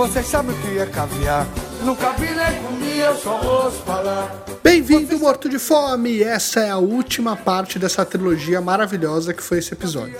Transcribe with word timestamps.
Vocês 0.00 0.24
sabem 0.28 0.56
o 0.56 0.58
que 0.62 0.78
é 0.78 0.86
caviar. 0.86 1.46
Nunca 1.84 2.12
vi 2.12 2.30
nem 2.34 2.62
comi, 2.62 2.98
eu 3.00 3.14
só 3.16 3.38
ouço 3.38 3.82
falar. 3.82 4.34
Bem-vindo, 4.64 5.18
Morto 5.18 5.46
de 5.46 5.58
Fome! 5.58 6.22
Essa 6.22 6.60
é 6.60 6.70
a 6.70 6.78
última 6.78 7.36
parte 7.36 7.78
dessa 7.78 8.02
trilogia 8.02 8.62
maravilhosa 8.62 9.34
que 9.34 9.42
foi 9.42 9.58
esse 9.58 9.74
episódio. 9.74 10.16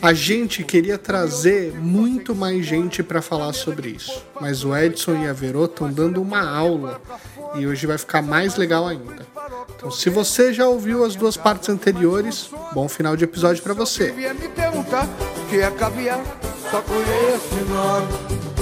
A 0.00 0.12
gente 0.12 0.62
queria 0.62 0.96
trazer 0.96 1.74
muito 1.74 2.36
mais 2.36 2.64
gente 2.64 3.02
para 3.02 3.20
falar 3.20 3.52
sobre 3.52 3.88
isso, 3.88 4.24
mas 4.40 4.64
o 4.64 4.76
Edson 4.76 5.16
e 5.16 5.28
a 5.28 5.32
Verô 5.32 5.64
estão 5.64 5.90
dando 5.90 6.22
uma 6.22 6.48
aula 6.48 7.00
e 7.56 7.66
hoje 7.66 7.88
vai 7.88 7.98
ficar 7.98 8.22
mais 8.22 8.54
legal 8.54 8.86
ainda. 8.86 9.26
Então, 9.74 9.90
se 9.90 10.08
você 10.08 10.54
já 10.54 10.68
ouviu 10.68 11.04
as 11.04 11.16
duas 11.16 11.36
partes 11.36 11.68
anteriores, 11.68 12.48
bom 12.72 12.88
final 12.88 13.16
de 13.16 13.24
episódio 13.24 13.60
para 13.60 13.74
você. 13.74 14.14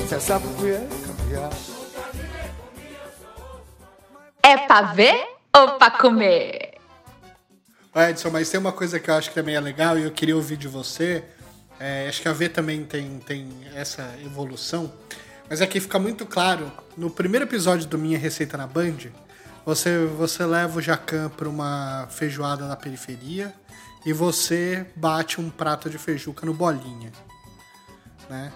É. 0.08 0.18
Você 0.18 0.20
sabe 0.20 0.46
o 0.46 0.54
que 0.54 0.70
é 0.70 0.88
caviar? 1.06 1.50
É 4.42 4.56
pra 4.66 4.80
ver 4.94 5.26
ou 5.54 5.72
pra 5.72 5.90
comer? 5.90 6.78
Ô, 7.94 8.00
Edson, 8.00 8.30
mas 8.30 8.48
tem 8.48 8.58
uma 8.58 8.72
coisa 8.72 8.98
que 8.98 9.10
eu 9.10 9.14
acho 9.14 9.28
que 9.28 9.34
também 9.34 9.54
é 9.54 9.60
legal 9.60 9.98
e 9.98 10.04
eu 10.04 10.10
queria 10.10 10.34
ouvir 10.34 10.56
de 10.56 10.66
você. 10.66 11.22
É, 11.78 12.08
acho 12.08 12.22
que 12.22 12.28
a 12.28 12.32
V 12.32 12.48
também 12.48 12.84
tem, 12.84 13.18
tem 13.18 13.50
essa 13.74 14.14
evolução. 14.24 14.90
Mas 15.46 15.60
aqui 15.60 15.78
fica 15.78 15.98
muito 15.98 16.24
claro, 16.24 16.72
no 16.96 17.10
primeiro 17.10 17.44
episódio 17.44 17.86
do 17.86 17.98
Minha 17.98 18.18
Receita 18.18 18.56
na 18.56 18.66
Band, 18.66 19.10
você, 19.66 20.06
você 20.06 20.46
leva 20.46 20.78
o 20.78 20.82
Jacan 20.82 21.28
para 21.28 21.48
uma 21.48 22.08
feijoada 22.10 22.66
na 22.66 22.76
periferia 22.76 23.54
e 24.06 24.12
você 24.14 24.86
bate 24.96 25.38
um 25.38 25.50
prato 25.50 25.90
de 25.90 25.98
feijuca 25.98 26.46
no 26.46 26.54
Bolinha. 26.54 27.12
Né? 28.30 28.50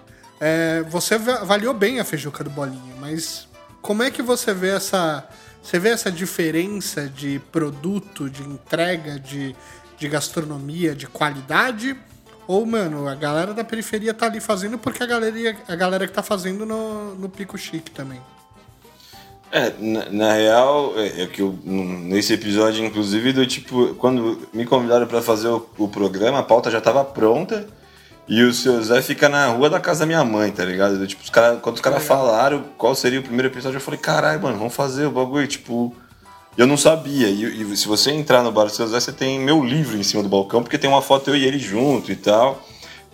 É, 0.44 0.82
você 0.88 1.16
va- 1.18 1.42
avaliou 1.42 1.72
bem 1.72 2.00
a 2.00 2.04
feijuca 2.04 2.42
do 2.42 2.50
Bolinha, 2.50 2.96
mas 2.98 3.46
como 3.80 4.02
é 4.02 4.10
que 4.10 4.20
você 4.20 4.52
vê 4.52 4.70
essa, 4.70 5.24
você 5.62 5.78
vê 5.78 5.90
essa 5.90 6.10
diferença 6.10 7.08
de 7.08 7.40
produto, 7.52 8.28
de 8.28 8.42
entrega, 8.42 9.20
de, 9.20 9.54
de 9.96 10.08
gastronomia, 10.08 10.96
de 10.96 11.06
qualidade? 11.06 11.96
Ou, 12.48 12.66
mano, 12.66 13.06
a 13.06 13.14
galera 13.14 13.54
da 13.54 13.62
periferia 13.62 14.12
tá 14.12 14.26
ali 14.26 14.40
fazendo 14.40 14.76
porque 14.76 15.04
a 15.04 15.06
galera, 15.06 15.56
a 15.68 15.76
galera 15.76 16.08
que 16.08 16.12
tá 16.12 16.24
fazendo 16.24 16.66
no, 16.66 17.14
no 17.14 17.28
Pico 17.28 17.56
Chique 17.56 17.92
também. 17.92 18.20
É, 19.52 19.72
na, 19.78 20.10
na 20.10 20.32
real, 20.32 20.94
é, 20.96 21.22
é 21.22 21.26
que 21.28 21.40
eu, 21.40 21.56
nesse 21.62 22.32
episódio, 22.32 22.84
inclusive, 22.84 23.32
do 23.32 23.46
tipo, 23.46 23.94
quando 23.94 24.40
me 24.52 24.66
convidaram 24.66 25.06
pra 25.06 25.22
fazer 25.22 25.46
o, 25.46 25.64
o 25.78 25.86
programa, 25.86 26.40
a 26.40 26.42
pauta 26.42 26.68
já 26.68 26.80
tava 26.80 27.04
pronta 27.04 27.64
e 28.28 28.42
o 28.42 28.52
seu 28.54 28.82
Zé 28.82 29.02
fica 29.02 29.28
na 29.28 29.48
rua 29.48 29.68
da 29.68 29.80
casa 29.80 30.00
da 30.00 30.06
minha 30.06 30.24
mãe, 30.24 30.50
tá 30.50 30.64
ligado? 30.64 30.98
Do, 30.98 31.06
tipo, 31.06 31.22
os 31.22 31.30
cara, 31.30 31.56
quando 31.56 31.76
os 31.76 31.80
caras 31.82 32.02
falaram 32.04 32.64
qual 32.78 32.94
seria 32.94 33.20
o 33.20 33.22
primeiro 33.22 33.48
episódio, 33.48 33.76
eu 33.76 33.80
falei, 33.80 33.98
caralho, 34.00 34.40
mano, 34.42 34.58
vamos 34.58 34.74
fazer 34.74 35.06
o 35.06 35.10
bagulho, 35.10 35.46
tipo. 35.46 35.94
Eu 36.56 36.66
não 36.66 36.76
sabia. 36.76 37.28
E, 37.28 37.62
e 37.72 37.76
se 37.76 37.88
você 37.88 38.10
entrar 38.10 38.42
no 38.42 38.52
bar 38.52 38.64
do 38.64 38.70
seu 38.70 38.86
Zé, 38.86 39.00
você 39.00 39.10
tem 39.12 39.40
meu 39.40 39.64
livro 39.64 39.96
em 39.96 40.02
cima 40.02 40.22
do 40.22 40.28
balcão, 40.28 40.62
porque 40.62 40.76
tem 40.78 40.88
uma 40.88 41.00
foto 41.02 41.30
eu 41.30 41.36
e 41.36 41.44
ele 41.44 41.58
junto 41.58 42.12
e 42.12 42.16
tal. 42.16 42.62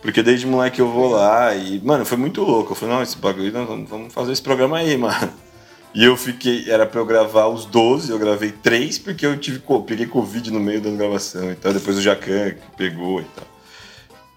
Porque 0.02 0.22
desde 0.22 0.46
moleque 0.46 0.80
eu 0.80 0.88
vou 0.90 1.10
lá 1.10 1.54
e, 1.54 1.80
mano, 1.80 2.04
foi 2.04 2.18
muito 2.18 2.42
louco. 2.42 2.72
Eu 2.72 2.76
falei, 2.76 2.94
não, 2.94 3.02
esse 3.02 3.16
bagulho, 3.16 3.52
não, 3.52 3.84
vamos- 3.86 4.12
fazer 4.12 4.32
esse 4.32 4.42
programa 4.42 4.78
aí, 4.78 4.94
mano. 4.98 5.32
E 5.94 6.04
eu 6.04 6.16
fiquei, 6.16 6.70
era 6.70 6.84
pra 6.86 7.00
eu 7.00 7.06
gravar 7.06 7.46
os 7.48 7.64
12, 7.64 8.10
eu 8.10 8.18
gravei 8.18 8.52
3 8.52 8.98
porque 8.98 9.24
eu 9.24 9.36
tive, 9.38 9.60
peguei 9.86 10.06
Covid 10.06 10.52
no 10.52 10.60
meio 10.60 10.80
da 10.80 10.90
gravação 10.90 11.50
e 11.50 11.54
tal. 11.54 11.72
Depois 11.72 11.96
o 11.96 12.02
Jacan 12.02 12.50
que 12.50 12.76
pegou 12.76 13.20
e 13.20 13.24
tal. 13.24 13.44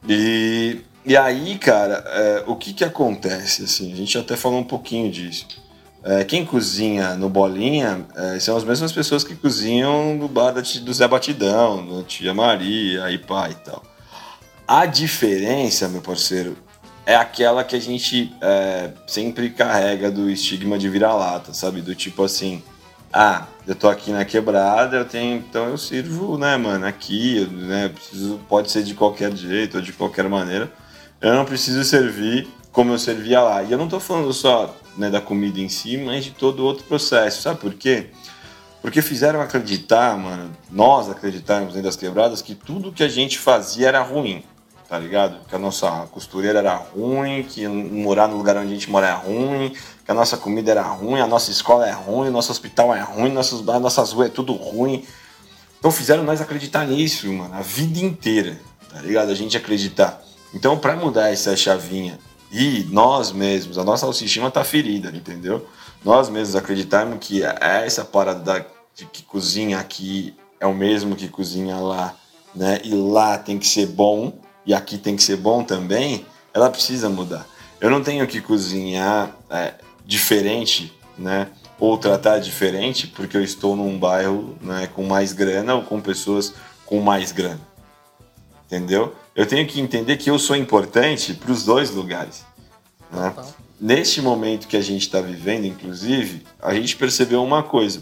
E, 0.07 0.81
e 1.05 1.15
aí, 1.15 1.57
cara, 1.57 2.03
é, 2.07 2.43
o 2.47 2.55
que 2.55 2.73
que 2.73 2.83
acontece, 2.83 3.63
assim, 3.63 3.91
a 3.91 3.95
gente 3.95 4.17
até 4.17 4.35
falou 4.35 4.59
um 4.59 4.63
pouquinho 4.63 5.11
disso. 5.11 5.47
É, 6.03 6.23
quem 6.23 6.43
cozinha 6.43 7.15
no 7.15 7.29
Bolinha 7.29 8.07
é, 8.15 8.39
são 8.39 8.57
as 8.57 8.63
mesmas 8.63 8.91
pessoas 8.91 9.23
que 9.23 9.35
cozinham 9.35 10.15
no 10.15 10.27
bar 10.27 10.51
da, 10.51 10.61
do 10.61 10.93
Zé 10.93 11.07
Batidão, 11.07 11.85
do 11.85 12.03
Tia 12.03 12.33
Maria, 12.33 13.05
aí 13.05 13.19
pá 13.19 13.49
e 13.49 13.55
tal. 13.55 13.83
A 14.67 14.85
diferença, 14.87 15.87
meu 15.87 16.01
parceiro, 16.01 16.57
é 17.05 17.15
aquela 17.15 17.63
que 17.63 17.75
a 17.75 17.79
gente 17.79 18.33
é, 18.41 18.91
sempre 19.05 19.49
carrega 19.49 20.09
do 20.09 20.29
estigma 20.29 20.77
de 20.77 20.89
vira-lata, 20.89 21.53
sabe? 21.53 21.81
Do 21.81 21.93
tipo 21.93 22.23
assim, 22.23 22.63
ah, 23.13 23.45
eu 23.67 23.75
tô 23.75 23.87
aqui 23.89 24.11
na 24.11 24.25
quebrada, 24.25 24.97
eu 24.97 25.05
tenho, 25.05 25.37
então 25.37 25.67
eu 25.67 25.77
sirvo, 25.77 26.37
né, 26.37 26.57
mano, 26.57 26.85
aqui, 26.85 27.45
né, 27.51 27.89
preciso, 27.89 28.39
pode 28.47 28.71
ser 28.71 28.83
de 28.83 28.93
qualquer 28.93 29.35
jeito 29.35 29.77
ou 29.77 29.83
de 29.83 29.93
qualquer 29.93 30.27
maneira. 30.27 30.71
Eu 31.19 31.35
não 31.35 31.45
preciso 31.45 31.83
servir 31.83 32.47
como 32.71 32.93
eu 32.93 32.99
servia 32.99 33.41
lá. 33.41 33.63
E 33.63 33.71
eu 33.71 33.77
não 33.77 33.87
tô 33.87 33.99
falando 33.99 34.31
só 34.33 34.75
né, 34.97 35.09
da 35.09 35.21
comida 35.21 35.59
em 35.59 35.69
si, 35.69 35.97
mas 35.97 36.25
de 36.25 36.31
todo 36.31 36.65
outro 36.65 36.83
processo, 36.85 37.41
sabe 37.41 37.59
por 37.59 37.73
quê? 37.73 38.07
Porque 38.81 39.01
fizeram 39.01 39.41
acreditar, 39.41 40.17
mano, 40.17 40.51
nós 40.71 41.09
acreditarmos 41.09 41.73
dentro 41.73 41.83
das 41.87 41.95
quebradas 41.95 42.41
que 42.41 42.55
tudo 42.55 42.91
que 42.91 43.03
a 43.03 43.07
gente 43.07 43.37
fazia 43.37 43.89
era 43.89 44.01
ruim, 44.01 44.43
tá 44.91 44.99
ligado? 44.99 45.37
Que 45.47 45.55
a 45.55 45.57
nossa 45.57 45.89
costureira 46.11 46.59
era 46.59 46.75
ruim, 46.75 47.43
que 47.43 47.65
morar 47.65 48.27
no 48.27 48.35
lugar 48.35 48.57
onde 48.57 48.67
a 48.67 48.73
gente 48.73 48.89
mora 48.91 49.07
é 49.07 49.13
ruim, 49.13 49.69
que 50.03 50.11
a 50.11 50.13
nossa 50.13 50.35
comida 50.35 50.69
era 50.69 50.81
ruim, 50.81 51.21
a 51.21 51.25
nossa 51.25 51.49
escola 51.49 51.87
é 51.87 51.93
ruim, 51.93 52.27
o 52.27 52.31
nosso 52.31 52.51
hospital 52.51 52.93
é 52.93 52.99
ruim, 52.99 53.31
nossos, 53.31 53.65
as 53.69 53.81
nossas 53.81 54.11
ruas 54.11 54.27
é 54.27 54.29
tudo 54.29 54.51
ruim. 54.51 55.05
Então 55.79 55.91
fizeram 55.91 56.23
nós 56.23 56.41
acreditar 56.41 56.85
nisso, 56.85 57.31
mano, 57.31 57.53
a 57.55 57.61
vida 57.61 57.99
inteira, 57.99 58.59
tá 58.93 58.99
ligado? 58.99 59.29
A 59.31 59.33
gente 59.33 59.55
acreditar. 59.55 60.21
Então, 60.53 60.77
pra 60.77 60.93
mudar 60.93 61.31
essa 61.31 61.55
chavinha 61.55 62.19
e 62.51 62.85
nós 62.91 63.31
mesmos, 63.31 63.77
a 63.77 63.85
nossa 63.85 64.05
autoestima 64.05 64.51
tá 64.51 64.61
ferida, 64.65 65.07
entendeu? 65.15 65.65
Nós 66.03 66.27
mesmos 66.27 66.57
acreditarmos 66.57 67.17
que 67.21 67.45
é 67.45 67.85
essa 67.85 68.03
parada 68.03 68.41
da- 68.41 68.65
de 68.93 69.05
que 69.05 69.23
cozinha 69.23 69.79
aqui 69.79 70.35
é 70.59 70.67
o 70.67 70.73
mesmo 70.73 71.15
que 71.15 71.29
cozinha 71.29 71.77
lá, 71.77 72.13
né? 72.53 72.81
E 72.83 72.93
lá 72.93 73.37
tem 73.37 73.57
que 73.57 73.65
ser 73.65 73.85
bom 73.87 74.33
e 74.65 74.73
aqui 74.73 74.97
tem 74.97 75.15
que 75.15 75.23
ser 75.23 75.37
bom 75.37 75.63
também, 75.63 76.25
ela 76.53 76.69
precisa 76.69 77.09
mudar. 77.09 77.45
Eu 77.79 77.89
não 77.89 78.03
tenho 78.03 78.27
que 78.27 78.41
cozinhar 78.41 79.35
é, 79.49 79.73
diferente, 80.05 80.93
né? 81.17 81.47
Ou 81.79 81.97
tratar 81.97 82.39
diferente 82.39 83.07
porque 83.07 83.35
eu 83.35 83.43
estou 83.43 83.75
num 83.75 83.97
bairro 83.97 84.55
né, 84.61 84.87
com 84.93 85.03
mais 85.03 85.33
grana 85.33 85.73
ou 85.75 85.81
com 85.81 85.99
pessoas 85.99 86.53
com 86.85 86.99
mais 86.99 87.31
grana 87.31 87.71
entendeu? 88.71 89.13
Eu 89.35 89.45
tenho 89.45 89.67
que 89.67 89.81
entender 89.81 90.15
que 90.15 90.29
eu 90.29 90.39
sou 90.39 90.55
importante 90.55 91.33
para 91.33 91.51
os 91.51 91.65
dois 91.65 91.91
lugares. 91.91 92.45
Né? 93.11 93.33
Neste 93.79 94.21
momento 94.21 94.67
que 94.67 94.77
a 94.77 94.81
gente 94.81 95.01
está 95.01 95.19
vivendo, 95.19 95.65
inclusive, 95.65 96.43
a 96.61 96.73
gente 96.73 96.95
percebeu 96.95 97.43
uma 97.43 97.61
coisa. 97.61 98.01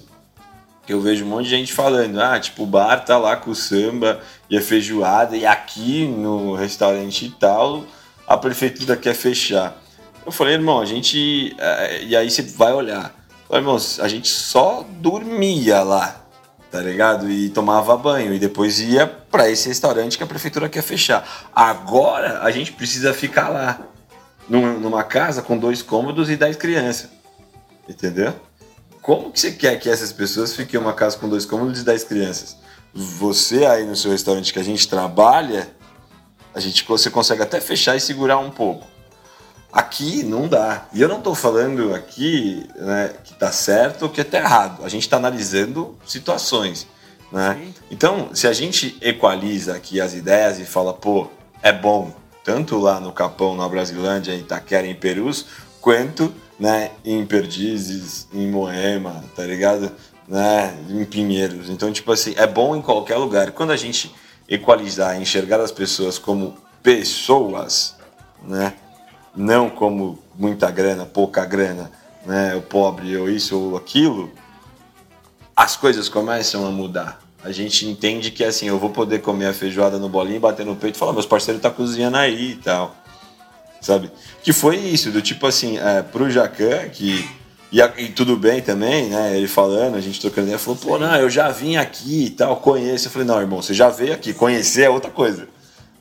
Eu 0.91 1.01
vejo 1.01 1.23
um 1.25 1.27
monte 1.29 1.45
de 1.45 1.51
gente 1.51 1.71
falando, 1.73 2.19
ah, 2.21 2.39
tipo, 2.39 2.63
o 2.63 2.65
bar 2.65 3.03
tá 3.05 3.17
lá 3.17 3.35
com 3.35 3.51
o 3.51 3.55
samba 3.55 4.19
e 4.49 4.57
a 4.57 4.61
feijoada, 4.61 5.37
e 5.37 5.45
aqui 5.45 6.05
no 6.07 6.55
restaurante 6.55 7.25
e 7.25 7.29
tal, 7.31 7.83
a 8.27 8.35
prefeitura 8.37 8.95
quer 8.97 9.13
fechar. 9.13 9.77
Eu 10.25 10.31
falei, 10.31 10.53
irmão, 10.55 10.79
a 10.81 10.85
gente. 10.85 11.55
eh, 11.57 12.03
E 12.05 12.15
aí 12.15 12.29
você 12.29 12.41
vai 12.41 12.73
olhar. 12.73 13.13
Falei, 13.47 13.61
irmão, 13.63 13.77
a 13.99 14.07
gente 14.07 14.27
só 14.29 14.85
dormia 14.89 15.81
lá, 15.81 16.23
tá 16.71 16.79
ligado? 16.81 17.29
E 17.29 17.49
tomava 17.49 17.95
banho 17.97 18.33
e 18.33 18.39
depois 18.39 18.79
ia 18.79 19.07
para 19.07 19.49
esse 19.49 19.67
restaurante 19.67 20.17
que 20.17 20.23
a 20.23 20.27
prefeitura 20.27 20.69
quer 20.69 20.83
fechar. 20.83 21.49
Agora 21.55 22.41
a 22.43 22.51
gente 22.51 22.71
precisa 22.71 23.13
ficar 23.13 23.49
lá, 23.49 23.79
num- 24.47 24.79
numa 24.79 25.03
casa 25.03 25.41
com 25.41 25.57
dois 25.57 25.81
cômodos 25.81 26.29
e 26.29 26.35
dez 26.35 26.55
crianças, 26.55 27.09
entendeu? 27.87 28.33
Como 29.09 29.31
que 29.31 29.39
você 29.39 29.51
quer 29.51 29.79
que 29.79 29.89
essas 29.89 30.13
pessoas 30.13 30.55
fiquem 30.55 30.79
em 30.79 30.83
uma 30.83 30.93
casa 30.93 31.17
com 31.17 31.27
dois 31.27 31.43
cômodos 31.43 31.81
e 31.81 31.83
dez 31.83 32.03
crianças? 32.03 32.55
Você 32.93 33.65
aí 33.65 33.83
no 33.83 33.95
seu 33.95 34.11
restaurante 34.11 34.53
que 34.53 34.59
a 34.59 34.63
gente 34.63 34.87
trabalha, 34.87 35.67
a 36.53 36.59
gente 36.59 36.85
você 36.87 37.09
consegue 37.09 37.41
até 37.41 37.59
fechar 37.59 37.95
e 37.95 37.99
segurar 37.99 38.37
um 38.37 38.51
pouco. 38.51 38.85
Aqui 39.73 40.21
não 40.21 40.47
dá. 40.47 40.85
E 40.93 41.01
eu 41.01 41.07
não 41.07 41.17
estou 41.17 41.33
falando 41.33 41.91
aqui 41.95 42.63
né, 42.75 43.15
que 43.23 43.33
está 43.33 43.51
certo 43.51 44.03
ou 44.03 44.09
que 44.09 44.21
está 44.21 44.37
errado. 44.37 44.85
A 44.85 44.89
gente 44.89 45.01
está 45.01 45.17
analisando 45.17 45.97
situações. 46.05 46.85
Né? 47.31 47.73
Então, 47.89 48.29
se 48.35 48.45
a 48.45 48.53
gente 48.53 48.95
equaliza 49.01 49.73
aqui 49.73 49.99
as 49.99 50.13
ideias 50.13 50.59
e 50.59 50.65
fala, 50.65 50.93
pô, 50.93 51.27
é 51.63 51.73
bom, 51.73 52.13
tanto 52.43 52.77
lá 52.77 52.99
no 52.99 53.11
Capão, 53.11 53.55
na 53.55 53.67
Brasilândia, 53.67 54.35
em 54.35 54.41
Itaquera, 54.41 54.85
em 54.85 54.93
Perus, 54.93 55.47
quanto 55.81 56.31
né, 56.59 56.91
em 57.05 57.25
Perdizes, 57.25 58.27
em 58.33 58.49
Moema, 58.49 59.23
tá 59.35 59.43
ligado? 59.43 59.91
Né, 60.27 60.77
em 60.89 61.05
Pinheiros. 61.05 61.69
Então, 61.69 61.91
tipo 61.91 62.11
assim, 62.11 62.33
é 62.37 62.45
bom 62.45 62.75
em 62.75 62.81
qualquer 62.81 63.15
lugar. 63.15 63.51
Quando 63.51 63.71
a 63.71 63.77
gente 63.77 64.13
equalizar, 64.47 65.19
enxergar 65.19 65.59
as 65.59 65.71
pessoas 65.71 66.17
como 66.17 66.55
pessoas, 66.83 67.95
né? 68.43 68.73
não 69.35 69.69
como 69.69 70.19
muita 70.35 70.69
grana, 70.69 71.05
pouca 71.05 71.45
grana, 71.45 71.91
né, 72.25 72.55
o 72.55 72.61
pobre 72.61 73.15
ou 73.17 73.29
isso 73.29 73.57
ou 73.57 73.77
aquilo, 73.77 74.31
as 75.55 75.75
coisas 75.75 76.09
começam 76.09 76.65
a 76.65 76.71
mudar. 76.71 77.21
A 77.43 77.51
gente 77.51 77.85
entende 77.85 78.31
que 78.31 78.43
assim, 78.43 78.67
eu 78.67 78.77
vou 78.77 78.89
poder 78.89 79.19
comer 79.19 79.47
a 79.47 79.53
feijoada 79.53 79.97
no 79.97 80.09
bolinho, 80.09 80.39
bater 80.39 80.65
no 80.65 80.75
peito 80.75 80.95
e 80.95 80.99
falar, 80.99 81.13
meus 81.13 81.25
parceiros 81.25 81.61
tá 81.61 81.69
cozinhando 81.69 82.17
aí 82.17 82.51
e 82.51 82.55
tal. 82.55 82.95
Sabe? 83.81 84.11
Que 84.43 84.53
foi 84.53 84.77
isso, 84.77 85.11
do 85.11 85.21
tipo 85.21 85.45
assim, 85.47 85.77
é, 85.77 86.01
pro 86.01 86.29
Jacan, 86.29 86.89
que. 86.89 87.27
E, 87.71 87.79
e 87.79 88.07
tudo 88.07 88.35
bem 88.35 88.61
também, 88.61 89.09
né? 89.09 89.37
Ele 89.37 89.47
falando, 89.47 89.95
a 89.95 90.01
gente 90.01 90.19
trocando 90.19 90.47
ideia, 90.47 90.57
falou, 90.57 90.79
pô, 90.79 90.97
não, 90.97 91.15
eu 91.15 91.29
já 91.29 91.49
vim 91.49 91.75
aqui 91.75 92.25
e 92.25 92.29
tal, 92.31 92.57
conheço. 92.57 93.07
Eu 93.07 93.11
falei, 93.11 93.27
não, 93.27 93.39
irmão, 93.39 93.61
você 93.61 93.75
já 93.75 93.89
veio 93.89 94.13
aqui, 94.13 94.33
conhecer 94.33 94.83
é 94.83 94.89
outra 94.89 95.11
coisa, 95.11 95.47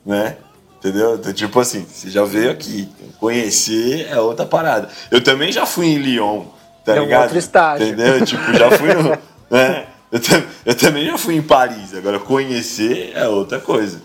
né? 0.03 0.37
Entendeu? 0.79 1.15
Então, 1.15 1.31
tipo 1.33 1.59
assim, 1.59 1.85
você 1.87 2.09
já 2.09 2.23
veio 2.23 2.49
aqui, 2.49 2.89
conhecer 3.19 4.07
é 4.09 4.19
outra 4.19 4.45
parada. 4.45 4.89
Eu 5.11 5.21
também 5.21 5.51
já 5.51 5.65
fui 5.65 5.87
em 5.87 5.97
Lyon, 5.97 6.45
tá 6.85 6.95
É 6.95 7.01
um 7.01 7.03
ligado? 7.03 7.23
outro 7.23 7.37
estágio. 7.37 7.85
Entendeu? 7.85 8.25
Tipo, 8.25 8.53
já 8.53 8.71
fui 8.71 8.93
no. 8.93 9.09
né? 9.51 9.85
eu, 10.11 10.19
eu 10.65 10.75
também 10.75 11.05
já 11.05 11.17
fui 11.17 11.35
em 11.35 11.41
Paris, 11.41 11.93
agora 11.93 12.17
conhecer 12.17 13.11
é 13.13 13.27
outra 13.27 13.59
coisa. 13.59 14.01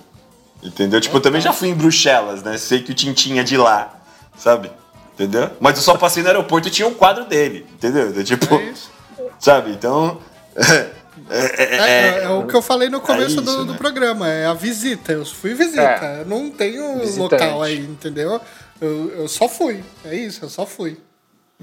Entendeu? 0.65 1.01
Tipo, 1.01 1.17
eu 1.19 1.21
também 1.21 1.41
já 1.41 1.53
fui 1.53 1.69
em 1.69 1.75
Bruxelas, 1.75 2.43
né? 2.43 2.57
Sei 2.57 2.81
que 2.83 2.91
o 2.91 2.95
Tintin 2.95 3.39
é 3.39 3.43
de 3.43 3.57
lá, 3.57 3.95
sabe? 4.37 4.71
Entendeu? 5.13 5.51
Mas 5.61 5.77
eu 5.77 5.83
só 5.83 5.97
passei 5.97 6.23
no 6.23 6.29
aeroporto 6.29 6.69
e 6.69 6.71
tinha 6.71 6.89
um 6.89 6.95
quadro 6.95 7.25
dele, 7.27 7.67
entendeu? 7.75 8.09
Então, 8.11 8.25
Tipo, 8.25 8.55
É 8.57 8.63
isso. 8.71 8.91
sabe? 9.39 9.71
Então. 9.71 10.19
É, 11.31 11.39
é- 11.39 11.77
É, 11.77 12.19
é- 12.19 12.25
é 12.25 12.29
o 12.29 12.45
que 12.47 12.55
eu 12.55 12.61
falei 12.61 12.89
no 12.91 13.01
começo 13.01 13.31
isso, 13.37 13.41
do, 13.41 13.65
do 13.65 13.73
né? 13.73 13.79
programa, 13.79 14.29
é 14.29 14.47
a 14.47 14.53
visita. 14.53 15.13
Eu 15.13 15.25
fui 15.25 15.55
visita. 15.55 15.81
É. 15.81 16.21
Eu 16.21 16.27
não 16.27 16.51
tenho 16.51 16.99
Visitante. 16.99 17.19
local 17.45 17.63
aí, 17.63 17.79
entendeu? 17.79 18.39
Eu, 18.81 19.11
eu 19.21 19.29
só 19.29 19.49
fui. 19.49 19.83
É 20.05 20.15
isso, 20.15 20.45
eu 20.45 20.51
só 20.51 20.67
fui. 20.67 20.99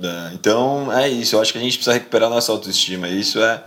É, 0.02 0.32
então 0.34 0.92
é 0.92 1.08
isso, 1.10 1.36
eu 1.36 1.42
acho 1.42 1.52
que 1.52 1.60
a 1.60 1.62
gente 1.62 1.74
precisa 1.76 1.94
recuperar 1.94 2.30
nossa 2.30 2.52
autoestima. 2.52 3.08
E 3.10 3.20
isso 3.20 3.40
é, 3.40 3.62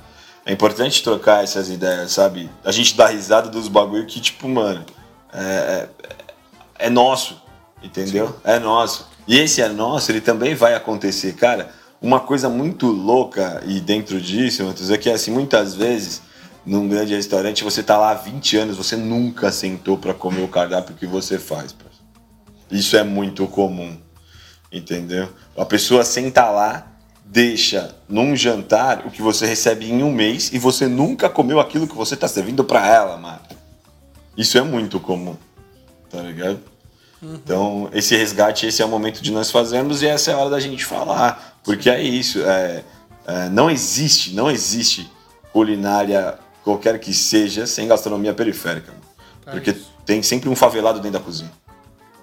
é 0.46 0.52
importante 0.52 1.02
trocar 1.02 1.44
essas 1.44 1.68
ideias, 1.68 2.12
sabe? 2.12 2.50
A 2.64 2.72
gente 2.72 2.96
dá 2.96 3.06
risada 3.08 3.48
dos 3.50 3.68
bagulho 3.68 4.06
que, 4.06 4.20
tipo, 4.20 4.48
mano, 4.48 4.84
é, 5.34 5.88
é, 6.78 6.86
é 6.86 6.90
nosso, 6.90 7.42
entendeu? 7.82 8.34
É 8.44 8.58
nosso. 8.58 9.08
E 9.26 9.38
esse 9.38 9.60
é 9.60 9.68
nosso, 9.68 10.12
ele 10.12 10.20
também 10.20 10.54
vai 10.54 10.74
acontecer. 10.74 11.34
Cara, 11.34 11.70
uma 12.00 12.20
coisa 12.20 12.48
muito 12.48 12.86
louca 12.86 13.62
e 13.66 13.80
dentro 13.80 14.20
disso, 14.20 14.64
Matheus, 14.64 14.90
é 14.90 14.98
que 14.98 15.10
assim, 15.10 15.30
muitas 15.30 15.74
vezes, 15.74 16.22
num 16.64 16.88
grande 16.88 17.14
restaurante, 17.14 17.64
você 17.64 17.82
tá 17.82 17.98
lá 17.98 18.10
há 18.10 18.14
20 18.14 18.56
anos, 18.58 18.76
você 18.76 18.96
nunca 18.96 19.50
sentou 19.50 19.98
pra 19.98 20.14
comer 20.14 20.42
o 20.42 20.48
cardápio 20.48 20.94
que 20.94 21.06
você 21.06 21.38
faz. 21.38 21.74
Isso 22.70 22.96
é 22.96 23.02
muito 23.02 23.46
comum. 23.46 23.96
Entendeu? 24.70 25.28
A 25.56 25.64
pessoa 25.64 26.04
senta 26.04 26.50
lá, 26.50 26.86
deixa 27.24 27.94
num 28.08 28.36
jantar 28.36 29.06
o 29.06 29.10
que 29.10 29.22
você 29.22 29.46
recebe 29.46 29.90
em 29.90 30.02
um 30.02 30.12
mês 30.12 30.52
e 30.52 30.58
você 30.58 30.86
nunca 30.86 31.30
comeu 31.30 31.60
aquilo 31.60 31.86
que 31.86 31.94
você 31.94 32.16
tá 32.16 32.28
servindo 32.28 32.64
pra 32.64 32.86
ela, 32.86 33.16
mano. 33.16 33.40
Isso 34.36 34.58
é 34.58 34.62
muito 34.62 34.98
comum. 35.00 35.36
Tá 36.10 36.20
ligado? 36.20 36.60
Então, 37.22 37.88
esse 37.92 38.14
resgate, 38.16 38.66
esse 38.66 38.82
é 38.82 38.84
o 38.84 38.88
momento 38.88 39.22
de 39.22 39.32
nós 39.32 39.50
fazermos 39.50 40.02
e 40.02 40.06
essa 40.06 40.30
é 40.30 40.34
a 40.34 40.38
hora 40.38 40.50
da 40.50 40.60
gente 40.60 40.84
falar. 40.84 41.58
Porque 41.64 41.88
é 41.88 42.02
isso. 42.02 42.40
é- 42.42 42.84
é, 43.26 43.48
não 43.48 43.70
existe, 43.70 44.34
não 44.34 44.50
existe 44.50 45.10
culinária, 45.50 46.38
qualquer 46.62 46.98
que 46.98 47.14
seja, 47.14 47.66
sem 47.66 47.88
gastronomia 47.88 48.34
periférica. 48.34 48.92
É 49.46 49.50
Porque 49.52 49.70
isso. 49.70 49.90
tem 50.04 50.22
sempre 50.22 50.48
um 50.48 50.54
favelado 50.56 51.00
dentro 51.00 51.18
da 51.18 51.24
cozinha. 51.24 51.50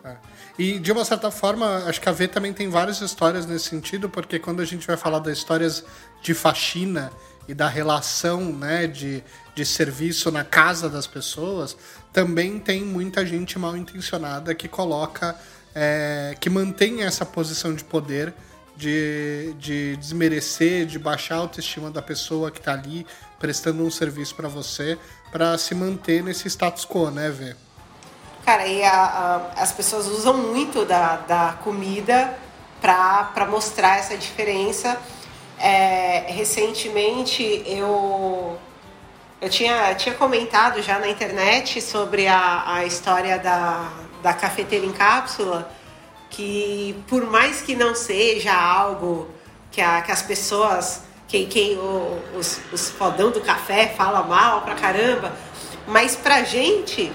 É. 0.04 0.16
E 0.60 0.78
de 0.78 0.92
uma 0.92 1.04
certa 1.04 1.32
forma, 1.32 1.86
acho 1.88 2.00
que 2.00 2.08
a 2.08 2.12
V 2.12 2.28
também 2.28 2.54
tem 2.54 2.70
várias 2.70 3.02
histórias 3.02 3.46
nesse 3.48 3.70
sentido, 3.70 4.10
porque 4.10 4.38
quando 4.38 4.62
a 4.62 4.66
gente 4.66 4.86
vai 4.86 4.96
falar 4.98 5.20
das 5.20 5.38
histórias 5.40 5.84
de 6.22 6.34
faxina 6.36 7.12
e 7.48 7.54
da 7.56 7.68
relação 7.68 8.42
né, 8.42 8.86
de, 8.86 9.24
de 9.56 9.66
serviço 9.66 10.32
na 10.32 10.44
casa 10.44 10.88
das 10.88 11.08
pessoas, 11.08 11.76
também 12.14 12.60
tem 12.60 12.84
muita 12.84 13.26
gente 13.26 13.58
mal 13.58 13.76
intencionada 13.76 14.54
que 14.54 14.68
coloca, 14.68 15.36
é, 15.74 16.36
que 16.40 16.50
mantém 16.50 17.04
essa 17.04 17.26
posição 17.26 17.74
de 17.74 17.84
poder 17.84 18.34
de, 18.76 19.54
de 19.60 19.96
desmerecer, 19.98 20.86
de 20.86 20.98
baixar 20.98 21.36
a 21.36 21.40
autoestima 21.40 21.92
da 21.92 22.02
pessoa 22.02 22.50
que 22.50 22.60
está 22.60 22.74
ali 22.74 23.06
prestando 23.40 23.84
um 23.84 23.92
serviço 23.92 24.34
para 24.36 24.48
você, 24.48 24.98
para 25.32 25.58
se 25.58 25.76
manter 25.76 26.24
nesse 26.24 26.48
status 26.48 26.86
quo, 26.86 27.12
né, 27.12 27.30
Vê? 27.30 27.56
Cara, 28.46 28.66
e 28.68 28.84
a- 28.84 28.92
a- 29.56 29.62
as 29.62 29.72
pessoas 29.72 30.08
usam 30.08 30.36
muito 30.36 30.84
da, 30.84 31.18
da 31.18 31.54
comida 31.64 32.36
para 32.82 33.48
mostrar 33.50 34.00
essa 34.00 34.18
diferença. 34.18 34.98
É, 35.60 36.32
recentemente 36.32 37.44
eu, 37.68 38.58
eu 39.42 39.50
tinha, 39.50 39.94
tinha 39.96 40.14
comentado 40.16 40.82
já 40.82 41.00
na 41.00 41.10
internet 41.10 41.82
sobre 41.82 42.28
a, 42.28 42.64
a 42.76 42.86
história 42.86 43.40
da, 43.40 43.90
da 44.22 44.34
cafeteira 44.34 44.86
em 44.86 44.92
cápsula, 44.92 45.72
que 46.30 46.96
por 47.08 47.26
mais 47.30 47.62
que 47.62 47.76
não 47.76 47.96
seja 47.96 48.54
algo 48.54 49.28
que, 49.72 49.82
a, 49.82 50.02
que 50.02 50.12
as 50.12 50.22
pessoas, 50.22 51.02
quem, 51.28 51.48
quem 51.48 51.78
o- 51.78 52.22
os, 52.38 52.60
os 52.72 52.90
fodão 52.90 53.32
do 53.32 53.42
café 53.42 53.88
fala 53.98 54.22
mal 54.24 54.62
pra 54.62 54.76
caramba, 54.76 55.34
mas 55.88 56.16
pra 56.16 56.44
gente 56.44 57.12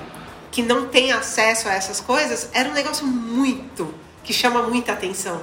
que 0.50 0.62
não 0.62 0.86
tem 0.88 1.12
acesso 1.12 1.68
a 1.68 1.74
essas 1.74 2.00
coisas, 2.00 2.50
era 2.52 2.68
um 2.68 2.72
negócio 2.72 3.06
muito, 3.06 3.94
que 4.24 4.32
chama 4.32 4.62
muita 4.62 4.92
atenção. 4.92 5.42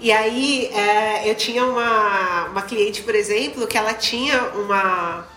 E 0.00 0.10
aí 0.10 0.66
é, 0.74 1.30
eu 1.30 1.34
tinha 1.36 1.64
uma, 1.64 2.46
uma 2.46 2.62
cliente, 2.62 3.02
por 3.02 3.14
exemplo, 3.14 3.66
que 3.68 3.78
ela 3.78 3.94
tinha 3.94 4.42
uma. 4.54 5.28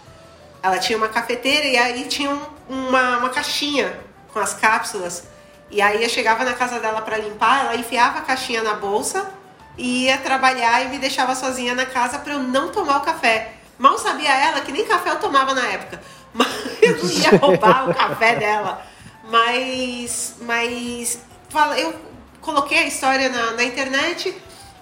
Ela 0.66 0.80
tinha 0.80 0.98
uma 0.98 1.08
cafeteira 1.08 1.66
e 1.66 1.78
aí 1.78 2.06
tinha 2.06 2.30
um- 2.32 2.42
uma, 2.68 3.18
uma 3.18 3.30
caixinha 3.30 3.98
com 4.34 4.40
as 4.40 4.54
cápsulas. 4.54 5.24
E 5.70 5.82
aí 5.82 6.02
eu 6.04 6.10
chegava 6.10 6.44
na 6.44 6.54
casa 6.54 6.80
dela 6.80 7.02
para 7.02 7.18
limpar, 7.18 7.66
ela 7.66 7.76
enfiava 7.76 8.20
a 8.20 8.22
caixinha 8.22 8.64
na 8.64 8.74
bolsa 8.74 9.32
e 9.78 10.06
ia 10.06 10.18
trabalhar 10.18 10.84
e 10.84 10.90
me 10.90 10.98
deixava 10.98 11.36
sozinha 11.36 11.74
na 11.76 11.86
casa 11.86 12.20
para 12.20 12.34
eu 12.34 12.40
não 12.40 12.70
tomar 12.72 12.98
o 12.98 13.02
café. 13.02 13.54
Mal 13.78 13.98
sabia 13.98 14.34
ela 14.34 14.62
que 14.62 14.72
nem 14.72 14.86
café 14.86 15.10
eu 15.12 15.20
tomava 15.20 15.54
na 15.54 15.66
época. 15.68 16.02
Mas 16.34 16.48
eu 16.82 16.98
não 16.98 17.10
ia 17.12 17.30
roubar 17.38 17.90
o 17.90 17.94
café 17.94 18.36
dela. 18.36 18.86
Mas, 19.30 20.36
mas 20.42 21.20
eu 21.78 21.96
coloquei 22.42 22.80
a 22.80 22.88
história 22.88 23.30
na, 23.30 23.52
na 23.52 23.64
internet 23.64 24.36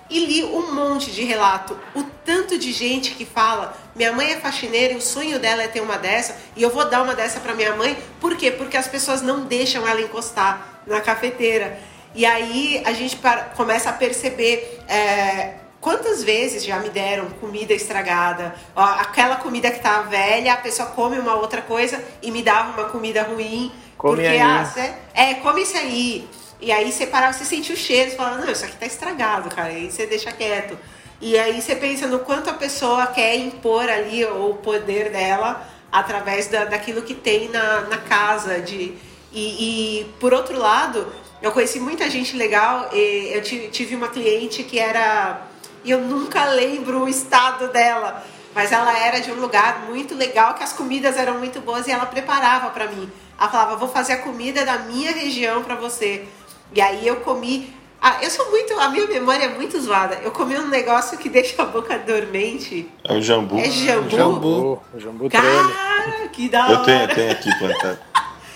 e 0.09 0.25
li 0.25 0.43
um 0.43 0.73
monte 0.73 1.11
de 1.11 1.23
relato. 1.23 1.79
O 1.95 2.03
tanto 2.25 2.57
de 2.57 2.71
gente 2.73 3.11
que 3.11 3.25
fala: 3.25 3.77
minha 3.95 4.11
mãe 4.11 4.31
é 4.33 4.37
faxineira 4.39 4.93
e 4.93 4.97
o 4.97 5.01
sonho 5.01 5.39
dela 5.39 5.63
é 5.63 5.67
ter 5.67 5.81
uma 5.81 5.97
dessa, 5.97 6.35
e 6.55 6.63
eu 6.63 6.69
vou 6.69 6.85
dar 6.89 7.01
uma 7.03 7.13
dessa 7.15 7.39
para 7.39 7.53
minha 7.53 7.75
mãe. 7.75 7.97
Por 8.19 8.35
quê? 8.35 8.51
Porque 8.51 8.75
as 8.77 8.87
pessoas 8.87 9.21
não 9.21 9.41
deixam 9.45 9.87
ela 9.87 10.01
encostar 10.01 10.81
na 10.87 10.99
cafeteira. 11.01 11.77
E 12.15 12.25
aí 12.25 12.81
a 12.85 12.93
gente 12.93 13.15
para- 13.17 13.43
começa 13.55 13.89
a 13.89 13.93
perceber. 13.93 14.79
é, 14.87 15.55
Quantas 15.81 16.23
vezes 16.23 16.63
já 16.63 16.79
me 16.79 16.87
deram 16.89 17.25
comida 17.41 17.73
estragada? 17.73 18.55
Ó, 18.73 18.81
aquela 18.81 19.35
comida 19.35 19.69
que 19.69 19.81
tá 19.81 20.01
velha, 20.03 20.53
a 20.53 20.55
pessoa 20.55 20.87
come 20.91 21.19
uma 21.19 21.35
outra 21.35 21.61
coisa 21.61 22.01
e 22.21 22.31
me 22.31 22.41
dava 22.41 22.71
uma 22.79 22.87
comida 22.89 23.21
ruim. 23.23 23.69
Come 23.97 24.15
porque, 24.15 24.27
aí. 24.29 24.39
ah, 24.39 24.63
cê- 24.63 24.93
é, 25.13 25.33
come 25.35 25.61
isso 25.63 25.75
aí. 25.75 26.25
E 26.61 26.71
aí 26.71 26.89
você 26.89 27.05
parava, 27.05 27.33
você 27.33 27.43
sentia 27.43 27.75
o 27.75 27.77
cheiro, 27.77 28.11
você 28.11 28.15
falava, 28.15 28.37
não, 28.37 28.49
isso 28.49 28.63
aqui 28.63 28.77
tá 28.77 28.85
estragado, 28.85 29.49
cara. 29.53 29.73
E 29.73 29.75
aí 29.75 29.91
você 29.91 30.05
deixa 30.05 30.31
quieto. 30.31 30.79
E 31.21 31.37
aí 31.37 31.61
você 31.61 31.75
pensa 31.75 32.07
no 32.07 32.19
quanto 32.19 32.49
a 32.49 32.53
pessoa 32.53 33.07
quer 33.07 33.35
impor 33.35 33.89
ali 33.89 34.25
o 34.25 34.55
poder 34.55 35.09
dela 35.09 35.65
através 35.91 36.47
da, 36.47 36.65
daquilo 36.65 37.03
que 37.03 37.13
tem 37.13 37.49
na, 37.49 37.81
na 37.81 37.97
casa. 37.97 38.59
De, 38.59 38.93
e, 39.31 39.99
e, 40.01 40.05
por 40.19 40.33
outro 40.33 40.57
lado, 40.57 41.07
eu 41.41 41.51
conheci 41.51 41.79
muita 41.79 42.09
gente 42.09 42.35
legal. 42.35 42.89
Eu 42.91 43.41
tive, 43.41 43.95
uma 43.95 44.07
cliente 44.07 44.63
que 44.63 44.79
era. 44.79 45.41
Eu 45.85 46.01
nunca 46.01 46.45
lembro 46.45 47.03
o 47.03 47.09
estado 47.09 47.67
dela. 47.67 48.23
Mas 48.55 48.71
ela 48.71 48.97
era 48.97 49.19
de 49.19 49.31
um 49.31 49.35
lugar 49.35 49.85
muito 49.89 50.13
legal, 50.13 50.53
que 50.53 50.63
as 50.63 50.73
comidas 50.73 51.17
eram 51.17 51.39
muito 51.39 51.59
boas 51.59 51.87
e 51.87 51.91
ela 51.91 52.05
preparava 52.05 52.69
para 52.69 52.87
mim. 52.87 53.11
Ela 53.37 53.49
falava, 53.49 53.75
vou 53.75 53.89
fazer 53.89 54.13
a 54.13 54.17
comida 54.17 54.63
da 54.63 54.77
minha 54.77 55.11
região 55.11 55.63
para 55.63 55.75
você. 55.75 56.27
E 56.73 56.79
aí 56.79 57.07
eu 57.07 57.17
comi. 57.17 57.73
Ah, 58.05 58.17
eu 58.21 58.29
sou 58.29 58.51
muito. 58.51 58.77
A 58.77 58.89
minha 58.89 59.07
memória 59.07 59.45
é 59.45 59.47
muito 59.47 59.79
zoada. 59.79 60.15
Eu 60.15 60.31
comi 60.31 60.57
um 60.59 60.67
negócio 60.67 61.17
que 61.17 61.29
deixa 61.29 61.61
a 61.61 61.65
boca 61.65 61.97
dormente. 61.97 62.91
É 63.01 63.13
o 63.13 63.21
jambu. 63.21 63.57
É 63.57 63.69
jambu. 63.69 64.09
Jambu. 64.09 64.83
O 64.93 64.99
jambu. 64.99 65.29
Cara, 65.29 66.27
que 66.33 66.49
da 66.49 66.65
hora. 66.65 66.73
Eu 66.73 66.83
tenho, 66.83 67.01
eu 67.03 67.15
tenho 67.15 67.31
aqui 67.31 67.57
plantado. 67.57 67.99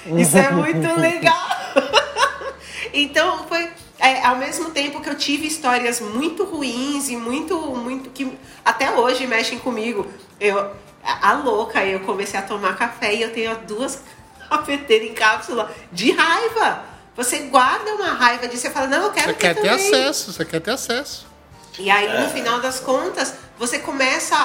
Isso 0.20 0.38
é 0.38 0.52
muito 0.52 1.00
legal. 1.00 1.48
então 2.94 3.46
foi 3.48 3.70
é, 4.00 4.22
ao 4.26 4.36
mesmo 4.36 4.72
tempo 4.72 5.00
que 5.00 5.10
eu 5.10 5.16
tive 5.16 5.48
histórias 5.48 6.02
muito 6.02 6.44
ruins 6.44 7.08
e 7.08 7.16
muito 7.16 7.58
muito 7.58 8.10
que 8.10 8.30
até 8.66 8.92
hoje 8.92 9.26
mexem 9.26 9.60
comigo. 9.60 10.06
Eu 10.42 10.60
a 11.02 11.30
a 11.30 11.34
louca, 11.36 11.86
eu 11.86 12.02
comecei 12.02 12.38
a 12.38 12.44
tomar 12.44 12.76
café 12.76 13.16
e 13.16 13.22
eu 13.22 13.32
tenho 13.32 13.56
duas 13.66 14.04
cafeteiras 14.50 15.08
em 15.08 15.14
cápsula 15.14 15.72
de 15.90 16.12
raiva. 16.12 16.84
Você 17.18 17.40
guarda 17.40 17.94
uma 17.96 18.14
raiva 18.14 18.48
de 18.48 18.56
você 18.58 18.70
fala, 18.70 18.88
não, 18.88 19.06
eu 19.06 19.12
quero 19.12 19.28
Você 19.28 19.34
quer 19.34 19.56
ter 19.56 19.62
também. 19.62 19.88
acesso, 19.88 20.32
você 20.32 20.46
quer 20.46 20.62
ter 20.62 20.72
acesso. 20.72 21.26
E 21.80 21.90
aí, 21.90 22.24
no 22.24 22.30
final 22.30 22.60
das 22.62 22.80
contas, 22.80 23.34
você 23.58 23.80
começa 23.80 24.36
a. 24.36 24.40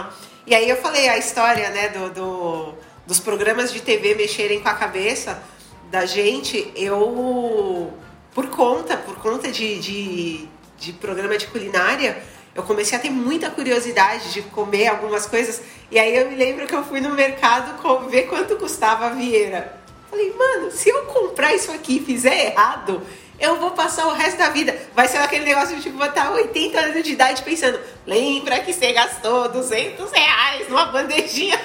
a- 0.00 0.10
E 0.46 0.54
aí 0.54 0.68
eu 0.68 0.76
falei 0.76 1.08
a 1.08 1.16
história, 1.18 1.70
né, 1.70 1.88
do, 1.88 2.10
do- 2.10 2.74
dos 3.06 3.18
programas 3.18 3.72
de 3.72 3.80
TV 3.80 4.14
mexerem 4.14 4.60
com 4.60 4.68
a 4.68 4.74
cabeça 4.74 5.42
da 5.90 6.04
gente. 6.06 6.70
Eu. 6.76 7.92
por 8.34 8.46
conta, 8.48 8.96
por 8.96 9.16
conta 9.16 9.50
de, 9.50 9.78
de, 9.78 10.48
de 10.78 10.92
programa 10.94 11.36
de 11.36 11.46
culinária, 11.46 12.22
eu 12.54 12.62
comecei 12.62 12.96
a 12.96 13.00
ter 13.00 13.10
muita 13.10 13.50
curiosidade 13.50 14.32
de 14.32 14.42
comer 14.42 14.88
algumas 14.88 15.26
coisas. 15.26 15.60
E 15.90 15.98
aí 15.98 16.16
eu 16.16 16.28
me 16.30 16.36
lembro 16.36 16.66
que 16.66 16.74
eu 16.74 16.82
fui 16.84 17.00
no 17.00 17.10
mercado 17.14 18.08
ver 18.08 18.22
quanto 18.22 18.56
custava 18.56 19.06
a 19.06 19.10
vieira. 19.10 19.81
Falei, 20.12 20.30
mano, 20.36 20.70
se 20.70 20.90
eu 20.90 21.06
comprar 21.06 21.54
isso 21.54 21.72
aqui 21.72 21.96
e 21.96 22.04
fizer 22.04 22.48
errado, 22.48 23.00
eu 23.40 23.58
vou 23.58 23.70
passar 23.70 24.08
o 24.08 24.12
resto 24.12 24.36
da 24.36 24.50
vida. 24.50 24.78
Vai 24.94 25.08
ser 25.08 25.16
aquele 25.16 25.46
negócio 25.46 25.74
de 25.74 25.80
tipo, 25.80 25.96
vou 25.96 26.06
estar 26.06 26.30
80 26.30 26.78
anos 26.78 27.02
de 27.02 27.12
idade 27.12 27.42
pensando, 27.42 27.80
lembra 28.06 28.60
que 28.60 28.74
você 28.74 28.92
gastou 28.92 29.48
200 29.48 30.12
reais 30.12 30.68
numa 30.68 30.84
bandejinha? 30.84 31.58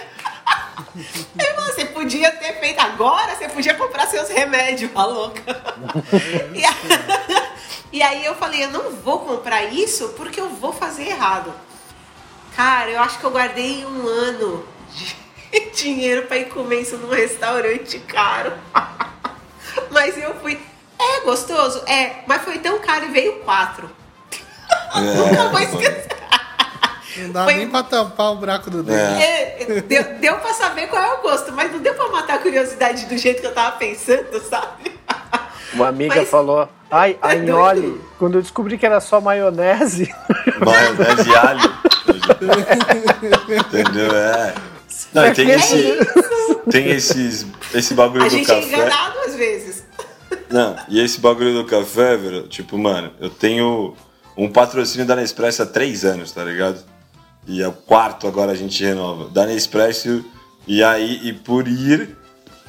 Aí 1.38 1.54
você 1.56 1.84
podia 1.88 2.32
ter 2.32 2.58
feito 2.62 2.80
agora, 2.80 3.36
você 3.36 3.50
podia 3.50 3.74
comprar 3.74 4.08
seus 4.08 4.30
remédios, 4.30 4.92
a 4.96 5.04
louca. 5.04 5.42
e, 6.56 6.64
a... 6.64 7.52
e 7.92 8.02
aí 8.02 8.26
eu 8.26 8.34
falei, 8.36 8.64
eu 8.64 8.72
não 8.72 8.92
vou 8.92 9.20
comprar 9.20 9.66
isso 9.66 10.14
porque 10.16 10.40
eu 10.40 10.48
vou 10.48 10.72
fazer 10.72 11.10
errado. 11.10 11.54
Cara, 12.56 12.92
eu 12.92 13.02
acho 13.02 13.20
que 13.20 13.26
eu 13.26 13.32
guardei 13.32 13.86
um 13.86 14.08
ano 14.08 14.66
de 14.96 15.27
dinheiro 15.76 16.24
para 16.24 16.38
ir 16.38 16.50
comer 16.50 16.82
isso 16.82 16.98
num 16.98 17.10
restaurante 17.10 18.00
caro. 18.00 18.54
Mas 19.92 20.18
eu 20.18 20.34
fui. 20.36 20.60
É 21.00 21.22
gostoso? 21.22 21.84
É, 21.86 22.24
mas 22.26 22.42
foi 22.42 22.58
tão 22.58 22.80
caro 22.80 23.06
e 23.06 23.12
veio 23.12 23.34
quatro. 23.42 23.88
É, 24.96 25.00
Nunca 25.14 25.50
vou 25.50 25.60
esquecer. 25.60 26.08
Não 27.18 27.32
dá 27.32 27.44
foi... 27.44 27.54
nem 27.54 27.70
pra 27.70 27.84
tampar 27.84 28.32
o 28.32 28.36
buraco 28.36 28.72
do 28.72 28.82
dedo. 28.82 28.98
É. 28.98 29.58
É, 29.62 29.82
deu, 29.82 30.04
deu 30.20 30.38
pra 30.38 30.54
saber 30.54 30.88
qual 30.88 31.02
é 31.02 31.14
o 31.14 31.22
gosto, 31.22 31.52
mas 31.52 31.72
não 31.72 31.80
deu 31.80 31.94
pra 31.94 32.10
matar 32.10 32.36
a 32.36 32.40
curiosidade 32.40 33.06
do 33.06 33.16
jeito 33.16 33.42
que 33.42 33.48
eu 33.48 33.54
tava 33.54 33.78
pensando, 33.78 34.40
sabe? 34.42 34.98
Uma 35.74 35.90
amiga 35.90 36.16
mas... 36.16 36.30
falou, 36.30 36.68
ai, 36.90 37.18
é 37.22 37.32
Agnoli, 37.32 38.02
quando 38.18 38.40
eu 38.40 38.42
descobri 38.42 38.78
que 38.78 38.86
era 38.86 39.00
só 39.00 39.22
maionese. 39.22 40.14
Maionese 40.66 41.30
e 41.30 41.36
alho. 41.36 41.78
Entendeu? 43.68 44.16
É. 44.16 44.77
Não, 45.26 45.34
tem 45.34 45.50
esse. 45.52 45.98
Tem 46.70 46.90
esses, 46.90 47.46
esse 47.74 47.94
bagulho 47.94 48.26
a 48.26 48.28
do 48.28 48.40
café. 48.40 48.54
A 48.54 48.62
gente 48.62 48.74
é 48.74 48.78
enganado 48.78 49.20
às 49.20 49.36
vezes. 49.36 49.84
Não, 50.50 50.76
e 50.90 51.00
esse 51.00 51.20
bagulho 51.20 51.54
do 51.54 51.66
café, 51.66 52.16
velho, 52.18 52.48
tipo, 52.48 52.78
mano, 52.78 53.12
eu 53.20 53.30
tenho 53.30 53.96
um 54.36 54.50
patrocínio 54.50 55.06
da 55.06 55.16
Nespresso 55.16 55.64
há 55.64 55.66
três 55.66 56.06
anos, 56.06 56.32
tá 56.32 56.44
ligado? 56.44 56.84
E 57.48 57.62
é 57.62 57.68
o 57.68 57.72
quarto 57.72 58.28
agora 58.28 58.52
a 58.52 58.56
gente 58.56 58.84
renova. 58.84 59.30
Da 59.30 59.46
Nespresso, 59.46 60.24
e 60.68 60.84
aí, 60.84 61.22
e 61.24 61.34
por 61.34 61.68
ir. 61.68 62.16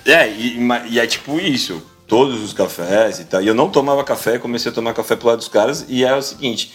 É, 0.06 0.28
e, 0.28 0.58
e 0.90 1.00
é 1.00 1.06
tipo 1.06 1.38
isso. 1.38 1.82
Todos 2.06 2.42
os 2.42 2.52
cafés 2.52 3.18
e 3.18 3.24
tal. 3.24 3.42
E 3.42 3.46
eu 3.46 3.54
não 3.54 3.68
tomava 3.68 4.02
café, 4.02 4.38
comecei 4.38 4.70
a 4.70 4.74
tomar 4.74 4.94
café 4.94 5.14
pro 5.14 5.28
lado 5.28 5.38
dos 5.38 5.48
caras. 5.48 5.84
E 5.88 6.04
é 6.04 6.14
o 6.14 6.22
seguinte: 6.22 6.72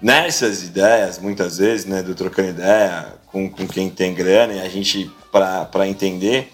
nessas 0.00 0.62
ideias, 0.62 1.18
muitas 1.18 1.58
vezes, 1.58 1.86
né, 1.86 2.02
do 2.02 2.14
trocando 2.14 2.50
ideia 2.50 3.14
com, 3.26 3.48
com 3.48 3.66
quem 3.66 3.90
tem 3.90 4.14
grana, 4.14 4.54
e 4.54 4.60
a 4.60 4.68
gente, 4.68 5.10
para 5.30 5.88
entender, 5.88 6.52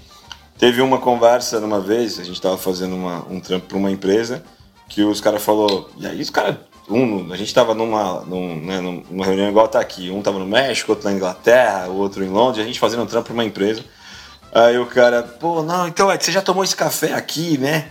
teve 0.58 0.80
uma 0.80 0.98
conversa 0.98 1.60
numa 1.60 1.80
vez, 1.80 2.18
a 2.18 2.24
gente 2.24 2.40
tava 2.40 2.58
fazendo 2.58 2.94
uma, 2.94 3.26
um 3.30 3.40
trampo 3.40 3.66
para 3.66 3.78
uma 3.78 3.90
empresa, 3.90 4.42
que 4.88 5.02
os 5.02 5.20
caras 5.20 5.42
falou, 5.42 5.90
e 5.98 6.06
aí 6.06 6.20
os 6.20 6.30
caras 6.30 6.56
um, 6.88 7.32
a 7.32 7.36
gente 7.36 7.48
estava 7.48 7.74
numa, 7.74 8.20
num, 8.20 8.64
né, 8.64 8.80
numa 8.80 9.24
reunião 9.24 9.48
igual 9.48 9.66
tá 9.66 9.80
aqui. 9.80 10.10
Um 10.10 10.20
estava 10.20 10.38
no 10.38 10.46
México, 10.46 10.92
outro 10.92 11.08
na 11.08 11.14
Inglaterra, 11.14 11.88
o 11.88 11.96
outro 11.96 12.24
em 12.24 12.28
Londres, 12.28 12.62
a 12.62 12.66
gente 12.66 12.78
fazendo 12.78 13.02
um 13.02 13.06
trampo 13.06 13.26
para 13.26 13.34
uma 13.34 13.44
empresa. 13.44 13.84
Aí 14.52 14.78
o 14.78 14.86
cara, 14.86 15.22
pô, 15.22 15.62
não, 15.62 15.88
então 15.88 16.10
é 16.10 16.16
que 16.16 16.24
você 16.24 16.32
já 16.32 16.40
tomou 16.40 16.62
esse 16.62 16.76
café 16.76 17.12
aqui, 17.12 17.58
né? 17.58 17.90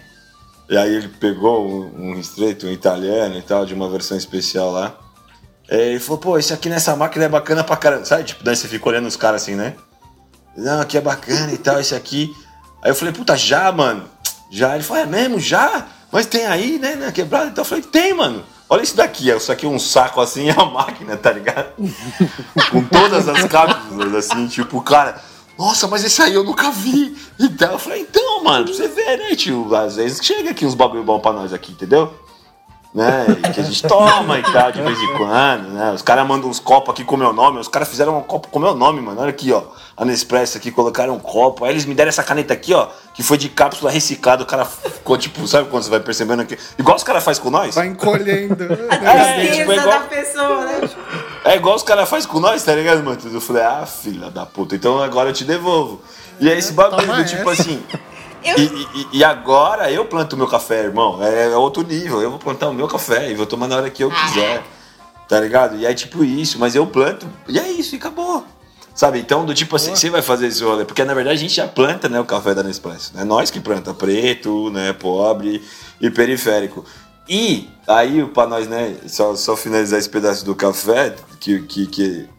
E 0.70 0.78
aí 0.78 0.96
ele 0.96 1.10
pegou 1.10 1.68
um, 1.68 2.12
um 2.12 2.20
estreito, 2.20 2.66
um 2.66 2.72
italiano 2.72 3.38
e 3.38 3.42
tal, 3.42 3.66
de 3.66 3.74
uma 3.74 3.90
versão 3.90 4.18
especial 4.18 4.72
lá. 4.72 4.98
E 5.70 5.76
ele 5.76 6.00
falou, 6.00 6.20
pô, 6.20 6.38
esse 6.38 6.54
aqui 6.54 6.70
nessa 6.70 6.96
máquina 6.96 7.26
é 7.26 7.30
bacana 7.30 7.64
pra 7.64 7.76
caramba. 7.76 8.06
Sabe, 8.06 8.24
tipo, 8.24 8.44
daí 8.44 8.56
você 8.56 8.68
fica 8.68 8.88
olhando 8.88 9.08
os 9.08 9.16
caras 9.16 9.42
assim, 9.42 9.56
né? 9.56 9.76
Não, 10.56 10.82
aqui 10.82 10.98
é 10.98 11.02
bacana 11.02 11.52
e 11.52 11.58
tal, 11.58 11.80
esse 11.80 11.96
aqui. 11.96 12.34
Aí 12.82 12.92
eu 12.92 12.96
falei, 12.96 13.14
puta, 13.14 13.36
já, 13.36 13.72
mano? 13.72 14.06
Já? 14.50 14.76
Ele 14.76 14.84
falou, 14.84 15.04
é 15.04 15.06
mesmo? 15.06 15.40
Já? 15.40 15.88
Mas 16.12 16.28
tem 16.28 16.46
aí, 16.46 16.80
né, 16.80 17.12
quebrada? 17.12 17.48
Então 17.48 17.64
eu 17.64 17.68
falei, 17.68 17.84
tem, 17.84 18.14
mano. 18.14 18.44
Olha 18.70 18.82
isso 18.82 18.96
daqui, 18.96 19.30
isso 19.30 19.52
aqui 19.52 19.66
é 19.66 19.70
um 19.70 19.78
saco 19.78 20.20
assim, 20.22 20.50
é 20.50 20.54
a 20.58 20.66
máquina, 20.66 21.18
tá 21.18 21.32
ligado? 21.32 21.74
Com 22.72 22.84
todas 22.86 23.28
as 23.28 23.44
cápsulas, 23.46 24.14
assim, 24.14 24.48
tipo, 24.48 24.82
cara, 24.82 25.22
nossa, 25.58 25.88
mas 25.88 26.04
esse 26.04 26.22
aí 26.22 26.34
eu 26.34 26.44
nunca 26.44 26.72
vi. 26.72 27.16
Então 27.40 27.74
eu 27.74 27.80
falei, 27.80 28.02
então, 28.02 28.44
mano, 28.44 28.66
pra 28.66 28.74
você 28.74 28.88
ver, 28.88 29.18
né, 29.18 29.36
tio? 29.36 29.74
Às 29.76 29.96
vezes 29.96 30.20
chega 30.24 30.52
aqui 30.52 30.66
uns 30.66 30.74
bagulho 30.74 31.04
bom 31.04 31.20
pra 31.20 31.32
nós 31.34 31.54
aqui, 31.54 31.72
entendeu? 31.72 32.14
Né? 32.96 33.26
Que 33.54 33.60
a 33.60 33.64
gente 33.64 33.84
toma 33.86 34.40
e 34.40 34.44
tal, 34.44 34.72
de 34.72 34.82
vez 34.82 34.98
em 34.98 35.18
quando, 35.18 35.68
né? 35.72 35.92
Os 35.92 36.02
caras 36.02 36.26
mandam 36.26 36.50
uns 36.50 36.62
copos 36.62 36.94
aqui 36.94 37.04
com 37.04 37.18
meu 37.18 37.34
nome, 37.34 37.60
os 37.60 37.68
caras 37.68 37.90
fizeram 37.90 38.18
um 38.18 38.22
copo 38.22 38.48
com 38.48 38.58
meu 38.58 38.74
nome, 38.74 39.02
mano. 39.02 39.20
Olha 39.20 39.30
aqui, 39.30 39.52
ó. 39.52 39.64
A 39.98 40.06
Nespresso 40.06 40.58
aqui, 40.58 40.72
colocaram 40.72 41.14
um 41.14 41.20
copo. 41.20 41.66
Aí 41.66 41.72
eles 41.72 41.86
me 41.86 41.94
deram 41.94 42.08
essa 42.08 42.24
caneta 42.24 42.54
aqui, 42.54 42.74
ó, 42.74 42.88
que 43.14 43.22
foi 43.22 43.38
de 43.38 43.50
cápsula 43.50 43.92
reciclada. 43.92 44.44
O 44.44 44.46
cara 44.46 44.64
ficou, 44.64 45.18
tipo, 45.18 45.46
sabe 45.46 45.70
quando 45.70 45.84
você 45.84 45.90
vai 45.90 46.00
percebendo 46.00 46.42
aqui? 46.42 46.58
Igual 46.80 46.96
os 46.96 47.04
caras 47.04 47.22
fazem 47.22 47.44
com 47.44 47.50
nós. 47.50 47.76
Vai 47.76 47.88
encolhendo. 47.88 48.64
é, 48.90 49.46
tipo, 49.48 49.72
é 49.74 49.76
igual... 49.76 50.00
da 50.00 50.06
pessoa, 50.08 50.66
né? 50.66 50.90
É 51.44 51.56
igual 51.58 51.76
os 51.76 51.84
caras 51.84 52.08
fazem 52.08 52.30
com 52.30 52.40
nós, 52.40 52.64
tá 52.64 52.74
ligado, 52.74 53.04
mano? 53.04 53.20
Eu 53.26 53.42
falei, 53.42 53.62
ah, 53.62 53.86
filha 53.86 54.32
da 54.32 54.46
puta, 54.46 54.74
então 54.74 55.02
agora 55.02 55.30
eu 55.30 55.34
te 55.34 55.44
devolvo. 55.44 56.02
E 56.40 56.50
aí 56.50 56.58
esse 56.58 56.74
bagulho 56.74 57.14
do 57.14 57.26
tipo 57.26 57.50
assim. 57.50 57.84
Eu... 58.46 58.58
E, 58.60 58.88
e, 58.94 59.08
e, 59.14 59.24
agora 59.24 59.92
eu 59.92 60.06
planto 60.06 60.34
o 60.34 60.38
meu 60.38 60.48
café, 60.48 60.84
irmão. 60.84 61.22
É, 61.24 61.48
é, 61.48 61.58
outro 61.58 61.82
nível. 61.82 62.22
Eu 62.22 62.30
vou 62.30 62.40
plantar 62.40 62.70
o 62.70 62.74
meu 62.74 62.88
café 62.88 63.32
e 63.32 63.34
vou 63.34 63.48
tomar 63.48 63.68
na 63.68 63.78
hora 63.78 63.90
que 63.90 64.04
eu 64.04 64.12
ah, 64.12 64.28
quiser. 64.28 64.64
Tá 65.28 65.40
ligado? 65.40 65.78
E 65.78 65.86
é 65.86 65.94
tipo 65.94 66.24
isso, 66.24 66.60
mas 66.60 66.76
eu 66.76 66.86
planto 66.86 67.28
e 67.48 67.58
é 67.58 67.72
isso, 67.72 67.96
e 67.96 67.98
acabou. 67.98 68.46
Sabe? 68.94 69.20
Então, 69.20 69.46
do 69.46 69.54
tipo 69.54 69.76
assim, 69.76 69.96
você 69.96 70.10
vai 70.10 70.22
fazer 70.22 70.48
esse 70.48 70.64
rolê. 70.64 70.86
Porque 70.86 71.04
na 71.04 71.14
verdade 71.14 71.38
a 71.38 71.42
gente 71.42 71.56
já 71.56 71.68
planta 71.68 72.08
né, 72.08 72.20
o 72.20 72.26
café 72.26 72.54
da 72.54 72.62
Nespresso. 72.62 73.12
É 73.18 73.24
nós 73.24 73.50
que 73.50 73.60
planta 73.60 73.94
preto, 73.94 74.70
né, 74.70 74.94
pobre 74.94 75.62
e 76.00 76.10
periférico. 76.12 76.86
E 77.28 77.68
aí, 77.88 78.24
para 78.26 78.48
nós, 78.48 78.68
né, 78.68 78.96
só, 79.08 79.36
só 79.36 79.58
finalizar 79.58 79.98
esse 79.98 80.10
pedaço 80.10 80.46
do 80.46 80.56
café, 80.56 81.16
que, 81.40 81.62
que, 81.64 81.88
que, 81.88 82.30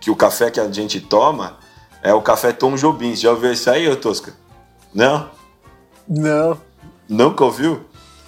que 0.00 0.10
o 0.10 0.16
café 0.16 0.50
que 0.50 0.58
a 0.58 0.70
gente 0.72 0.98
toma 1.00 1.58
é 2.02 2.12
o 2.14 2.22
café 2.22 2.50
Tom 2.50 2.74
Jobim. 2.76 3.14
Já 3.14 3.30
ouviu 3.30 3.52
isso 3.52 3.70
aí, 3.70 3.86
ô 3.88 3.94
Tosca? 3.94 4.32
Não? 4.94 5.28
Não. 6.10 6.60
Nunca 7.08 7.44
ouviu? 7.44 7.84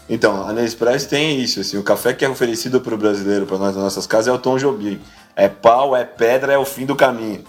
Então, 0.08 0.46
a 0.46 0.52
Nespresso 0.52 1.08
tem 1.08 1.40
isso, 1.40 1.60
assim, 1.60 1.76
o 1.78 1.82
café 1.82 2.12
que 2.12 2.24
é 2.24 2.28
oferecido 2.28 2.80
para 2.80 2.94
o 2.94 2.98
brasileiro, 2.98 3.44
para 3.44 3.58
nós 3.58 3.74
nas 3.74 3.82
nossas 3.82 4.06
casas, 4.06 4.28
é 4.28 4.32
o 4.32 4.38
Tom 4.38 4.56
Jobim. 4.56 5.00
É 5.34 5.48
pau, 5.48 5.96
é 5.96 6.04
pedra, 6.04 6.52
é 6.52 6.58
o 6.58 6.64
fim 6.64 6.86
do 6.86 6.94
caminho. 6.94 7.42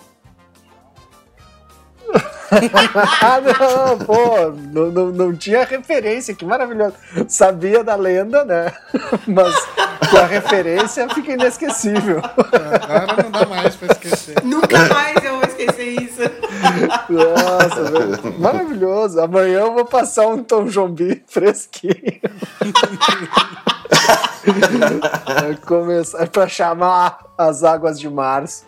ah, 3.21 3.41
não, 3.59 3.97
pô, 3.99 4.51
não, 4.71 4.91
não, 4.91 5.05
não, 5.07 5.35
tinha 5.35 5.65
referência, 5.65 6.33
que 6.33 6.45
maravilhoso. 6.45 6.95
Sabia 7.27 7.83
da 7.83 7.95
lenda, 7.95 8.45
né? 8.45 8.71
Mas 9.27 9.53
com 10.09 10.17
a 10.17 10.25
referência 10.25 11.09
fica 11.09 11.33
inesquecível. 11.33 12.21
Agora 12.23 13.23
não 13.23 13.31
dá 13.31 13.45
mais 13.45 13.75
pra 13.75 13.91
esquecer. 13.91 14.35
Nunca 14.43 14.77
mais 14.87 15.23
eu 15.23 15.42
esquecer 15.63 16.01
isso. 16.01 16.21
Nossa, 17.09 18.31
maravilhoso. 18.39 19.19
Amanhã 19.19 19.59
eu 19.61 19.73
vou 19.73 19.85
passar 19.85 20.27
um 20.27 20.43
Tom 20.43 20.67
Jombi 20.67 21.23
fresquinho. 21.27 21.93
é, 25.27 25.55
começar, 25.65 26.23
é 26.23 26.25
pra 26.25 26.47
chamar 26.47 27.19
as 27.37 27.63
águas 27.63 27.99
de 27.99 28.09
março. 28.09 28.65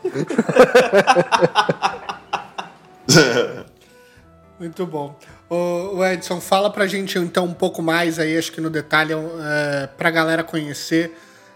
Muito 4.60 4.86
bom. 4.86 5.16
O, 5.50 6.04
Edson, 6.04 6.42
fala 6.42 6.70
pra 6.72 6.88
gente 6.88 7.20
então 7.20 7.46
um 7.46 7.54
pouco 7.54 7.82
mais 7.82 8.18
aí, 8.18 8.38
acho 8.38 8.52
que 8.52 8.60
no 8.60 8.70
detalhe, 8.70 9.14
é, 9.14 9.88
pra 9.96 10.10
galera 10.10 10.44
conhecer 10.44 11.16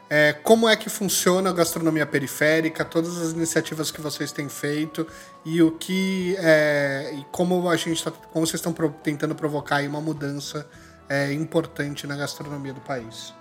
é, 0.10 0.34
como 0.34 0.68
é 0.68 0.75
que 0.75 0.89
funciona 0.89 1.51
a 1.51 1.54
gastronomia 1.54 2.06
periférica, 2.06 2.84
todas 2.84 3.22
as 3.22 3.32
iniciativas 3.32 3.92
que 3.92 4.01
vocês 4.01 4.32
têm 4.32 4.50
feito 4.50 5.06
e 5.46 5.62
o 5.62 5.72
que 5.72 6.36
é, 6.39 7.13
e 7.13 7.25
como 7.32 7.70
a 7.70 7.78
gente 7.78 8.04
tá, 8.04 8.12
como 8.12 8.46
vocês 8.46 8.60
estão 8.60 8.74
pro, 8.74 8.89
tentando 9.04 9.36
provocar 9.36 9.84
uma 9.84 10.01
mudança 10.01 10.68
é, 11.08 11.32
importante 11.32 12.08
na 12.08 12.16
gastronomia 12.16 12.74
do 12.74 12.82
país. 12.82 13.34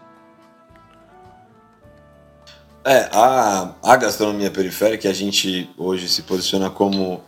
É, 2.85 3.09
a, 3.13 3.75
a 3.83 3.97
gastronomia 3.97 4.51
periférica, 4.51 5.09
a 5.09 5.13
gente 5.13 5.71
hoje 5.77 6.09
se 6.09 6.23
posiciona 6.23 6.71
como 6.71 7.23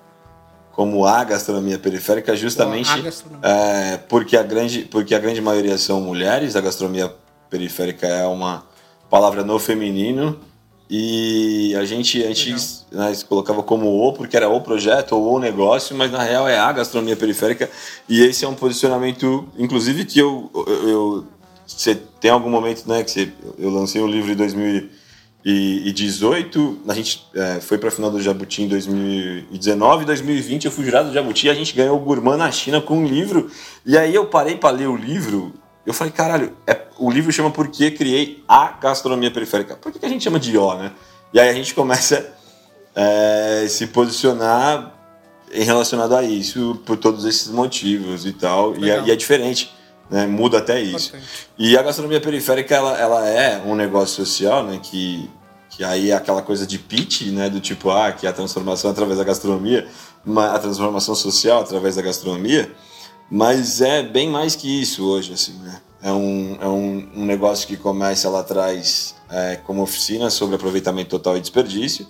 como 0.73 1.05
a 1.05 1.23
gastronomia 1.25 1.79
periférica 1.79 2.35
justamente 2.35 2.91
a 2.91 2.99
gastronomia. 2.99 3.51
É, 3.51 3.97
porque, 3.97 4.37
a 4.37 4.43
grande, 4.43 4.83
porque 4.83 5.15
a 5.15 5.19
grande 5.19 5.41
maioria 5.41 5.77
são 5.77 6.01
mulheres, 6.01 6.57
a 6.57 6.61
gastronomia 6.61 7.13
periférica 7.51 8.07
é 8.07 8.25
uma 8.25 8.65
palavra 9.11 9.45
no 9.45 9.59
feminino. 9.59 10.39
E 10.93 11.73
a 11.77 11.85
gente 11.85 12.21
antes 12.25 12.85
né, 12.91 13.13
colocava 13.29 13.63
como 13.63 13.87
o 13.87 14.13
porque 14.13 14.37
era 14.37 14.49
o 14.49 14.61
projeto 14.61 15.13
ou 15.13 15.37
o 15.37 15.39
negócio, 15.39 15.97
mas 15.97 16.11
na 16.11 16.23
real 16.23 16.49
é 16.49 16.59
a 16.59 16.73
gastronomia 16.73 17.15
periférica. 17.15 17.71
E 18.09 18.23
esse 18.23 18.45
é 18.45 18.49
um 18.49 18.55
posicionamento, 18.55 19.49
inclusive 19.57 20.05
que 20.05 20.19
eu, 20.19 20.51
eu, 20.53 20.89
eu 20.89 21.25
você 21.65 21.95
tem 21.95 22.31
algum 22.31 22.51
momento, 22.51 22.89
né, 22.89 23.05
que 23.05 23.11
você, 23.11 23.33
eu 23.59 23.71
lancei 23.71 24.01
o 24.01 24.05
um 24.05 24.09
livro 24.09 24.33
em 24.33 24.37
2018, 24.37 26.81
a 26.89 26.95
gente 26.95 27.27
é, 27.35 27.61
foi 27.61 27.79
para 27.79 27.89
a 27.89 27.93
final 27.93 28.11
do 28.11 28.21
Jabuti 28.21 28.63
em 28.63 28.69
2019, 28.69 30.05
2020 30.05 30.65
eu 30.65 30.73
fui 30.73 30.85
jurado 30.85 31.09
do 31.09 31.15
Jabuti, 31.15 31.49
a 31.49 31.55
gente 31.55 31.75
ganhou 31.75 31.97
o 31.97 32.01
Gourmand 32.01 32.39
na 32.39 32.51
China 32.51 32.81
com 32.81 32.99
um 32.99 33.07
livro, 33.07 33.49
e 33.87 33.97
aí 33.97 34.13
eu 34.13 34.27
parei 34.27 34.57
para 34.57 34.77
ler 34.77 34.89
o 34.89 34.97
livro, 34.97 35.55
eu 35.91 35.95
falei, 35.95 36.13
caralho, 36.13 36.57
é, 36.67 36.87
o 36.99 37.11
livro 37.11 37.33
chama 37.33 37.51
Por 37.51 37.69
que 37.69 37.91
Criei 37.91 38.43
a 38.49 38.73
Gastronomia 38.81 39.31
Periférica. 39.31 39.77
Por 39.77 39.93
que, 39.93 39.99
que 39.99 40.07
a 40.07 40.09
gente 40.09 40.23
chama 40.23 40.39
de 40.39 40.57
O, 40.57 40.75
né? 40.75 40.93
E 41.33 41.41
aí 41.41 41.49
a 41.49 41.53
gente 41.53 41.75
começa 41.75 42.33
a 42.95 43.01
é, 43.01 43.69
se 43.69 43.89
posicionar 43.89 44.95
em 45.53 45.65
relacionado 45.65 46.15
a 46.15 46.23
isso 46.23 46.81
por 46.87 46.97
todos 46.97 47.25
esses 47.25 47.49
motivos 47.49 48.25
e 48.25 48.33
tal. 48.33 48.77
E 48.77 48.91
é, 48.91 49.03
e 49.03 49.11
é, 49.11 49.17
diferente, 49.17 49.73
né? 50.09 50.27
Muda 50.27 50.59
até 50.59 50.81
isso. 50.81 51.13
E 51.59 51.77
a 51.77 51.83
gastronomia 51.83 52.21
periférica, 52.21 52.75
ela, 52.75 52.99
ela 52.99 53.29
é 53.29 53.61
um 53.65 53.75
negócio 53.75 54.25
social, 54.25 54.65
né? 54.65 54.79
Que, 54.83 55.29
que 55.71 55.83
aí 55.83 56.11
é 56.11 56.15
aquela 56.15 56.43
coisa 56.43 56.67
de 56.67 56.79
pitch, 56.79 57.23
né? 57.33 57.51
Do 57.51 57.61
tipo, 57.61 57.91
ah, 57.91 58.13
que 58.13 58.27
é 58.27 58.31
a 58.31 58.33
transformação 58.33 58.91
através 58.91 59.19
da 59.19 59.25
gastronomia, 59.25 59.89
a 60.37 60.59
transformação 60.59 61.15
social 61.15 61.63
através 61.63 61.97
da 61.97 62.03
gastronomia. 62.03 62.71
Mas 63.31 63.81
é 63.81 64.03
bem 64.03 64.29
mais 64.29 64.57
que 64.57 64.81
isso 64.81 65.07
hoje, 65.07 65.33
assim, 65.33 65.53
né? 65.61 65.81
É 66.03 66.11
um, 66.11 66.57
é 66.61 66.67
um, 66.67 67.09
um 67.17 67.25
negócio 67.27 67.69
que 67.69 67.77
começa 67.77 68.29
lá 68.29 68.41
atrás 68.41 69.15
é, 69.31 69.57
como 69.57 69.83
oficina 69.83 70.31
sobre 70.31 70.57
aproveitamento 70.57 71.11
total 71.11 71.37
e 71.37 71.41
desperdício 71.41 72.07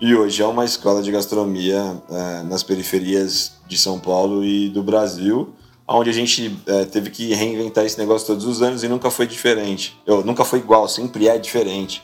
e 0.00 0.14
hoje 0.14 0.40
é 0.40 0.46
uma 0.46 0.64
escola 0.64 1.02
de 1.02 1.10
gastronomia 1.10 2.00
é, 2.08 2.42
nas 2.44 2.62
periferias 2.62 3.54
de 3.66 3.76
São 3.76 3.98
Paulo 3.98 4.44
e 4.44 4.68
do 4.68 4.80
Brasil, 4.80 5.52
onde 5.88 6.08
a 6.08 6.12
gente 6.12 6.56
é, 6.66 6.84
teve 6.84 7.10
que 7.10 7.34
reinventar 7.34 7.84
esse 7.84 7.98
negócio 7.98 8.24
todos 8.28 8.44
os 8.44 8.62
anos 8.62 8.84
e 8.84 8.88
nunca 8.88 9.10
foi 9.10 9.26
diferente. 9.26 10.00
Eu, 10.06 10.24
nunca 10.24 10.44
foi 10.44 10.60
igual, 10.60 10.88
sempre 10.88 11.26
é 11.26 11.36
diferente. 11.36 12.02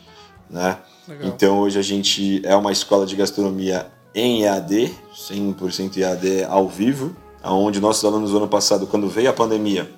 Né? 0.50 0.76
Então 1.22 1.60
hoje 1.60 1.78
a 1.78 1.82
gente 1.82 2.42
é 2.44 2.56
uma 2.56 2.72
escola 2.72 3.06
de 3.06 3.14
gastronomia 3.14 3.86
em 4.12 4.42
EAD, 4.42 4.92
100% 5.14 5.96
EAD 5.96 6.44
ao 6.44 6.68
vivo, 6.68 7.14
onde 7.52 7.80
nossos 7.80 8.04
alunos 8.04 8.30
no 8.30 8.38
ano 8.38 8.48
passado, 8.48 8.86
quando 8.86 9.08
veio 9.08 9.30
a 9.30 9.32
pandemia, 9.32 9.90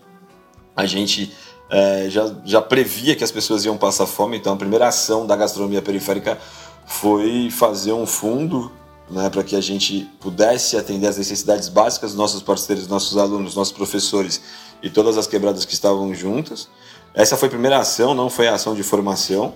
a 0.75 0.85
gente 0.87 1.33
é, 1.71 2.07
já, 2.09 2.35
já 2.45 2.63
previa 2.63 3.15
que 3.15 3.25
as 3.25 3.31
pessoas 3.31 3.65
iam 3.65 3.77
passar 3.77 4.07
fome, 4.07 4.37
então 4.37 4.55
a 4.55 4.57
primeira 4.57 4.89
ação 4.89 5.27
da 5.27 5.37
gastronomia 5.37 5.83
periférica 5.83 6.39
foi 6.87 7.51
fazer 7.51 7.93
um 7.93 8.07
fundo 8.07 8.71
né, 9.11 9.31
para 9.31 9.43
que 9.43 9.55
a 9.57 9.61
gente 9.61 10.09
pudesse 10.21 10.77
atender 10.77 11.07
as 11.07 11.17
necessidades 11.17 11.69
básicas 11.69 12.11
dos 12.11 12.19
nossos 12.19 12.43
parceiros, 12.43 12.87
nossos 12.89 13.17
alunos, 13.17 13.55
nossos 13.55 13.73
professores 13.73 14.41
e 14.83 14.91
todas 14.91 15.17
as 15.17 15.27
quebradas 15.27 15.65
que 15.65 15.73
estavam 15.73 16.15
juntas. 16.15 16.69
Essa 17.15 17.37
foi 17.37 17.49
a 17.49 17.51
primeira 17.51 17.79
ação, 17.79 18.15
não 18.15 18.29
foi 18.29 18.49
a 18.49 18.55
ação 18.55 18.75
de 18.75 18.83
formação. 18.83 19.55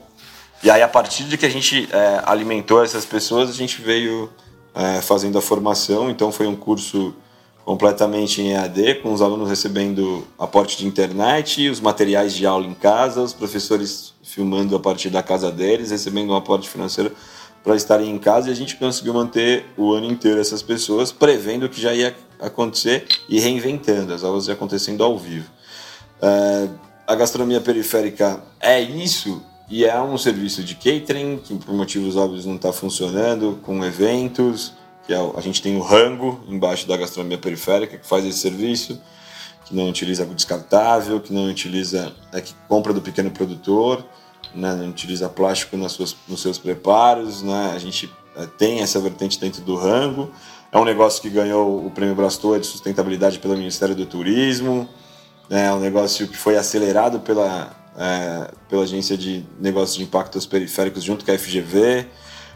E 0.62 0.70
aí, 0.70 0.82
a 0.82 0.88
partir 0.88 1.24
de 1.24 1.36
que 1.36 1.46
a 1.46 1.48
gente 1.48 1.88
é, 1.92 2.22
alimentou 2.24 2.82
essas 2.82 3.04
pessoas, 3.04 3.50
a 3.50 3.52
gente 3.52 3.80
veio 3.80 4.30
é, 4.74 5.00
fazendo 5.00 5.38
a 5.38 5.42
formação. 5.42 6.10
Então, 6.10 6.30
foi 6.30 6.46
um 6.46 6.56
curso 6.56 7.14
completamente 7.70 8.42
em 8.42 8.50
EAD, 8.50 8.96
com 8.96 9.12
os 9.12 9.22
alunos 9.22 9.48
recebendo 9.48 10.26
aporte 10.36 10.76
de 10.76 10.84
internet, 10.84 11.68
os 11.68 11.78
materiais 11.78 12.34
de 12.34 12.44
aula 12.44 12.66
em 12.66 12.74
casa, 12.74 13.22
os 13.22 13.32
professores 13.32 14.12
filmando 14.24 14.74
a 14.74 14.80
partir 14.80 15.08
da 15.08 15.22
casa 15.22 15.52
deles, 15.52 15.92
recebendo 15.92 16.32
um 16.32 16.34
aporte 16.34 16.68
financeiro 16.68 17.12
para 17.62 17.76
estarem 17.76 18.10
em 18.10 18.18
casa 18.18 18.48
e 18.48 18.52
a 18.52 18.56
gente 18.56 18.74
conseguiu 18.74 19.14
manter 19.14 19.66
o 19.76 19.92
ano 19.92 20.06
inteiro 20.06 20.40
essas 20.40 20.62
pessoas, 20.62 21.12
prevendo 21.12 21.66
o 21.66 21.68
que 21.68 21.80
já 21.80 21.94
ia 21.94 22.12
acontecer 22.40 23.06
e 23.28 23.38
reinventando, 23.38 24.12
as 24.12 24.24
aulas 24.24 24.48
acontecendo 24.48 25.04
ao 25.04 25.16
vivo. 25.16 25.48
É, 26.20 26.68
a 27.06 27.14
gastronomia 27.14 27.60
periférica 27.60 28.42
é 28.58 28.80
isso 28.80 29.40
e 29.68 29.84
é 29.84 30.02
um 30.02 30.18
serviço 30.18 30.64
de 30.64 30.74
catering 30.74 31.38
que 31.38 31.54
por 31.54 31.72
motivos 31.72 32.16
óbvios 32.16 32.44
não 32.44 32.56
está 32.56 32.72
funcionando, 32.72 33.60
com 33.62 33.84
eventos, 33.84 34.72
que 35.10 35.14
é, 35.14 35.30
a 35.36 35.40
gente 35.40 35.60
tem 35.60 35.76
o 35.76 35.80
Rango 35.80 36.40
embaixo 36.46 36.86
da 36.86 36.96
gastronomia 36.96 37.36
periférica 37.36 37.98
que 37.98 38.06
faz 38.06 38.24
esse 38.24 38.38
serviço, 38.38 39.00
que 39.64 39.74
não 39.74 39.88
utiliza 39.88 40.24
descartável, 40.24 41.18
que 41.18 41.32
não 41.32 41.50
utiliza, 41.50 42.14
é 42.32 42.40
que 42.40 42.54
compra 42.68 42.92
do 42.92 43.02
pequeno 43.02 43.28
produtor, 43.28 44.04
né, 44.54 44.72
não 44.72 44.88
utiliza 44.88 45.28
plástico 45.28 45.76
nas 45.76 45.90
suas, 45.90 46.14
nos 46.28 46.40
seus 46.40 46.58
preparos, 46.58 47.42
né, 47.42 47.72
a 47.74 47.78
gente 47.80 48.08
é, 48.36 48.46
tem 48.46 48.82
essa 48.82 49.00
vertente 49.00 49.40
dentro 49.40 49.62
do 49.62 49.74
Rango. 49.74 50.30
É 50.70 50.78
um 50.78 50.84
negócio 50.84 51.20
que 51.20 51.28
ganhou 51.28 51.84
o 51.84 51.90
prêmio 51.90 52.14
Brastoa 52.14 52.60
de 52.60 52.66
sustentabilidade 52.68 53.40
pelo 53.40 53.56
Ministério 53.56 53.96
do 53.96 54.06
Turismo, 54.06 54.88
né, 55.48 55.66
é 55.66 55.72
um 55.72 55.80
negócio 55.80 56.28
que 56.28 56.36
foi 56.36 56.56
acelerado 56.56 57.18
pela, 57.18 57.74
é, 57.98 58.48
pela 58.68 58.84
Agência 58.84 59.18
de 59.18 59.44
Negócios 59.58 59.96
de 59.96 60.04
Impactos 60.04 60.46
Periféricos 60.46 61.02
junto 61.02 61.24
com 61.24 61.32
a 61.32 61.36
FGV. 61.36 62.06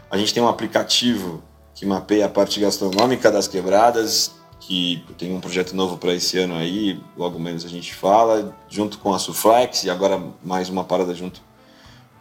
A 0.09 0.17
gente 0.17 0.33
tem 0.33 0.41
um 0.41 0.47
aplicativo 0.47 1.43
que 1.75 1.85
mapeia 1.85 2.25
a 2.25 2.29
parte 2.29 2.59
gastronômica 2.59 3.29
das 3.29 3.47
quebradas, 3.47 4.31
que 4.61 5.03
tem 5.17 5.35
um 5.35 5.41
projeto 5.41 5.75
novo 5.75 5.97
para 5.97 6.13
esse 6.13 6.39
ano 6.39 6.55
aí, 6.55 6.99
logo 7.17 7.37
menos 7.37 7.65
a 7.65 7.67
gente 7.67 7.93
fala, 7.93 8.55
junto 8.69 8.97
com 8.97 9.13
a 9.13 9.19
Suflex 9.19 9.83
e 9.83 9.89
agora 9.89 10.19
mais 10.43 10.69
uma 10.69 10.85
parada 10.85 11.13
junto 11.13 11.41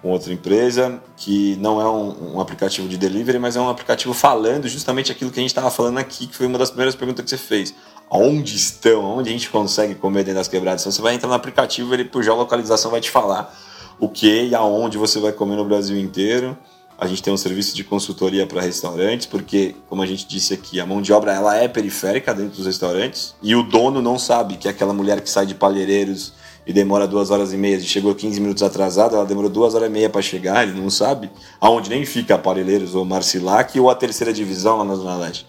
com 0.02 0.10
outra 0.10 0.32
empresa, 0.32 1.00
que 1.16 1.56
não 1.56 1.80
é 1.80 1.88
um, 1.88 2.34
um 2.34 2.40
aplicativo 2.40 2.86
de 2.86 2.98
delivery, 2.98 3.38
mas 3.38 3.56
é 3.56 3.60
um 3.60 3.70
aplicativo 3.70 4.12
falando 4.12 4.68
justamente 4.68 5.10
aquilo 5.10 5.30
que 5.30 5.38
a 5.38 5.42
gente 5.42 5.50
estava 5.50 5.70
falando 5.70 5.96
aqui, 5.96 6.26
que 6.26 6.36
foi 6.36 6.46
uma 6.46 6.58
das 6.58 6.68
primeiras 6.68 6.94
perguntas 6.94 7.24
que 7.24 7.30
você 7.30 7.38
fez. 7.38 7.74
Onde 8.10 8.54
estão? 8.54 9.02
Onde 9.02 9.30
a 9.30 9.32
gente 9.32 9.48
consegue 9.48 9.94
comer 9.94 10.24
dentro 10.24 10.40
das 10.40 10.48
quebradas? 10.48 10.82
Então 10.82 10.92
você 10.92 11.00
vai 11.00 11.14
entrar 11.14 11.28
no 11.28 11.34
aplicativo, 11.34 11.94
ele 11.94 12.04
por 12.04 12.22
geolocalização 12.22 12.90
vai 12.90 13.00
te 13.00 13.10
falar 13.10 13.56
o 13.98 14.08
que 14.08 14.48
e 14.48 14.54
aonde 14.54 14.98
você 14.98 15.18
vai 15.20 15.32
comer 15.32 15.56
no 15.56 15.64
Brasil 15.64 15.96
inteiro. 15.98 16.58
A 16.96 17.06
gente 17.06 17.22
tem 17.22 17.32
um 17.32 17.36
serviço 17.36 17.74
de 17.74 17.82
consultoria 17.82 18.46
para 18.46 18.62
restaurantes, 18.62 19.26
porque, 19.26 19.74
como 19.88 20.00
a 20.00 20.06
gente 20.06 20.26
disse 20.26 20.54
aqui, 20.54 20.78
a 20.78 20.86
mão 20.86 21.02
de 21.02 21.12
obra 21.12 21.32
ela 21.32 21.56
é 21.56 21.66
periférica 21.66 22.32
dentro 22.32 22.56
dos 22.56 22.66
restaurantes 22.66 23.34
e 23.42 23.54
o 23.56 23.62
dono 23.64 24.00
não 24.00 24.18
sabe 24.18 24.56
que 24.56 24.68
aquela 24.68 24.92
mulher 24.92 25.20
que 25.20 25.28
sai 25.28 25.44
de 25.44 25.54
palheireiros 25.54 26.32
e 26.66 26.72
demora 26.72 27.06
duas 27.06 27.30
horas 27.30 27.52
e 27.52 27.56
meia, 27.56 27.78
chegou 27.80 28.14
15 28.14 28.40
minutos 28.40 28.62
atrasada, 28.62 29.16
ela 29.16 29.26
demorou 29.26 29.50
duas 29.50 29.74
horas 29.74 29.88
e 29.88 29.92
meia 29.92 30.08
para 30.08 30.22
chegar, 30.22 30.66
ele 30.66 30.80
não 30.80 30.88
sabe 30.88 31.30
aonde 31.60 31.90
nem 31.90 32.06
fica 32.06 32.36
Aparelheiros 32.36 32.94
ou 32.94 33.04
Marcilac 33.04 33.78
ou 33.78 33.90
a 33.90 33.94
terceira 33.94 34.32
divisão 34.32 34.78
lá 34.78 34.84
na 34.84 34.94
Zona 34.94 35.16
Leste. 35.16 35.46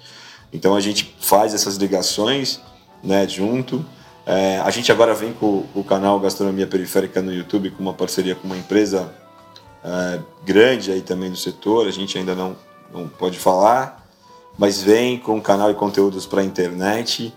Então 0.52 0.76
a 0.76 0.82
gente 0.82 1.16
faz 1.20 1.54
essas 1.54 1.76
ligações 1.78 2.60
né, 3.04 3.28
junto. 3.28 3.86
É, 4.26 4.60
a 4.60 4.70
gente 4.72 4.92
agora 4.92 5.14
vem 5.14 5.32
com, 5.32 5.64
o 5.74 5.84
canal 5.84 6.20
Gastronomia 6.20 6.66
Periférica 6.66 7.22
no 7.22 7.32
YouTube 7.32 7.70
com 7.72 7.84
uma 7.84 7.94
parceria 7.94 8.36
com 8.36 8.48
uma 8.48 8.58
empresa 8.58 9.14
é, 9.86 10.20
grande 10.44 10.92
aí 10.92 11.02
também 11.02 11.30
do 11.30 11.38
setor, 11.38 11.88
a 11.88 11.92
gente 11.92 12.18
ainda 12.18 12.34
não, 12.34 12.58
não 12.92 13.08
pode 13.08 13.38
falar, 13.38 14.04
mas 14.58 14.82
vem 14.82 15.20
com 15.20 15.40
canal 15.40 15.70
e 15.70 15.76
conteúdos 15.76 16.26
para 16.26 16.42
a 16.42 16.44
internet. 16.44 17.32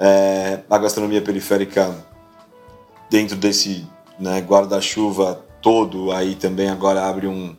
É, 0.00 0.60
a 0.70 0.78
gastronomia 0.78 1.20
periférica 1.20 1.94
dentro 3.10 3.36
desse 3.36 3.86
né, 4.18 4.40
guarda-chuva 4.40 5.44
todo, 5.60 6.12
aí 6.12 6.34
também 6.34 6.70
agora 6.70 7.06
abre 7.06 7.26
um, 7.26 7.54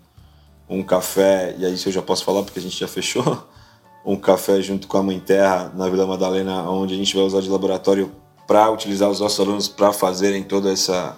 um 0.67 0.81
café, 0.81 1.55
e 1.57 1.65
aí 1.65 1.75
isso 1.75 1.89
eu 1.89 1.93
já 1.93 2.01
posso 2.01 2.25
falar 2.25 2.41
porque 2.41 2.57
a 2.57 2.61
gente 2.61 2.79
já 2.79 2.87
fechou, 2.87 3.47
um 4.03 4.15
café 4.15 4.61
junto 4.61 4.87
com 4.87 4.97
a 4.97 5.03
Mãe 5.03 5.19
Terra 5.19 5.71
na 5.75 5.87
Vila 5.89 6.07
Madalena, 6.07 6.67
onde 6.69 6.95
a 6.95 6.97
gente 6.97 7.15
vai 7.15 7.23
usar 7.23 7.41
de 7.41 7.49
laboratório 7.49 8.11
para 8.47 8.71
utilizar 8.71 9.09
os 9.09 9.19
nossos 9.19 9.39
alunos 9.39 9.67
para 9.67 9.93
fazerem 9.93 10.43
toda 10.43 10.71
essa 10.71 11.15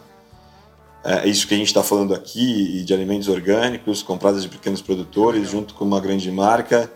é, 1.04 1.28
isso 1.28 1.48
que 1.48 1.54
a 1.54 1.58
gente 1.58 1.68
está 1.68 1.82
falando 1.82 2.14
aqui, 2.14 2.84
de 2.84 2.94
alimentos 2.94 3.28
orgânicos, 3.28 4.04
comprados 4.04 4.44
de 4.44 4.50
pequenos 4.50 4.82
produtores, 4.82 5.50
junto 5.50 5.74
com 5.74 5.86
uma 5.86 6.00
grande 6.00 6.30
marca. 6.32 6.92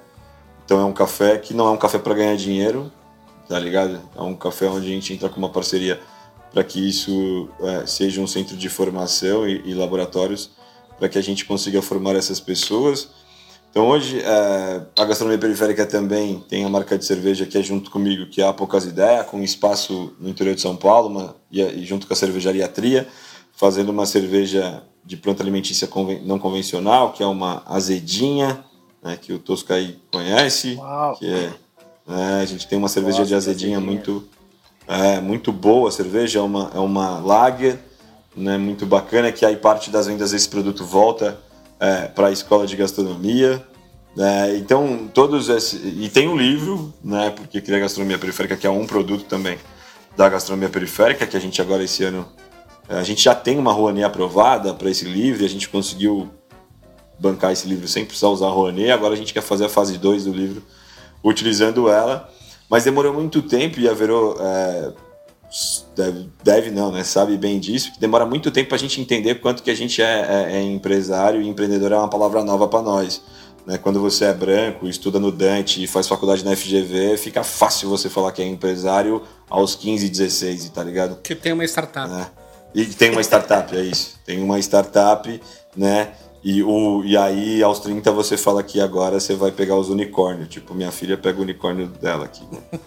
Então 0.65 0.79
é 0.79 0.85
um 0.85 0.93
café 0.93 1.37
que 1.37 1.53
não 1.53 1.67
é 1.67 1.71
um 1.71 1.77
café 1.77 1.97
para 1.97 2.13
ganhar 2.13 2.35
dinheiro, 2.35 2.91
tá 3.47 3.57
ligado? 3.57 4.01
É 4.15 4.21
um 4.21 4.35
café 4.35 4.67
onde 4.67 4.87
a 4.87 4.89
gente 4.89 5.13
entra 5.13 5.29
com 5.29 5.37
uma 5.37 5.49
parceria 5.49 5.99
para 6.51 6.63
que 6.63 6.87
isso 6.87 7.49
é, 7.61 7.85
seja 7.85 8.21
um 8.21 8.27
centro 8.27 8.55
de 8.55 8.69
formação 8.69 9.47
e, 9.47 9.61
e 9.65 9.73
laboratórios 9.73 10.51
para 10.99 11.09
que 11.09 11.17
a 11.17 11.23
gente 11.23 11.45
consiga 11.45 11.81
formar 11.81 12.15
essas 12.15 12.39
pessoas. 12.39 13.09
Então 13.71 13.87
hoje 13.87 14.19
é, 14.19 14.81
a 14.97 15.05
gastronomia 15.05 15.39
periférica 15.39 15.85
também 15.85 16.43
tem 16.47 16.63
a 16.63 16.69
marca 16.69 16.97
de 16.97 17.05
cerveja 17.05 17.45
que 17.45 17.57
é 17.57 17.63
junto 17.63 17.89
comigo, 17.89 18.27
que 18.27 18.41
é 18.41 18.47
a 18.47 18.53
Poucas 18.53 18.85
Ideias, 18.85 19.25
com 19.25 19.41
espaço 19.41 20.13
no 20.19 20.29
interior 20.29 20.53
de 20.53 20.61
São 20.61 20.75
Paulo 20.75 21.07
uma, 21.07 21.35
e, 21.51 21.61
e 21.61 21.85
junto 21.85 22.05
com 22.05 22.13
a 22.13 22.15
cervejaria 22.15 22.67
Tria 22.67 23.07
fazendo 23.53 23.89
uma 23.89 24.05
cerveja 24.05 24.83
de 25.05 25.17
planta 25.17 25.43
alimentícia 25.43 25.87
não 26.23 26.39
convencional, 26.39 27.11
que 27.11 27.21
é 27.21 27.25
uma 27.25 27.63
azedinha, 27.65 28.63
né, 29.01 29.17
que 29.21 29.33
o 29.33 29.39
Tosca 29.39 29.75
aí 29.75 29.99
conhece. 30.11 30.75
Uau. 30.75 31.15
Que 31.15 31.27
é, 31.27 31.53
é, 32.09 32.41
a 32.41 32.45
gente 32.45 32.67
tem 32.67 32.77
uma 32.77 32.87
cerveja 32.87 33.19
Nossa, 33.19 33.29
de 33.29 33.35
azedinha, 33.35 33.77
azedinha, 33.77 33.79
muito, 33.79 34.27
é, 34.87 35.19
muito 35.19 35.51
boa 35.51 35.89
a 35.89 35.91
cerveja, 35.91 36.39
é 36.39 36.41
uma, 36.41 36.71
é 36.73 36.79
uma 36.79 37.19
lager, 37.19 37.79
né, 38.35 38.57
muito 38.57 38.85
bacana, 38.85 39.31
que 39.31 39.45
aí 39.45 39.55
parte 39.55 39.89
das 39.89 40.07
vendas 40.07 40.31
desse 40.31 40.49
produto 40.49 40.85
volta 40.85 41.39
é, 41.79 42.07
para 42.07 42.27
a 42.27 42.31
escola 42.31 42.65
de 42.65 42.75
gastronomia. 42.75 43.63
É, 44.17 44.55
então, 44.57 45.09
todos 45.13 45.49
esses. 45.49 45.81
E 45.83 46.07
tem 46.07 46.27
um 46.27 46.37
livro, 46.37 46.93
né? 47.03 47.31
Porque 47.31 47.59
cria 47.59 47.79
gastronomia 47.79 48.19
periférica, 48.19 48.55
que 48.55 48.67
é 48.67 48.69
um 48.69 48.85
produto 48.85 49.25
também 49.25 49.57
da 50.15 50.29
gastronomia 50.29 50.69
periférica, 50.69 51.25
que 51.25 51.35
a 51.35 51.39
gente 51.39 51.59
agora 51.59 51.83
esse 51.83 52.03
ano 52.03 52.27
A 52.89 53.03
gente 53.03 53.23
já 53.23 53.33
tem 53.33 53.57
uma 53.57 53.71
Rouanet 53.71 54.03
aprovada 54.03 54.73
para 54.73 54.89
esse 54.89 55.05
livro 55.05 55.45
a 55.45 55.49
gente 55.49 55.69
conseguiu 55.69 56.29
bancar 57.17 57.51
esse 57.51 57.67
livro 57.67 57.87
sem 57.87 58.05
precisar 58.05 58.27
usar 58.27 58.47
a 58.47 58.49
Rouanet. 58.49 58.91
Agora 58.91 59.13
a 59.13 59.17
gente 59.17 59.33
quer 59.33 59.41
fazer 59.41 59.65
a 59.65 59.69
fase 59.69 59.97
2 59.97 60.25
do 60.25 60.33
livro 60.33 60.63
utilizando 61.23 61.87
ela. 61.89 62.29
Mas 62.69 62.83
demorou 62.83 63.13
muito 63.13 63.41
tempo 63.41 63.79
e 63.79 63.87
a 63.87 63.93
Verô 63.93 64.35
é, 64.39 64.91
deve, 65.95 66.29
deve 66.43 66.71
não, 66.71 66.91
né? 66.91 67.03
Sabe 67.03 67.37
bem 67.37 67.59
disso. 67.59 67.93
Que 67.93 67.99
demora 67.99 68.25
muito 68.25 68.51
tempo 68.51 68.69
para 68.69 68.75
a 68.75 68.79
gente 68.79 68.99
entender 68.99 69.35
quanto 69.35 69.63
que 69.63 69.71
a 69.71 69.75
gente 69.75 70.01
é, 70.01 70.05
é, 70.05 70.57
é 70.57 70.61
empresário 70.61 71.41
e 71.41 71.47
empreendedor 71.47 71.91
é 71.91 71.97
uma 71.97 72.09
palavra 72.09 72.43
nova 72.43 72.67
para 72.67 72.81
nós. 72.81 73.21
Né? 73.65 73.77
Quando 73.77 73.99
você 73.99 74.25
é 74.25 74.33
branco, 74.33 74.87
estuda 74.87 75.19
no 75.19 75.31
Dante 75.31 75.83
e 75.83 75.87
faz 75.87 76.07
faculdade 76.07 76.43
na 76.43 76.55
FGV, 76.55 77.17
fica 77.17 77.43
fácil 77.43 77.89
você 77.89 78.09
falar 78.09 78.31
que 78.31 78.41
é 78.41 78.45
empresário 78.45 79.21
aos 79.49 79.75
15, 79.75 80.09
16, 80.09 80.69
tá 80.69 80.83
ligado? 80.83 81.17
Que 81.21 81.35
tem 81.35 81.53
uma 81.53 81.63
startup. 81.63 82.09
Né? 82.09 82.27
E 82.73 82.85
tem 82.85 83.11
uma 83.11 83.21
startup, 83.21 83.75
é 83.75 83.81
isso. 83.81 84.19
Tem 84.25 84.41
uma 84.41 84.59
startup, 84.59 85.41
né? 85.75 86.09
E, 86.43 86.61
o, 86.61 87.01
e 87.05 87.15
aí, 87.15 87.63
aos 87.63 87.79
30, 87.79 88.11
você 88.11 88.35
fala 88.35 88.61
que 88.61 88.81
agora 88.81 89.17
você 89.19 89.33
vai 89.33 89.51
pegar 89.51 89.77
os 89.77 89.89
unicórnios. 89.89 90.49
Tipo, 90.49 90.73
minha 90.73 90.91
filha 90.91 91.17
pega 91.17 91.39
o 91.39 91.43
unicórnio 91.43 91.87
dela 91.87 92.25
aqui. 92.25 92.45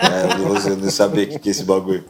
é, 0.00 0.36
você 0.38 0.70
não 0.70 0.90
saber 0.90 1.28
o 1.28 1.30
que, 1.32 1.38
que 1.38 1.48
é 1.50 1.52
esse 1.52 1.64
bagulho. 1.64 2.04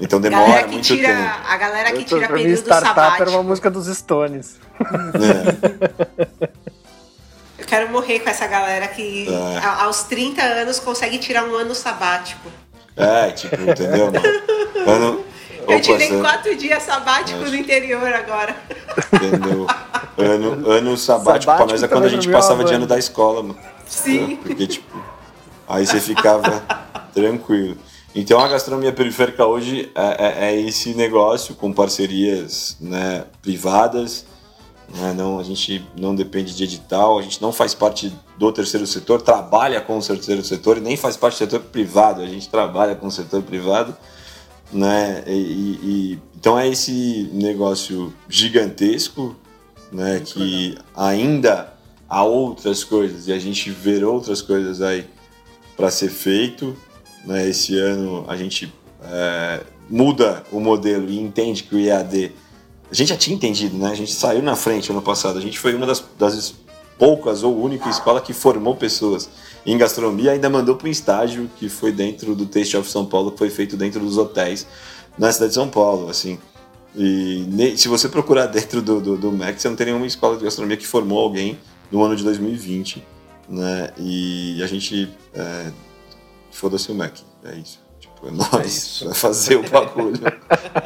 Então 0.00 0.20
demora 0.20 0.66
muito 0.66 0.84
tira, 0.84 1.08
tempo. 1.08 1.30
A 1.46 1.56
galera 1.56 1.92
que 1.92 2.04
tira 2.04 2.28
período 2.28 2.58
startup 2.58 2.94
sabático. 2.94 3.22
era 3.22 3.30
uma 3.30 3.42
música 3.42 3.70
dos 3.70 3.86
Stones. 3.94 4.56
É. 4.80 6.48
Eu 7.58 7.66
quero 7.66 7.90
morrer 7.90 8.20
com 8.20 8.30
essa 8.30 8.46
galera 8.46 8.88
que 8.88 9.28
É. 9.28 9.82
aos 9.82 10.04
30 10.04 10.40
anos 10.42 10.78
consegue 10.78 11.18
tirar 11.18 11.44
um 11.44 11.54
ano 11.54 11.74
sabático. 11.74 12.48
É, 12.96 13.30
tipo, 13.30 13.54
entendeu, 13.60 14.10
mano? 14.10 14.90
Ano, 14.90 15.24
Eu 15.68 15.80
tirei 15.80 16.08
você- 16.08 16.20
quatro 16.20 16.56
dias 16.56 16.82
sabáticos 16.82 17.40
Mas- 17.42 17.50
no 17.52 17.56
interior 17.56 18.12
agora. 18.12 18.56
Entendeu? 19.12 19.66
Ano, 20.16 20.70
ano 20.70 20.96
sabático, 20.96 21.44
pra 21.44 21.58
Sabático 21.58 21.70
nós 21.72 21.82
é 21.82 21.88
quando 21.88 22.04
a 22.04 22.08
gente 22.08 22.28
pra 22.28 22.38
passava 22.38 22.58
de 22.58 22.64
banda. 22.64 22.76
ano 22.76 22.86
da 22.86 22.98
escola, 22.98 23.42
mano. 23.42 23.58
Sim. 23.86 24.36
Porque, 24.42 24.66
tipo, 24.66 25.00
aí 25.68 25.86
você 25.86 26.00
ficava 26.00 26.62
tranquilo. 27.14 27.76
Então 28.14 28.40
a 28.40 28.48
gastronomia 28.48 28.92
periférica 28.92 29.46
hoje 29.46 29.92
é, 29.94 30.46
é- 30.48 30.50
é 30.54 30.60
esse 30.60 30.94
negócio 30.94 31.54
com 31.54 31.72
parcerias 31.72 32.76
né, 32.80 33.24
privadas. 33.42 34.24
né, 34.92 35.12
não, 35.14 35.38
a 35.38 35.42
gente 35.42 35.84
não 35.96 36.14
depende 36.14 36.54
de 36.56 36.64
edital, 36.64 37.18
a 37.18 37.22
gente 37.22 37.40
não 37.42 37.52
faz 37.52 37.74
parte 37.74 38.10
do 38.38 38.50
terceiro 38.50 38.86
setor, 38.86 39.20
trabalha 39.20 39.82
com 39.82 39.98
o 39.98 40.02
terceiro 40.02 40.42
setor 40.42 40.78
e 40.78 40.80
nem 40.80 40.96
faz 40.96 41.14
parte 41.14 41.34
do 41.34 41.38
setor 41.38 41.60
privado, 41.60 42.22
a 42.22 42.26
gente 42.26 42.48
trabalha 42.48 42.94
com 42.94 43.06
o 43.06 43.10
setor 43.10 43.42
privado. 43.42 43.94
Né, 44.72 45.24
e, 45.26 45.32
e- 45.32 46.18
então 46.36 46.58
é 46.58 46.68
esse 46.68 47.28
negócio 47.32 48.12
gigantesco 48.28 49.34
né, 49.90 50.20
que 50.24 50.76
ainda 50.94 51.72
há 52.08 52.22
outras 52.22 52.84
coisas 52.84 53.26
e 53.26 53.32
a 53.32 53.38
gente 53.38 53.70
vê 53.70 54.04
outras 54.04 54.40
coisas 54.42 54.80
aí 54.80 55.06
para 55.76 55.90
ser 55.90 56.10
feito. 56.10 56.76
Né? 57.24 57.48
Esse 57.48 57.78
ano 57.78 58.24
a 58.28 58.36
gente 58.36 58.72
é, 59.02 59.64
muda 59.88 60.44
o 60.52 60.60
modelo 60.60 61.10
e 61.10 61.18
entende 61.18 61.62
que 61.62 61.74
o 61.74 61.78
IAD. 61.78 62.32
A 62.90 62.94
gente 62.94 63.08
já 63.08 63.16
tinha 63.16 63.36
entendido, 63.36 63.76
né? 63.76 63.90
A 63.90 63.94
gente 63.94 64.12
saiu 64.12 64.42
na 64.42 64.56
frente 64.56 64.90
ano 64.90 65.02
passado. 65.02 65.38
A 65.38 65.42
gente 65.42 65.58
foi 65.58 65.74
uma 65.74 65.86
das, 65.86 66.02
das 66.18 66.54
poucas 66.98 67.42
ou 67.42 67.56
única 67.62 67.88
escola 67.88 68.20
que 68.20 68.32
formou 68.32 68.74
pessoas 68.74 69.28
em 69.64 69.76
gastronomia, 69.78 70.32
ainda 70.32 70.48
mandou 70.50 70.76
para 70.76 70.88
um 70.88 70.90
estágio 70.90 71.50
que 71.56 71.68
foi 71.68 71.92
dentro 71.92 72.34
do 72.34 72.46
Taste 72.46 72.76
of 72.76 72.90
São 72.90 73.06
Paulo, 73.06 73.30
que 73.32 73.38
foi 73.38 73.50
feito 73.50 73.76
dentro 73.76 74.00
dos 74.00 74.18
hotéis 74.18 74.66
na 75.16 75.30
cidade 75.30 75.50
de 75.50 75.54
São 75.54 75.68
Paulo, 75.68 76.08
assim. 76.08 76.38
E 76.96 77.46
se 77.76 77.86
você 77.86 78.08
procurar 78.08 78.46
dentro 78.46 78.80
do, 78.82 79.00
do, 79.00 79.16
do 79.16 79.30
MEC, 79.32 79.60
você 79.60 79.68
não 79.68 79.76
tem 79.76 79.86
nenhuma 79.86 80.06
escola 80.06 80.36
de 80.36 80.44
gastronomia 80.44 80.76
que 80.76 80.86
formou 80.86 81.18
alguém 81.20 81.58
no 81.92 82.02
ano 82.02 82.16
de 82.16 82.24
2020, 82.24 83.04
né? 83.48 83.90
E 83.98 84.60
a 84.62 84.66
gente 84.66 85.08
é, 85.34 85.70
foda-se 86.50 86.90
o 86.90 86.94
MEC, 86.94 87.22
é 87.44 87.56
isso. 87.56 87.80
Tipo, 88.00 88.28
é 88.28 88.30
nós, 88.30 89.02
vai 89.04 89.14
fazer 89.14 89.56
o 89.56 89.68
bagulho. 89.68 90.18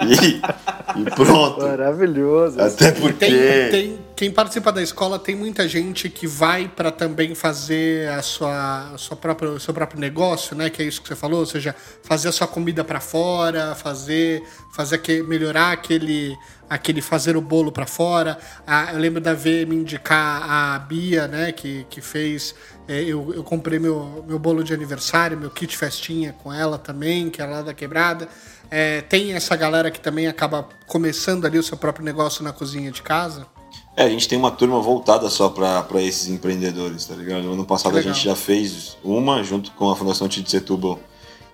E, 0.03 1.01
e 1.01 1.05
pronto. 1.15 1.61
Maravilhoso. 1.61 2.61
Até 2.61 2.91
porque. 2.93 3.27
Tem, 3.27 3.71
tem- 3.71 3.99
quem 4.15 4.31
participa 4.31 4.71
da 4.71 4.83
escola 4.83 5.19
tem 5.19 5.35
muita 5.35 5.67
gente 5.67 6.09
que 6.09 6.27
vai 6.27 6.69
para 6.69 6.91
também 6.91 7.35
fazer 7.35 8.09
a 8.11 8.23
sua, 8.23 8.93
a 8.93 8.99
sua 8.99 9.17
própria, 9.17 9.51
o 9.51 9.61
seu 9.61 9.73
próprio 9.73 9.99
negócio, 9.99 10.55
né? 10.55 10.69
Que 10.71 10.83
é 10.83 10.85
isso 10.85 11.01
que 11.01 11.09
você 11.09 11.17
falou, 11.17 11.41
ou 11.41 11.47
seja, 11.47 11.75
fazer 12.03 12.29
a 12.29 12.33
sua 12.33 12.47
comida 12.47 12.85
para 12.85 13.01
fora, 13.01 13.75
fazer, 13.75 14.43
fazer 14.75 14.99
que, 14.99 15.23
melhorar 15.23 15.73
aquele, 15.73 16.37
aquele 16.69 17.01
fazer 17.01 17.37
o 17.37 17.41
bolo 17.41 17.73
para 17.73 17.87
fora. 17.87 18.39
Ah, 18.67 18.91
eu 18.93 18.99
lembro 18.99 19.21
da 19.21 19.35
V 19.35 19.67
me 19.67 19.77
indicar 19.77 20.43
a 20.49 20.79
Bia, 20.79 21.27
né? 21.27 21.53
Que, 21.53 21.87
que 21.89 22.01
fez. 22.01 22.55
é, 22.87 23.03
eu, 23.03 23.33
eu 23.35 23.43
comprei 23.43 23.79
meu, 23.79 24.25
meu 24.29 24.39
bolo 24.39 24.63
de 24.63 24.75
aniversário, 24.75 25.39
meu 25.39 25.51
kit 25.51 25.77
festinha 25.77 26.33
com 26.33 26.53
ela 26.53 26.79
também, 26.79 27.31
que 27.31 27.41
é 27.41 27.47
lá 27.47 27.63
da 27.63 27.73
quebrada. 27.73 28.29
É, 28.71 29.03
tem 29.03 29.35
essa 29.35 29.55
galera 29.55 29.91
que 29.91 30.01
também 30.01 30.27
acaba 30.27 30.69
começando 30.87 31.45
ali 31.45 31.59
o 31.59 31.63
seu 31.63 31.77
próprio 31.77 32.05
negócio 32.05 32.43
na 32.43 32.53
cozinha 32.53 32.91
de 32.91 33.03
casa. 33.03 33.47
É, 33.95 34.05
a 34.05 34.09
gente 34.09 34.27
tem 34.27 34.39
uma 34.39 34.51
turma 34.51 34.81
voltada 34.81 35.29
só 35.29 35.51
para 35.51 36.03
esses 36.03 36.29
empreendedores, 36.29 37.05
tá 37.05 37.15
ligado? 37.15 37.43
No 37.43 37.53
ano 37.53 37.65
passado 37.65 37.97
a 37.99 38.03
gente 38.03 38.25
já 38.25 38.35
fez 38.35 38.97
uma 39.05 39.43
junto 39.43 39.71
com 39.73 39.91
a 39.91 39.97
Fundação 39.97 40.29
Tite 40.29 40.51
Setúbal 40.51 40.99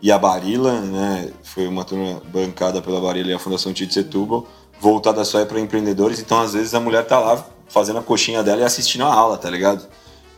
e 0.01 0.13
a 0.13 0.19
Barila, 0.19 0.81
né? 0.81 1.33
Foi 1.43 1.67
uma 1.67 1.85
turma 1.85 2.23
bancada 2.33 2.81
pela 2.81 3.01
Barila 3.01 3.31
e 3.31 3.35
a 3.35 3.39
Fundação 3.41 3.73
Tite 3.73 3.93
Setúbal, 3.93 4.47
voltada 4.81 5.25
só 5.25 5.45
para 5.45 5.59
empreendedores. 5.59 6.21
Então, 6.21 6.41
às 6.41 6.53
vezes, 6.53 6.75
a 6.75 6.81
mulher 6.81 7.05
tá 7.05 7.19
lá 7.19 7.45
fazendo 7.69 7.99
a 7.99 8.03
coxinha 8.03 8.43
dela 8.43 8.61
e 8.61 8.65
assistindo 8.65 9.03
a 9.05 9.13
aula, 9.13 9.37
tá 9.37 9.51
ligado? 9.51 9.87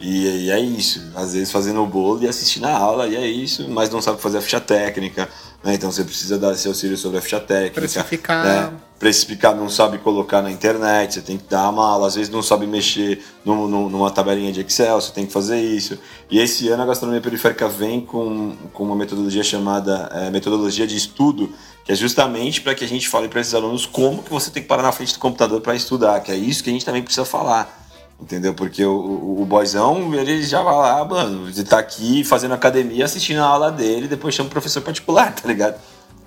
E, 0.01 0.47
e 0.47 0.51
é 0.51 0.59
isso. 0.59 1.13
Às 1.15 1.35
vezes 1.35 1.53
fazendo 1.53 1.83
o 1.83 1.87
bolo 1.87 2.23
e 2.23 2.29
assistindo 2.29 2.65
a 2.65 2.75
aula, 2.75 3.07
e 3.07 3.15
é 3.15 3.27
isso, 3.27 3.69
mas 3.69 3.91
não 3.91 4.01
sabe 4.01 4.21
fazer 4.21 4.39
a 4.39 4.41
ficha 4.41 4.61
técnica, 4.61 5.29
né? 5.63 5.75
Então 5.75 5.91
você 5.91 6.05
precisa 6.05 6.39
dar 6.39 6.53
esse 6.53 6.67
auxílio 6.69 6.97
sobre 6.97 7.19
a 7.19 7.21
ficha 7.21 7.41
técnica. 7.41 7.81
Precificar. 7.81 8.45
Né? 8.45 8.73
Precificar, 8.99 9.57
não 9.57 9.71
sabe 9.71 9.97
colocar 9.97 10.43
na 10.43 10.51
internet, 10.51 11.15
você 11.15 11.21
tem 11.23 11.39
que 11.39 11.45
dar 11.49 11.71
uma 11.71 11.87
aula, 11.89 12.07
às 12.07 12.17
vezes 12.17 12.31
não 12.31 12.43
sabe 12.43 12.67
mexer 12.67 13.25
num- 13.47 13.67
num- 13.67 13.89
numa 13.89 14.11
tabelinha 14.11 14.53
de 14.53 14.61
Excel, 14.61 15.01
você 15.01 15.11
tem 15.11 15.25
que 15.25 15.33
fazer 15.33 15.59
isso. 15.59 15.99
E 16.31 16.39
esse 16.39 16.69
ano 16.69 16.83
a 16.83 16.87
gastronomia 16.87 17.23
periférica 17.23 17.67
vem 17.67 18.03
com, 18.03 18.55
com 18.75 18.85
uma 18.85 18.95
metodologia 18.95 19.43
chamada 19.43 20.11
é, 20.13 20.29
metodologia 20.31 20.87
de 20.87 20.97
estudo, 20.97 21.51
que 21.83 21.93
é 21.93 21.95
justamente 21.95 22.61
para 22.61 22.75
que 22.75 22.85
a 22.85 22.89
gente 22.89 23.09
fale 23.09 23.27
para 23.27 23.41
esses 23.41 23.55
alunos 23.55 23.87
como 23.87 24.23
que 24.23 24.29
você 24.31 24.51
tem 24.51 24.63
que 24.63 24.69
parar 24.69 24.83
na 24.83 24.93
frente 24.93 25.15
do 25.15 25.19
computador 25.19 25.63
para 25.63 25.75
estudar, 25.75 26.21
que 26.21 26.31
é 26.31 26.37
isso 26.37 26.63
que 26.63 26.69
a 26.69 26.73
gente 26.75 26.85
também 26.85 27.03
precisa 27.03 27.25
falar. 27.25 27.90
Entendeu? 28.21 28.53
Porque 28.53 28.85
o, 28.85 28.93
o, 28.93 29.43
o 29.43 29.45
boyzão, 29.47 30.15
ele 30.15 30.43
já 30.43 30.63
vai 30.63 30.75
lá, 30.75 31.05
mano, 31.05 31.49
ele 31.49 31.65
tá 31.65 31.79
aqui 31.79 32.23
fazendo 32.23 32.53
academia, 32.53 33.05
assistindo 33.05 33.39
a 33.39 33.47
aula 33.47 33.73
dele, 33.73 34.07
depois 34.07 34.35
chama 34.35 34.49
o 34.49 34.53
professor 34.53 34.83
particular, 34.83 35.33
tá 35.35 35.49
ligado? 35.49 35.81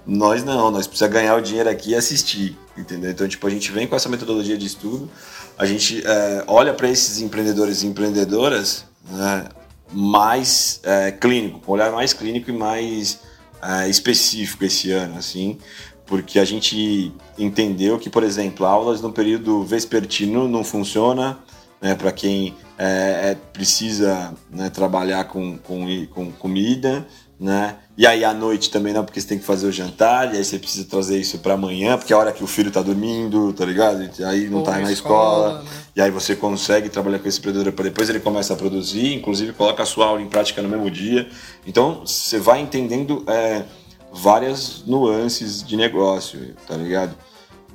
Nós 0.05 0.43
não, 0.43 0.71
nós 0.71 0.87
precisamos 0.87 1.13
ganhar 1.13 1.35
o 1.35 1.41
dinheiro 1.41 1.69
aqui 1.69 1.91
e 1.91 1.95
assistir, 1.95 2.57
entendeu? 2.75 3.11
Então, 3.11 3.27
tipo, 3.27 3.45
a 3.45 3.49
gente 3.49 3.71
vem 3.71 3.87
com 3.87 3.95
essa 3.95 4.09
metodologia 4.09 4.57
de 4.57 4.65
estudo, 4.65 5.09
a 5.57 5.65
gente 5.65 6.03
é, 6.05 6.43
olha 6.47 6.73
para 6.73 6.89
esses 6.89 7.21
empreendedores 7.21 7.83
e 7.83 7.87
empreendedoras 7.87 8.85
né, 9.09 9.45
mais 9.91 10.81
é, 10.83 11.11
clínico, 11.11 11.59
com 11.59 11.71
um 11.71 11.75
olhar 11.75 11.91
mais 11.91 12.11
clínico 12.11 12.49
e 12.49 12.53
mais 12.53 13.19
é, 13.61 13.87
específico 13.87 14.65
esse 14.65 14.91
ano, 14.91 15.17
assim, 15.17 15.57
porque 16.05 16.37
a 16.37 16.45
gente 16.45 17.13
entendeu 17.37 17.97
que, 17.97 18.09
por 18.09 18.23
exemplo, 18.23 18.65
aulas 18.65 18.99
no 18.99 19.11
período 19.11 19.63
vespertino 19.63 20.47
não 20.49 20.63
funciona, 20.63 21.39
né, 21.83 21.95
para 21.95 22.13
quem 22.13 22.55
é, 22.77 23.31
é, 23.31 23.37
precisa 23.51 24.33
né, 24.49 24.69
trabalhar 24.69 25.25
com, 25.25 25.57
com, 25.57 25.85
com 26.07 26.31
comida, 26.31 27.05
né? 27.37 27.75
E 27.97 28.07
aí 28.07 28.23
à 28.23 28.33
noite 28.33 28.71
também 28.71 28.93
não, 28.93 29.03
porque 29.03 29.19
você 29.19 29.27
tem 29.27 29.37
que 29.37 29.43
fazer 29.43 29.67
o 29.67 29.71
jantar, 29.71 30.33
e 30.33 30.37
aí 30.37 30.45
você 30.45 30.57
precisa 30.57 30.85
trazer 30.85 31.19
isso 31.19 31.39
para 31.39 31.55
amanhã, 31.55 31.97
porque 31.97 32.13
é 32.13 32.15
a 32.15 32.19
hora 32.19 32.31
que 32.31 32.41
o 32.41 32.47
filho 32.47 32.71
tá 32.71 32.81
dormindo, 32.81 33.51
tá 33.51 33.65
ligado? 33.65 34.09
E 34.17 34.23
aí 34.23 34.49
não 34.49 34.59
Ou 34.59 34.63
tá 34.63 34.79
na 34.79 34.91
escola, 34.93 35.49
escola, 35.49 35.61
né? 35.63 35.69
e 35.97 36.01
aí 36.01 36.09
você 36.09 36.37
consegue 36.37 36.87
trabalhar 36.87 37.19
com 37.19 37.27
esse 37.27 37.37
empreendedor 37.39 37.73
para 37.73 37.83
depois 37.83 38.09
ele 38.09 38.21
começa 38.21 38.53
a 38.53 38.55
produzir, 38.55 39.13
inclusive 39.13 39.51
coloca 39.51 39.83
a 39.83 39.85
sua 39.85 40.05
aula 40.07 40.21
em 40.21 40.27
prática 40.29 40.61
no 40.61 40.69
mesmo 40.69 40.89
dia. 40.89 41.29
Então 41.67 42.03
você 42.05 42.39
vai 42.39 42.61
entendendo 42.61 43.25
é, 43.27 43.63
várias 44.11 44.83
nuances 44.87 45.61
de 45.61 45.75
negócio, 45.75 46.39
tá 46.65 46.77
ligado? 46.77 47.13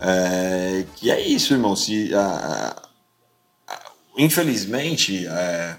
É, 0.01 0.85
que 0.97 1.11
é 1.11 1.21
isso, 1.21 1.53
irmão. 1.53 1.77
Se 1.77 2.13
a- 2.15 2.88
infelizmente 4.19 5.27
é, 5.27 5.77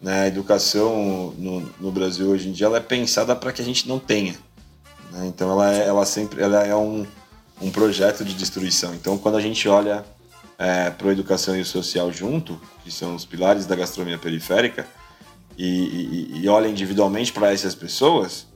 né, 0.00 0.22
a 0.22 0.26
educação 0.28 1.34
no, 1.36 1.60
no 1.80 1.90
Brasil 1.92 2.28
hoje 2.28 2.48
em 2.48 2.52
dia 2.52 2.66
ela 2.66 2.78
é 2.78 2.80
pensada 2.80 3.34
para 3.36 3.52
que 3.52 3.60
a 3.60 3.64
gente 3.64 3.86
não 3.88 3.98
tenha. 3.98 4.34
né? 5.10 5.26
Então 5.26 5.50
ela, 5.50 5.74
é, 5.74 5.86
ela 5.86 6.06
sempre 6.06 6.42
ela 6.42 6.64
é 6.64 6.74
um, 6.74 7.06
um 7.60 7.70
projeto 7.70 8.24
de 8.24 8.34
destruição. 8.34 8.94
Então 8.94 9.18
quando 9.18 9.36
a 9.36 9.40
gente 9.40 9.68
olha 9.68 10.04
é, 10.58 10.90
para 10.90 11.08
a 11.08 11.12
educação 11.12 11.56
e 11.56 11.60
o 11.60 11.66
social 11.66 12.12
junto, 12.12 12.60
que 12.84 12.90
são 12.90 13.14
os 13.14 13.24
pilares 13.24 13.66
da 13.66 13.74
gastronomia 13.76 14.18
periférica, 14.18 14.86
e, 15.58 15.66
e- 15.66 16.40
e 16.44 16.48
olha 16.48 16.66
individualmente 16.68 17.32
para 17.32 17.52
essas 17.52 17.74
pessoas, 17.74 18.46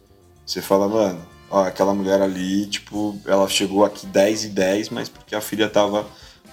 você 0.46 0.62
fala, 0.62 0.88
mano, 0.88 1.20
ó, 1.50 1.64
aquela 1.64 1.92
mulher 1.92 2.22
ali, 2.22 2.66
tipo, 2.66 3.20
ela 3.26 3.46
chegou 3.48 3.84
aqui 3.84 4.06
10 4.06 4.44
e 4.44 4.48
10, 4.48 4.88
mas 4.88 5.08
porque 5.08 5.34
a 5.34 5.40
filha 5.40 5.68
tava 5.68 6.06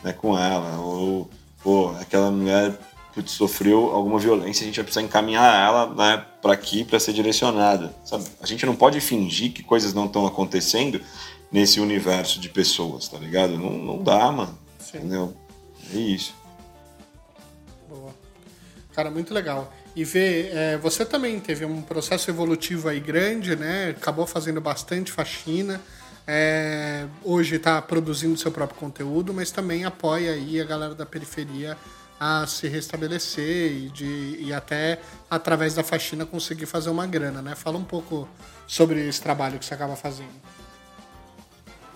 né, 0.03 0.11
com 0.11 0.37
ela. 0.37 0.77
Ou, 0.79 1.29
pô, 1.63 1.89
aquela 1.99 2.29
mulher 2.29 2.77
putz, 3.13 3.31
sofreu 3.31 3.91
alguma 3.91 4.19
violência, 4.19 4.63
a 4.63 4.65
gente 4.65 4.75
vai 4.75 4.83
precisar 4.83 5.05
encaminhar 5.05 5.67
ela 5.67 5.93
né, 5.93 6.25
para 6.41 6.53
aqui 6.53 6.83
para 6.83 6.99
ser 6.99 7.13
direcionada. 7.13 7.93
Sabe? 8.03 8.25
A 8.41 8.45
gente 8.45 8.65
não 8.65 8.75
pode 8.75 8.99
fingir 8.99 9.53
que 9.53 9.63
coisas 9.63 9.93
não 9.93 10.05
estão 10.05 10.25
acontecendo 10.25 10.99
nesse 11.51 11.79
universo 11.79 12.39
de 12.39 12.49
pessoas, 12.49 13.07
tá 13.07 13.17
ligado? 13.17 13.57
Não, 13.57 13.71
não 13.71 14.03
dá, 14.03 14.31
mano. 14.31 14.57
Sim. 14.79 14.97
Entendeu? 14.97 15.33
É 15.93 15.97
isso. 15.97 16.33
Boa. 17.87 18.13
Cara, 18.93 19.11
muito 19.11 19.33
legal. 19.33 19.71
E 19.95 20.03
ver, 20.03 20.49
é, 20.51 20.77
você 20.77 21.05
também 21.05 21.39
teve 21.39 21.65
um 21.65 21.81
processo 21.81 22.29
evolutivo 22.31 22.89
aí 22.89 22.99
grande, 22.99 23.55
né? 23.55 23.89
Acabou 23.89 24.25
fazendo 24.25 24.59
bastante 24.59 25.11
faxina. 25.11 25.79
É, 26.25 27.05
hoje 27.23 27.55
está 27.55 27.81
produzindo 27.81 28.37
seu 28.37 28.51
próprio 28.51 28.79
conteúdo, 28.79 29.33
mas 29.33 29.51
também 29.51 29.83
apoia 29.83 30.31
aí 30.31 30.59
a 30.59 30.63
galera 30.63 30.95
da 30.95 31.05
periferia 31.05 31.77
a 32.19 32.47
se 32.47 32.67
restabelecer 32.69 33.71
e, 33.71 33.89
de, 33.89 34.37
e 34.39 34.53
até 34.53 34.99
através 35.29 35.73
da 35.73 35.83
faxina 35.83 36.25
conseguir 36.25 36.65
fazer 36.65 36.89
uma 36.89 37.05
grana, 37.05 37.41
né? 37.41 37.55
Fala 37.55 37.77
um 37.77 37.83
pouco 37.83 38.27
sobre 38.65 39.05
esse 39.07 39.21
trabalho 39.21 39.59
que 39.59 39.65
você 39.65 39.73
acaba 39.73 39.95
fazendo. 39.95 40.31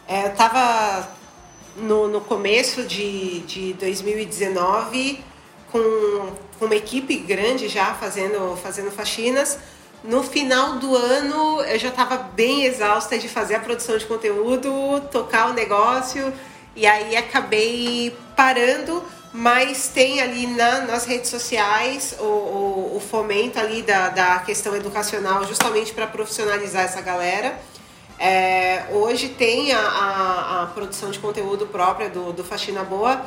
É, 0.05 0.25
eu 0.25 0.31
estava 0.31 1.09
no, 1.77 2.09
no 2.09 2.21
começo 2.21 2.83
de, 2.83 3.39
de 3.41 3.73
2019 3.73 5.23
com, 5.71 6.33
com 6.59 6.65
uma 6.65 6.75
equipe 6.75 7.17
grande 7.19 7.69
já 7.69 7.93
fazendo, 7.93 8.57
fazendo 8.57 8.91
faxinas. 8.91 9.57
No 10.03 10.23
final 10.23 10.75
do 10.75 10.95
ano 10.95 11.61
eu 11.61 11.77
já 11.79 11.89
estava 11.89 12.17
bem 12.17 12.65
exausta 12.65 13.17
de 13.17 13.27
fazer 13.27 13.55
a 13.55 13.59
produção 13.59 13.97
de 13.97 14.05
conteúdo, 14.05 15.01
tocar 15.11 15.49
o 15.49 15.53
negócio 15.53 16.33
e 16.75 16.85
aí 16.85 17.15
acabei 17.17 18.15
parando 18.35 19.03
mas 19.33 19.89
tem 19.89 20.21
ali 20.21 20.47
na, 20.47 20.81
nas 20.81 21.05
redes 21.05 21.29
sociais 21.29 22.15
o, 22.19 22.23
o, 22.23 22.95
o, 22.95 22.99
fomento 22.99 23.59
ali 23.59 23.81
da, 23.81 24.09
da 24.09 24.39
questão 24.39 24.75
educacional 24.75 25.45
justamente 25.45 25.93
para 25.93 26.07
profissionalizar 26.07 26.85
essa 26.85 27.01
galera. 27.01 27.59
É, 28.19 28.85
hoje 28.91 29.29
tem 29.29 29.73
a, 29.73 29.79
a, 29.79 30.63
a, 30.63 30.65
produção 30.67 31.11
de 31.11 31.19
conteúdo 31.19 31.67
própria 31.67 32.09
do, 32.09 32.33
do 32.33 32.43
Faxina 32.43 32.83
Boa. 32.83 33.23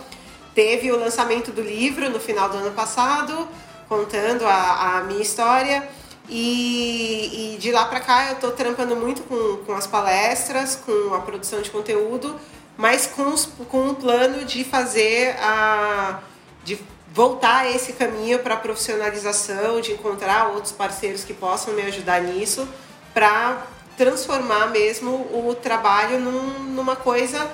Teve 0.52 0.90
o 0.90 0.98
lançamento 0.98 1.52
do 1.52 1.60
livro 1.60 2.10
no 2.10 2.18
final 2.18 2.48
do 2.48 2.56
ano 2.56 2.72
passado, 2.72 3.46
contando 3.88 4.44
a, 4.46 4.98
a 4.98 5.02
minha 5.02 5.22
história. 5.22 5.88
E, 6.28 7.54
e 7.54 7.58
de 7.58 7.72
lá 7.72 7.86
para 7.86 8.00
cá 8.00 8.28
eu 8.28 8.34
estou 8.34 8.52
trampando 8.52 8.94
muito 8.94 9.22
com, 9.22 9.64
com 9.64 9.72
as 9.72 9.86
palestras, 9.86 10.76
com 10.76 11.14
a 11.14 11.20
produção 11.20 11.60
de 11.60 11.70
conteúdo 11.70 12.38
mas 12.80 13.06
com, 13.06 13.34
com 13.66 13.88
um 13.88 13.94
plano 13.94 14.42
de 14.46 14.64
fazer 14.64 15.36
a. 15.38 16.20
de 16.64 16.78
voltar 17.12 17.66
a 17.66 17.70
esse 17.70 17.92
caminho 17.92 18.38
para 18.38 18.56
profissionalização, 18.56 19.82
de 19.82 19.92
encontrar 19.92 20.48
outros 20.48 20.72
parceiros 20.72 21.22
que 21.22 21.34
possam 21.34 21.74
me 21.74 21.82
ajudar 21.82 22.22
nisso, 22.22 22.66
para 23.12 23.66
transformar 23.98 24.68
mesmo 24.68 25.10
o 25.10 25.54
trabalho 25.54 26.18
num, 26.18 26.60
numa 26.72 26.96
coisa 26.96 27.50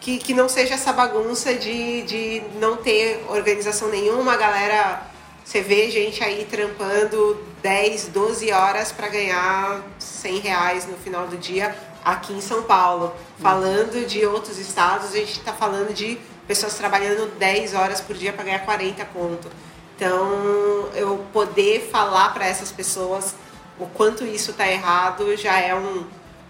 que, 0.00 0.18
que 0.18 0.32
não 0.32 0.48
seja 0.48 0.74
essa 0.74 0.92
bagunça 0.92 1.52
de, 1.54 2.02
de 2.02 2.42
não 2.60 2.76
ter 2.76 3.24
organização 3.28 3.88
nenhuma, 3.88 4.34
a 4.34 4.36
galera. 4.36 5.02
Você 5.48 5.62
vê 5.62 5.90
gente 5.90 6.22
aí 6.22 6.44
trampando 6.44 7.42
10, 7.62 8.08
12 8.08 8.52
horas 8.52 8.92
para 8.92 9.08
ganhar 9.08 9.80
100 9.98 10.40
reais 10.40 10.86
no 10.86 10.98
final 10.98 11.26
do 11.26 11.38
dia 11.38 11.74
aqui 12.04 12.34
em 12.34 12.40
São 12.42 12.64
Paulo. 12.64 13.16
Falando 13.40 14.06
de 14.06 14.26
outros 14.26 14.58
estados, 14.58 15.14
a 15.14 15.16
gente 15.16 15.38
está 15.38 15.54
falando 15.54 15.94
de 15.94 16.18
pessoas 16.46 16.74
trabalhando 16.74 17.34
10 17.38 17.72
horas 17.72 17.98
por 17.98 18.14
dia 18.14 18.30
para 18.30 18.44
ganhar 18.44 18.58
40 18.58 19.02
conto. 19.06 19.50
Então, 19.96 20.90
eu 20.94 21.24
poder 21.32 21.88
falar 21.90 22.34
para 22.34 22.46
essas 22.46 22.70
pessoas 22.70 23.34
o 23.80 23.86
quanto 23.86 24.26
isso 24.26 24.50
está 24.50 24.70
errado 24.70 25.34
já 25.34 25.58
é 25.58 25.74
um, 25.74 26.04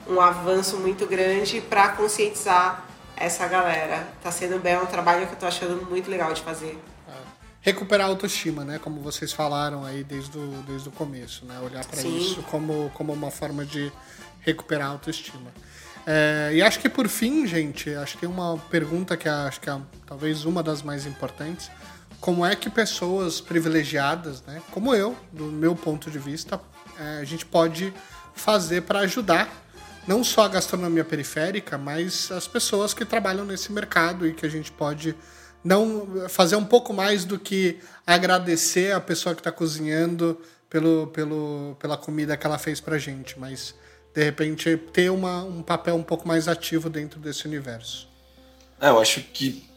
um 0.09 0.21
avanço 0.21 0.77
muito 0.77 1.07
grande 1.07 1.61
para 1.61 1.91
conscientizar 1.91 2.85
essa 3.17 3.47
galera. 3.47 4.09
Está 4.17 4.33
sendo 4.33 4.59
bem 4.59 4.77
um 4.77 4.87
trabalho 4.87 5.25
que 5.27 5.35
eu 5.35 5.35
estou 5.35 5.49
achando 5.49 5.89
muito 5.89 6.11
legal 6.11 6.33
de 6.33 6.43
fazer. 6.43 6.77
Recuperar 7.61 8.07
a 8.07 8.11
autoestima, 8.11 8.64
né? 8.64 8.79
Como 8.79 9.01
vocês 9.01 9.33
falaram 9.33 9.85
aí 9.85 10.05
desde 10.05 10.38
o, 10.38 10.62
desde 10.66 10.88
o 10.88 10.92
começo, 10.92 11.44
né? 11.44 11.59
Olhar 11.61 11.85
para 11.85 12.03
isso 12.03 12.42
como, 12.44 12.90
como 12.94 13.12
uma 13.12 13.31
forma 13.31 13.64
de 13.64 13.92
recuperar 14.40 14.88
a 14.88 14.90
autoestima. 14.92 15.51
É, 16.07 16.53
e 16.55 16.62
acho 16.62 16.81
que 16.81 16.88
por 16.88 17.07
fim, 17.09 17.47
gente, 17.47 17.94
acho 17.94 18.14
que 18.14 18.21
tem 18.21 18.29
uma 18.29 18.57
pergunta 18.71 19.16
que 19.16 19.29
é, 19.29 19.31
acho 19.31 19.61
que 19.61 19.68
é 19.68 19.79
talvez 20.07 20.44
uma 20.44 20.62
das 20.62 20.83
mais 20.83 21.05
importantes. 21.05 21.71
Como 22.21 22.47
é 22.47 22.57
que 22.57 22.71
pessoas 22.71 23.40
privilegiadas, 23.40 24.42
né, 24.42 24.62
como 24.71 24.94
eu, 24.94 25.14
do 25.33 25.44
meu 25.44 25.77
ponto 25.77 26.11
de 26.11 26.18
vista, 26.18 26.61
é, 26.99 27.18
a 27.21 27.25
gente 27.25 27.44
pode 27.44 27.92
fazer 28.35 28.83
para 28.83 29.01
ajudar 29.01 29.49
não 30.07 30.25
só 30.25 30.47
a 30.47 30.49
gastronomia 30.49 31.05
periférica, 31.05 31.77
mas 31.77 32.33
as 32.33 32.49
pessoas 32.49 32.94
que 32.94 33.05
trabalham 33.05 33.44
nesse 33.44 33.71
mercado 33.71 34.27
e 34.27 34.33
que 34.33 34.47
a 34.47 34.49
gente 34.49 34.73
pode 34.73 35.14
não 35.62 36.29
fazer 36.29 36.57
um 36.57 36.64
pouco 36.64 36.92
mais 36.92 37.25
do 37.25 37.38
que 37.38 37.79
agradecer 38.07 38.92
a 38.92 39.01
pessoa 39.01 39.35
que 39.35 39.40
está 39.40 39.53
cozinhando 39.53 40.40
pelo, 40.71 41.09
pelo, 41.09 41.77
pela 41.79 41.97
comida 41.97 42.37
que 42.37 42.47
ela 42.47 42.59
fez 42.59 42.81
para 42.81 42.99
gente, 42.99 43.38
mas 43.38 43.75
de 44.14 44.23
repente 44.23 44.77
ter 44.92 45.11
uma, 45.11 45.44
um 45.44 45.62
papel 45.62 45.94
um 45.97 46.03
pouco 46.03 46.27
mais 46.27 46.49
ativo 46.49 46.88
dentro 46.88 47.21
desse 47.21 47.47
universo. 47.47 48.09
É, 48.81 48.88
eu 48.88 49.01
acho 49.01 49.21
que 49.21 49.68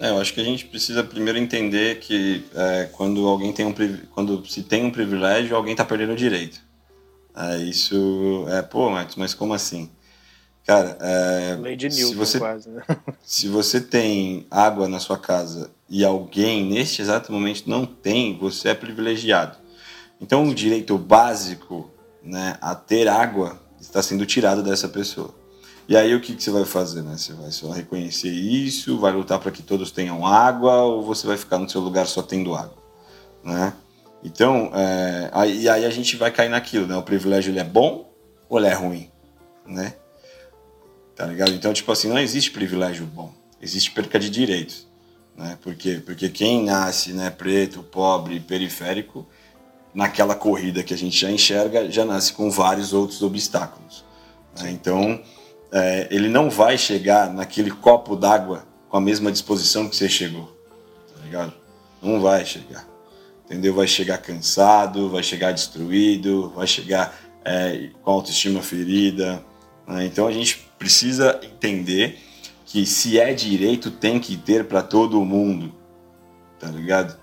é, 0.00 0.10
eu 0.10 0.20
acho 0.20 0.32
que 0.32 0.40
a 0.40 0.44
gente 0.44 0.66
precisa 0.66 1.02
primeiro 1.02 1.38
entender 1.38 1.98
que 1.98 2.44
é, 2.54 2.84
quando 2.92 3.26
alguém 3.26 3.52
tem 3.52 3.66
um 3.66 3.74
quando 4.14 4.46
se 4.46 4.62
tem 4.62 4.84
um 4.84 4.90
privilégio, 4.90 5.56
alguém 5.56 5.72
está 5.72 5.84
perdendo 5.84 6.12
o 6.12 6.16
direito. 6.16 6.60
É, 7.36 7.56
isso 7.58 8.46
é, 8.48 8.62
pô, 8.62 8.90
mas, 8.90 9.14
mas 9.16 9.34
como 9.34 9.54
assim? 9.54 9.90
Cara, 10.68 10.98
é, 11.00 11.76
de 11.76 11.88
Newton, 11.88 12.08
se 12.08 12.14
você, 12.14 12.38
quase, 12.38 12.68
né? 12.68 12.82
se 13.24 13.48
você 13.48 13.80
tem 13.80 14.46
água 14.50 14.86
na 14.86 15.00
sua 15.00 15.16
casa 15.16 15.70
e 15.88 16.04
alguém 16.04 16.62
neste 16.62 17.00
exato 17.00 17.32
momento 17.32 17.70
não 17.70 17.86
tem, 17.86 18.36
você 18.36 18.68
é 18.68 18.74
privilegiado. 18.74 19.56
Então, 20.20 20.46
o 20.46 20.54
direito 20.54 20.98
básico 20.98 21.90
né, 22.22 22.58
a 22.60 22.74
ter 22.74 23.08
água 23.08 23.58
está 23.80 24.02
sendo 24.02 24.26
tirado 24.26 24.62
dessa 24.62 24.86
pessoa. 24.90 25.34
E 25.88 25.96
aí, 25.96 26.14
o 26.14 26.20
que, 26.20 26.36
que 26.36 26.42
você 26.44 26.50
vai 26.50 26.66
fazer? 26.66 27.00
Né? 27.00 27.16
Você 27.16 27.32
vai 27.32 27.50
só 27.50 27.70
reconhecer 27.70 28.28
isso, 28.28 28.98
vai 28.98 29.12
lutar 29.12 29.38
para 29.38 29.50
que 29.50 29.62
todos 29.62 29.90
tenham 29.90 30.26
água, 30.26 30.82
ou 30.82 31.02
você 31.02 31.26
vai 31.26 31.38
ficar 31.38 31.56
no 31.56 31.66
seu 31.66 31.80
lugar 31.80 32.06
só 32.06 32.20
tendo 32.20 32.54
água? 32.54 32.76
Né? 33.42 33.72
Então, 34.22 34.70
é, 34.74 35.30
aí, 35.32 35.66
aí 35.66 35.86
a 35.86 35.90
gente 35.90 36.14
vai 36.18 36.30
cair 36.30 36.50
naquilo, 36.50 36.86
né? 36.86 36.94
O 36.94 37.02
privilégio 37.02 37.52
ele 37.52 37.58
é 37.58 37.64
bom 37.64 38.12
ou 38.50 38.58
ele 38.58 38.66
é 38.66 38.74
ruim? 38.74 39.10
Né? 39.66 39.94
Tá 41.18 41.26
ligado? 41.26 41.50
Então, 41.50 41.72
tipo 41.72 41.90
assim, 41.90 42.08
não 42.08 42.16
existe 42.16 42.52
privilégio 42.52 43.04
bom. 43.04 43.32
Existe 43.60 43.90
perca 43.90 44.20
de 44.20 44.30
direitos. 44.30 44.86
Né? 45.36 45.58
Por 45.60 45.74
quê? 45.74 46.00
Porque 46.06 46.28
quem 46.28 46.64
nasce 46.64 47.12
né, 47.12 47.28
preto, 47.28 47.82
pobre, 47.82 48.38
periférico, 48.38 49.26
naquela 49.92 50.36
corrida 50.36 50.80
que 50.84 50.94
a 50.94 50.96
gente 50.96 51.18
já 51.18 51.28
enxerga, 51.28 51.90
já 51.90 52.04
nasce 52.04 52.32
com 52.32 52.48
vários 52.48 52.92
outros 52.92 53.20
obstáculos. 53.20 54.04
Né? 54.60 54.70
Então, 54.70 55.20
é, 55.72 56.06
ele 56.08 56.28
não 56.28 56.48
vai 56.48 56.78
chegar 56.78 57.34
naquele 57.34 57.72
copo 57.72 58.14
d'água 58.14 58.64
com 58.88 58.96
a 58.96 59.00
mesma 59.00 59.32
disposição 59.32 59.88
que 59.88 59.96
você 59.96 60.08
chegou, 60.08 60.56
tá 61.12 61.20
ligado? 61.24 61.52
Não 62.00 62.20
vai 62.20 62.46
chegar, 62.46 62.88
entendeu? 63.44 63.74
Vai 63.74 63.88
chegar 63.88 64.18
cansado, 64.18 65.10
vai 65.10 65.24
chegar 65.24 65.50
destruído, 65.50 66.50
vai 66.54 66.68
chegar 66.68 67.12
é, 67.44 67.90
com 68.04 68.10
autoestima 68.12 68.62
ferida. 68.62 69.44
Né? 69.84 70.06
Então, 70.06 70.28
a 70.28 70.32
gente 70.32 70.67
precisa 70.78 71.40
entender 71.42 72.18
que 72.64 72.84
se 72.84 73.18
é 73.18 73.32
direito, 73.32 73.90
tem 73.90 74.20
que 74.20 74.36
ter 74.36 74.64
para 74.64 74.82
todo 74.82 75.24
mundo, 75.24 75.74
tá 76.60 76.68
ligado? 76.68 77.18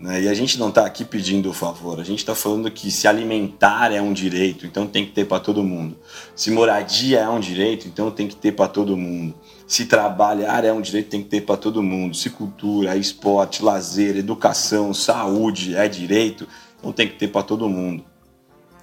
Né? 0.00 0.22
E 0.22 0.28
a 0.28 0.34
gente 0.34 0.58
não 0.58 0.70
está 0.70 0.86
aqui 0.86 1.04
pedindo 1.04 1.50
o 1.50 1.52
favor, 1.52 2.00
a 2.00 2.04
gente 2.04 2.20
está 2.20 2.34
falando 2.34 2.70
que 2.70 2.90
se 2.90 3.06
alimentar 3.06 3.92
é 3.92 4.00
um 4.00 4.12
direito, 4.12 4.66
então 4.66 4.86
tem 4.86 5.04
que 5.04 5.12
ter 5.12 5.26
para 5.26 5.38
todo 5.38 5.62
mundo. 5.62 5.96
Se 6.34 6.50
moradia 6.50 7.20
é 7.20 7.28
um 7.28 7.38
direito, 7.38 7.86
então 7.86 8.10
tem 8.10 8.26
que 8.26 8.34
ter 8.34 8.52
para 8.52 8.66
todo 8.66 8.96
mundo. 8.96 9.34
Se 9.66 9.84
trabalhar 9.84 10.64
é 10.64 10.72
um 10.72 10.80
direito, 10.80 11.10
tem 11.10 11.22
que 11.22 11.28
ter 11.28 11.42
para 11.42 11.56
todo 11.56 11.82
mundo. 11.82 12.16
Se 12.16 12.30
cultura, 12.30 12.96
esporte, 12.96 13.62
lazer, 13.62 14.16
educação, 14.16 14.94
saúde 14.94 15.76
é 15.76 15.86
direito, 15.86 16.48
então 16.78 16.92
tem 16.92 17.06
que 17.06 17.16
ter 17.16 17.28
para 17.28 17.42
todo 17.42 17.68
mundo. 17.68 18.02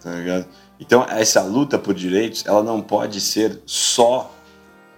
Tá 0.02 0.12
ligado? 0.12 0.48
Então 0.80 1.06
essa 1.10 1.42
luta 1.44 1.78
por 1.78 1.94
direitos, 1.94 2.46
ela 2.46 2.64
não 2.64 2.82
pode 2.82 3.20
ser 3.20 3.62
só 3.66 4.32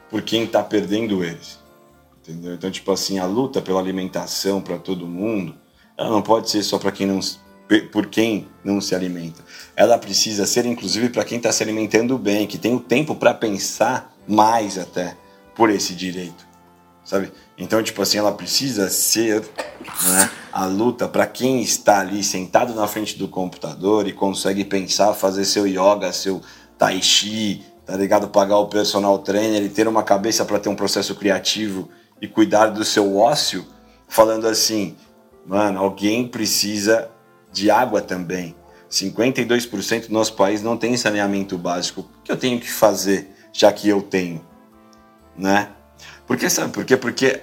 por 0.10 0.22
quem 0.22 0.44
está 0.44 0.64
perdendo 0.64 1.24
eles. 1.24 1.60
Entendeu? 2.22 2.54
Então, 2.54 2.70
tipo 2.70 2.92
assim, 2.92 3.18
a 3.18 3.26
luta 3.26 3.62
pela 3.62 3.80
alimentação 3.80 4.62
para 4.62 4.78
todo 4.78 5.08
mundo, 5.08 5.56
ela 5.98 6.10
não 6.10 6.22
pode 6.22 6.50
ser 6.50 6.64
só 6.64 6.78
para 6.78 6.92
quem 6.92 7.08
não 7.08 7.20
por 7.92 8.08
quem 8.08 8.48
não 8.64 8.82
se 8.82 8.96
alimenta. 8.96 9.44
Ela 9.76 9.96
precisa 9.96 10.48
ser, 10.48 10.66
inclusive, 10.66 11.10
para 11.10 11.24
quem 11.24 11.38
está 11.38 11.52
se 11.52 11.62
alimentando 11.62 12.18
bem, 12.18 12.48
que 12.48 12.58
tem 12.58 12.74
o 12.74 12.80
tempo 12.80 13.14
para 13.14 13.32
pensar 13.32 14.12
mais 14.28 14.76
até 14.78 15.16
por 15.56 15.70
esse 15.70 15.94
direito, 15.94 16.48
sabe? 17.10 17.32
Então, 17.58 17.82
tipo 17.82 18.04
assim, 18.04 18.20
ela 18.20 18.32
precisa 18.32 18.88
ser 18.88 19.42
né, 19.42 20.30
a 20.54 20.68
luta 20.68 21.08
para 21.08 21.26
quem 21.26 21.60
está 21.60 22.02
ali 22.02 22.24
sentado 22.24 22.76
na 22.76 22.86
frente 22.86 23.18
do 23.18 23.28
computador 23.28 24.08
e 24.08 24.14
consegue 24.14 24.64
pensar, 24.64 25.16
fazer 25.16 25.44
seu 25.46 25.66
yoga, 25.66 26.14
seu 26.14 26.40
tai 26.78 27.02
chi, 27.02 27.66
tá 27.84 27.98
ligado? 27.98 28.28
Pagar 28.28 28.60
o 28.60 28.68
personal 28.68 29.18
trainer 29.18 29.64
e 29.64 29.70
ter 29.70 29.88
uma 29.88 30.04
cabeça 30.04 30.46
para 30.46 30.60
ter 30.60 30.70
um 30.70 30.76
processo 30.76 31.16
criativo 31.16 31.90
e 32.22 32.28
cuidar 32.28 32.68
do 32.68 32.86
seu 32.86 33.18
ócio, 33.18 33.66
falando 34.08 34.48
assim, 34.48 34.96
mano, 35.48 35.80
alguém 35.80 36.28
precisa 36.28 37.10
de 37.52 37.72
água 37.72 38.04
também. 38.04 38.56
52% 38.88 40.10
do 40.10 40.14
nosso 40.14 40.36
país 40.36 40.62
não 40.62 40.78
tem 40.78 40.96
saneamento 40.96 41.58
básico. 41.58 42.02
O 42.02 42.24
que 42.24 42.32
eu 42.32 42.38
tenho 42.38 42.60
que 42.60 42.70
fazer, 42.70 43.32
já 43.52 43.74
que 43.74 43.90
eu 43.90 44.00
tenho? 44.00 44.46
Né? 45.36 45.70
Porque 46.30 46.48
sabe 46.48 46.72
por 46.72 46.86
quê? 46.86 46.96
Porque 46.96 47.42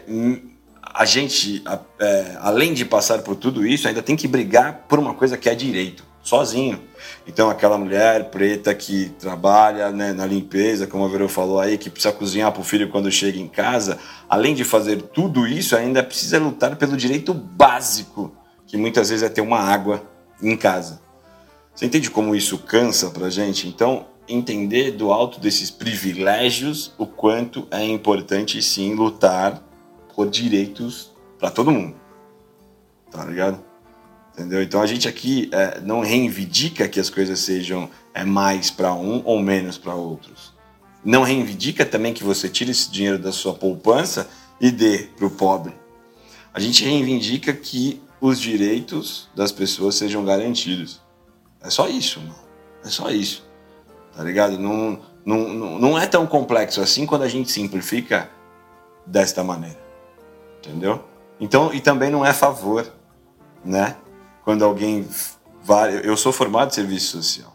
a 0.94 1.04
gente, 1.04 1.60
a- 1.66 1.80
é, 1.98 2.36
além 2.38 2.72
de 2.72 2.84
passar 2.84 3.18
por 3.22 3.34
tudo 3.34 3.66
isso, 3.66 3.88
ainda 3.88 4.00
tem 4.00 4.14
que 4.14 4.28
brigar 4.28 4.84
por 4.88 5.00
uma 5.00 5.12
coisa 5.12 5.36
que 5.36 5.48
é 5.48 5.56
direito, 5.56 6.04
sozinho. 6.22 6.80
Então, 7.26 7.50
aquela 7.50 7.76
mulher 7.76 8.30
preta 8.30 8.72
que 8.72 9.08
trabalha 9.18 9.90
né, 9.90 10.12
na 10.12 10.24
limpeza, 10.24 10.86
como 10.86 11.04
a 11.04 11.08
Verô 11.08 11.28
falou 11.28 11.58
aí, 11.58 11.76
que 11.76 11.90
precisa 11.90 12.14
cozinhar 12.14 12.52
para 12.52 12.60
o 12.60 12.64
filho 12.64 12.88
quando 12.88 13.10
chega 13.10 13.40
em 13.40 13.48
casa, 13.48 13.98
além 14.28 14.54
de 14.54 14.62
fazer 14.62 15.02
tudo 15.02 15.48
isso, 15.48 15.74
ainda 15.74 16.00
precisa 16.00 16.38
lutar 16.38 16.76
pelo 16.76 16.96
direito 16.96 17.34
básico, 17.34 18.32
que 18.68 18.76
muitas 18.76 19.08
vezes 19.10 19.24
é 19.24 19.28
ter 19.28 19.40
uma 19.40 19.58
água 19.58 20.00
em 20.40 20.56
casa. 20.56 21.00
Você 21.74 21.86
entende 21.86 22.08
como 22.08 22.36
isso 22.36 22.56
cansa 22.58 23.10
pra 23.10 23.28
gente? 23.30 23.66
Então, 23.66 24.06
entender 24.28 24.92
do 24.92 25.12
alto 25.12 25.40
desses 25.40 25.70
privilégios 25.70 26.92
o 26.98 27.06
quanto 27.06 27.66
é 27.70 27.84
importante 27.84 28.60
sim 28.62 28.94
lutar 28.94 29.62
por 30.14 30.28
direitos 30.28 31.12
para 31.38 31.50
todo 31.50 31.70
mundo. 31.70 31.96
Tá 33.10 33.24
ligado? 33.24 33.62
Entendeu? 34.32 34.62
Então 34.62 34.82
a 34.82 34.86
gente 34.86 35.08
aqui 35.08 35.48
é, 35.52 35.80
não 35.80 36.00
reivindica 36.00 36.88
que 36.88 37.00
as 37.00 37.08
coisas 37.08 37.38
sejam 37.40 37.88
é, 38.12 38.24
mais 38.24 38.70
para 38.70 38.92
um 38.92 39.22
ou 39.24 39.40
menos 39.40 39.78
para 39.78 39.94
outros. 39.94 40.52
Não 41.04 41.22
reivindica 41.22 41.86
também 41.86 42.12
que 42.12 42.24
você 42.24 42.48
tire 42.48 42.70
esse 42.70 42.90
dinheiro 42.90 43.18
da 43.18 43.32
sua 43.32 43.54
poupança 43.54 44.28
e 44.60 44.70
dê 44.70 45.08
para 45.16 45.26
o 45.26 45.30
pobre. 45.30 45.72
A 46.52 46.60
gente 46.60 46.84
reivindica 46.84 47.52
que 47.52 48.00
os 48.20 48.40
direitos 48.40 49.28
das 49.34 49.52
pessoas 49.52 49.94
sejam 49.94 50.24
garantidos. 50.24 51.00
É 51.62 51.70
só 51.70 51.88
isso, 51.88 52.20
mano. 52.20 52.34
É 52.84 52.88
só 52.88 53.10
isso. 53.10 53.45
Tá 54.16 54.22
ligado? 54.22 54.58
Não, 54.58 54.98
não, 55.24 55.78
não, 55.78 55.98
é 55.98 56.06
tão 56.06 56.26
complexo 56.26 56.80
assim 56.80 57.04
quando 57.04 57.22
a 57.22 57.28
gente 57.28 57.52
simplifica 57.52 58.30
desta 59.04 59.44
maneira. 59.44 59.78
Entendeu? 60.58 61.04
Então, 61.38 61.72
e 61.72 61.80
também 61.80 62.10
não 62.10 62.24
é 62.24 62.32
favor, 62.32 62.90
né? 63.62 63.96
Quando 64.42 64.64
alguém 64.64 65.06
vai. 65.62 66.00
Eu 66.02 66.16
sou 66.16 66.32
formado 66.32 66.70
em 66.70 66.74
serviço 66.74 67.18
social. 67.18 67.54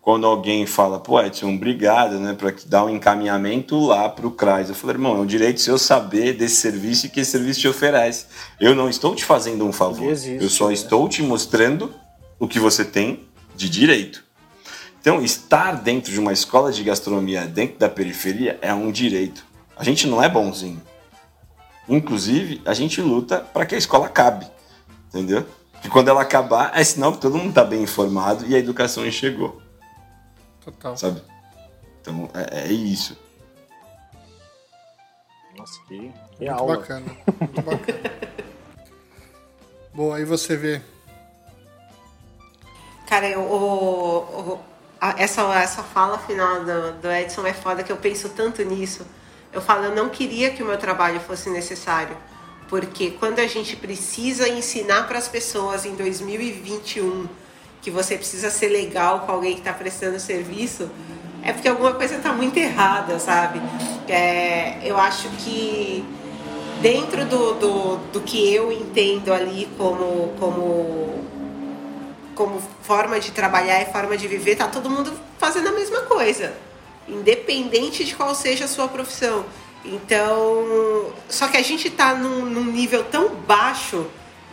Quando 0.00 0.24
alguém 0.24 0.64
fala, 0.66 1.00
pô, 1.00 1.20
Edson, 1.20 1.52
obrigado, 1.52 2.20
né, 2.20 2.32
para 2.32 2.54
dar 2.66 2.84
um 2.84 2.90
encaminhamento 2.90 3.76
lá 3.86 4.08
para 4.08 4.24
o 4.24 4.30
CRAS. 4.30 4.68
Eu 4.68 4.74
falei, 4.76 4.94
irmão, 4.94 5.16
é 5.16 5.18
um 5.18 5.26
direito 5.26 5.60
seu 5.60 5.76
saber 5.76 6.34
desse 6.34 6.60
serviço 6.60 7.06
e 7.06 7.08
que 7.08 7.18
esse 7.18 7.32
serviço 7.32 7.58
te 7.58 7.66
oferece. 7.66 8.26
Eu 8.60 8.72
não 8.72 8.88
estou 8.88 9.16
te 9.16 9.24
fazendo 9.24 9.66
um 9.66 9.72
favor. 9.72 10.08
Existe, 10.08 10.44
eu 10.44 10.48
só 10.48 10.68
né? 10.68 10.74
estou 10.74 11.08
te 11.08 11.24
mostrando 11.24 11.92
o 12.38 12.46
que 12.46 12.60
você 12.60 12.84
tem 12.84 13.26
de 13.56 13.68
direito. 13.68 14.25
Então, 15.06 15.22
estar 15.22 15.70
dentro 15.82 16.10
de 16.10 16.18
uma 16.18 16.32
escola 16.32 16.72
de 16.72 16.82
gastronomia 16.82 17.46
dentro 17.46 17.78
da 17.78 17.88
periferia 17.88 18.58
é 18.60 18.74
um 18.74 18.90
direito. 18.90 19.46
A 19.76 19.84
gente 19.84 20.04
não 20.04 20.20
é 20.20 20.28
bonzinho. 20.28 20.82
Inclusive, 21.88 22.60
a 22.66 22.74
gente 22.74 23.00
luta 23.00 23.38
para 23.38 23.64
que 23.64 23.76
a 23.76 23.78
escola 23.78 24.06
acabe. 24.06 24.50
Entendeu? 25.06 25.46
Porque 25.70 25.88
quando 25.88 26.08
ela 26.08 26.22
acabar, 26.22 26.72
é 26.76 26.82
sinal 26.82 27.12
que 27.12 27.20
todo 27.20 27.38
mundo 27.38 27.50
está 27.50 27.62
bem 27.62 27.84
informado 27.84 28.44
e 28.48 28.56
a 28.56 28.58
educação 28.58 29.08
chegou. 29.12 29.62
Total. 30.64 30.96
Sabe? 30.96 31.22
Então, 32.00 32.28
é, 32.34 32.62
é 32.66 32.72
isso. 32.72 33.16
Nossa, 35.56 35.80
que, 35.86 35.98
que 36.36 36.46
Muito 36.46 36.50
aula. 36.52 36.78
bacana. 36.78 37.06
Muito 37.40 37.62
bacana. 37.62 38.00
Boa, 39.94 40.16
aí 40.16 40.24
você 40.24 40.56
vê. 40.56 40.82
Cara, 43.06 43.28
eu, 43.28 43.40
o- 43.42 44.18
o- 44.18 44.54
a- 44.54 44.75
essa, 45.16 45.42
essa 45.54 45.82
fala 45.82 46.18
final 46.18 46.64
do, 46.64 46.92
do 47.00 47.10
Edson 47.10 47.46
é 47.46 47.52
foda, 47.52 47.82
que 47.82 47.92
eu 47.92 47.96
penso 47.96 48.30
tanto 48.30 48.62
nisso. 48.64 49.06
Eu 49.52 49.60
falo, 49.60 49.84
eu 49.84 49.94
não 49.94 50.08
queria 50.08 50.50
que 50.50 50.62
o 50.62 50.66
meu 50.66 50.78
trabalho 50.78 51.20
fosse 51.20 51.50
necessário. 51.50 52.16
Porque 52.68 53.12
quando 53.12 53.38
a 53.38 53.46
gente 53.46 53.76
precisa 53.76 54.48
ensinar 54.48 55.06
para 55.06 55.18
as 55.18 55.28
pessoas 55.28 55.84
em 55.84 55.94
2021 55.94 57.28
que 57.80 57.90
você 57.90 58.16
precisa 58.16 58.50
ser 58.50 58.68
legal 58.68 59.20
com 59.20 59.32
alguém 59.32 59.52
que 59.52 59.60
está 59.60 59.72
prestando 59.72 60.18
serviço, 60.18 60.90
é 61.42 61.52
porque 61.52 61.68
alguma 61.68 61.92
coisa 61.94 62.16
está 62.16 62.32
muito 62.32 62.56
errada, 62.56 63.20
sabe? 63.20 63.62
É, 64.08 64.78
eu 64.82 64.98
acho 64.98 65.28
que 65.38 66.04
dentro 66.82 67.24
do, 67.24 67.54
do, 67.54 67.96
do 68.12 68.20
que 68.22 68.52
eu 68.52 68.72
entendo 68.72 69.32
ali 69.32 69.68
como, 69.78 70.34
como 70.40 71.25
como 72.36 72.62
forma 72.82 73.18
de 73.18 73.32
trabalhar 73.32 73.82
e 73.82 73.86
forma 73.86 74.16
de 74.16 74.28
viver, 74.28 74.54
tá 74.54 74.68
todo 74.68 74.88
mundo 74.88 75.12
fazendo 75.38 75.70
a 75.70 75.72
mesma 75.72 76.02
coisa, 76.02 76.54
independente 77.08 78.04
de 78.04 78.14
qual 78.14 78.32
seja 78.34 78.66
a 78.66 78.68
sua 78.68 78.86
profissão. 78.86 79.44
Então, 79.84 81.12
só 81.28 81.48
que 81.48 81.56
a 81.56 81.62
gente 81.62 81.90
tá 81.90 82.14
num, 82.14 82.44
num 82.44 82.64
nível 82.64 83.02
tão 83.04 83.30
baixo 83.34 84.06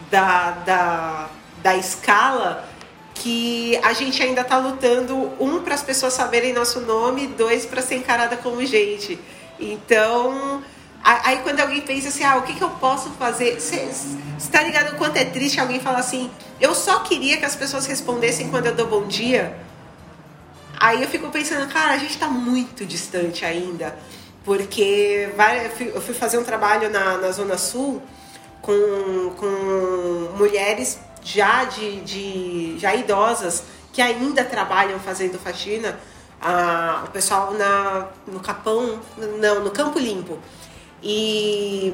da, 0.09 0.51
da, 0.51 1.29
da 1.61 1.75
escala 1.75 2.69
que 3.13 3.77
a 3.83 3.93
gente 3.93 4.21
ainda 4.23 4.43
tá 4.43 4.57
lutando, 4.57 5.31
um, 5.39 5.61
para 5.61 5.75
as 5.75 5.83
pessoas 5.83 6.13
saberem 6.13 6.53
nosso 6.53 6.81
nome, 6.81 7.27
dois, 7.27 7.65
para 7.65 7.81
ser 7.81 7.95
encarada 7.95 8.37
como 8.37 8.65
gente. 8.65 9.19
Então, 9.59 10.63
aí 11.03 11.39
quando 11.39 11.59
alguém 11.59 11.81
pensa 11.81 12.07
assim, 12.07 12.23
ah, 12.23 12.37
o 12.37 12.43
que, 12.43 12.53
que 12.53 12.63
eu 12.63 12.69
posso 12.69 13.09
fazer? 13.11 13.59
Você 13.59 13.89
tá 14.51 14.63
ligado 14.63 14.93
o 14.93 14.97
quanto 14.97 15.17
é 15.17 15.25
triste 15.25 15.59
alguém 15.59 15.79
falar 15.79 15.99
assim, 15.99 16.31
eu 16.61 16.73
só 16.73 16.99
queria 16.99 17.37
que 17.37 17.45
as 17.45 17.55
pessoas 17.55 17.85
respondessem 17.85 18.49
quando 18.49 18.67
eu 18.67 18.75
dou 18.75 18.87
bom 18.87 19.05
dia? 19.05 19.57
Aí 20.79 21.01
eu 21.01 21.07
fico 21.07 21.29
pensando, 21.29 21.71
cara, 21.71 21.93
a 21.93 21.97
gente 21.97 22.17
tá 22.17 22.27
muito 22.27 22.85
distante 22.85 23.45
ainda. 23.45 23.95
Porque 24.43 25.29
eu 25.79 26.01
fui 26.01 26.13
fazer 26.13 26.37
um 26.37 26.43
trabalho 26.43 26.89
na, 26.89 27.17
na 27.17 27.31
Zona 27.31 27.57
Sul 27.57 28.01
com, 28.61 29.31
com 29.37 30.37
mulheres 30.37 30.99
já 31.23 31.63
de, 31.63 32.01
de 32.01 32.77
já 32.77 32.93
idosas 32.93 33.63
que 33.93 34.01
ainda 34.01 34.43
trabalham 34.43 34.99
fazendo 34.99 35.39
faxina. 35.39 35.97
Ah, 36.41 37.03
o 37.07 37.11
pessoal 37.11 37.53
na, 37.53 38.07
no 38.27 38.41
Capão, 38.41 38.99
não, 39.39 39.63
no 39.63 39.71
Campo 39.71 39.97
Limpo. 39.97 40.37
E, 41.03 41.93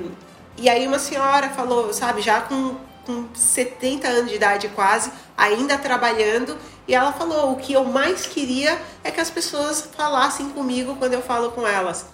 e 0.58 0.70
aí 0.70 0.88
uma 0.88 1.00
senhora 1.00 1.50
falou, 1.50 1.92
sabe, 1.92 2.22
já 2.22 2.42
com, 2.42 2.76
com 3.06 3.26
70 3.34 4.08
anos 4.08 4.30
de 4.30 4.36
idade 4.36 4.70
quase, 4.70 5.12
ainda 5.36 5.78
trabalhando, 5.78 6.56
e 6.88 6.94
ela 6.94 7.12
falou, 7.12 7.54
o 7.54 7.56
que 7.56 7.74
eu 7.74 7.84
mais 7.84 8.28
queria 8.28 8.80
é 9.04 9.10
que 9.10 9.20
as 9.20 9.30
pessoas 9.30 9.90
falassem 9.96 10.50
comigo 10.50 10.96
quando 10.96 11.14
eu 11.14 11.22
falo 11.22 11.52
com 11.52 11.68
elas. 11.68 12.06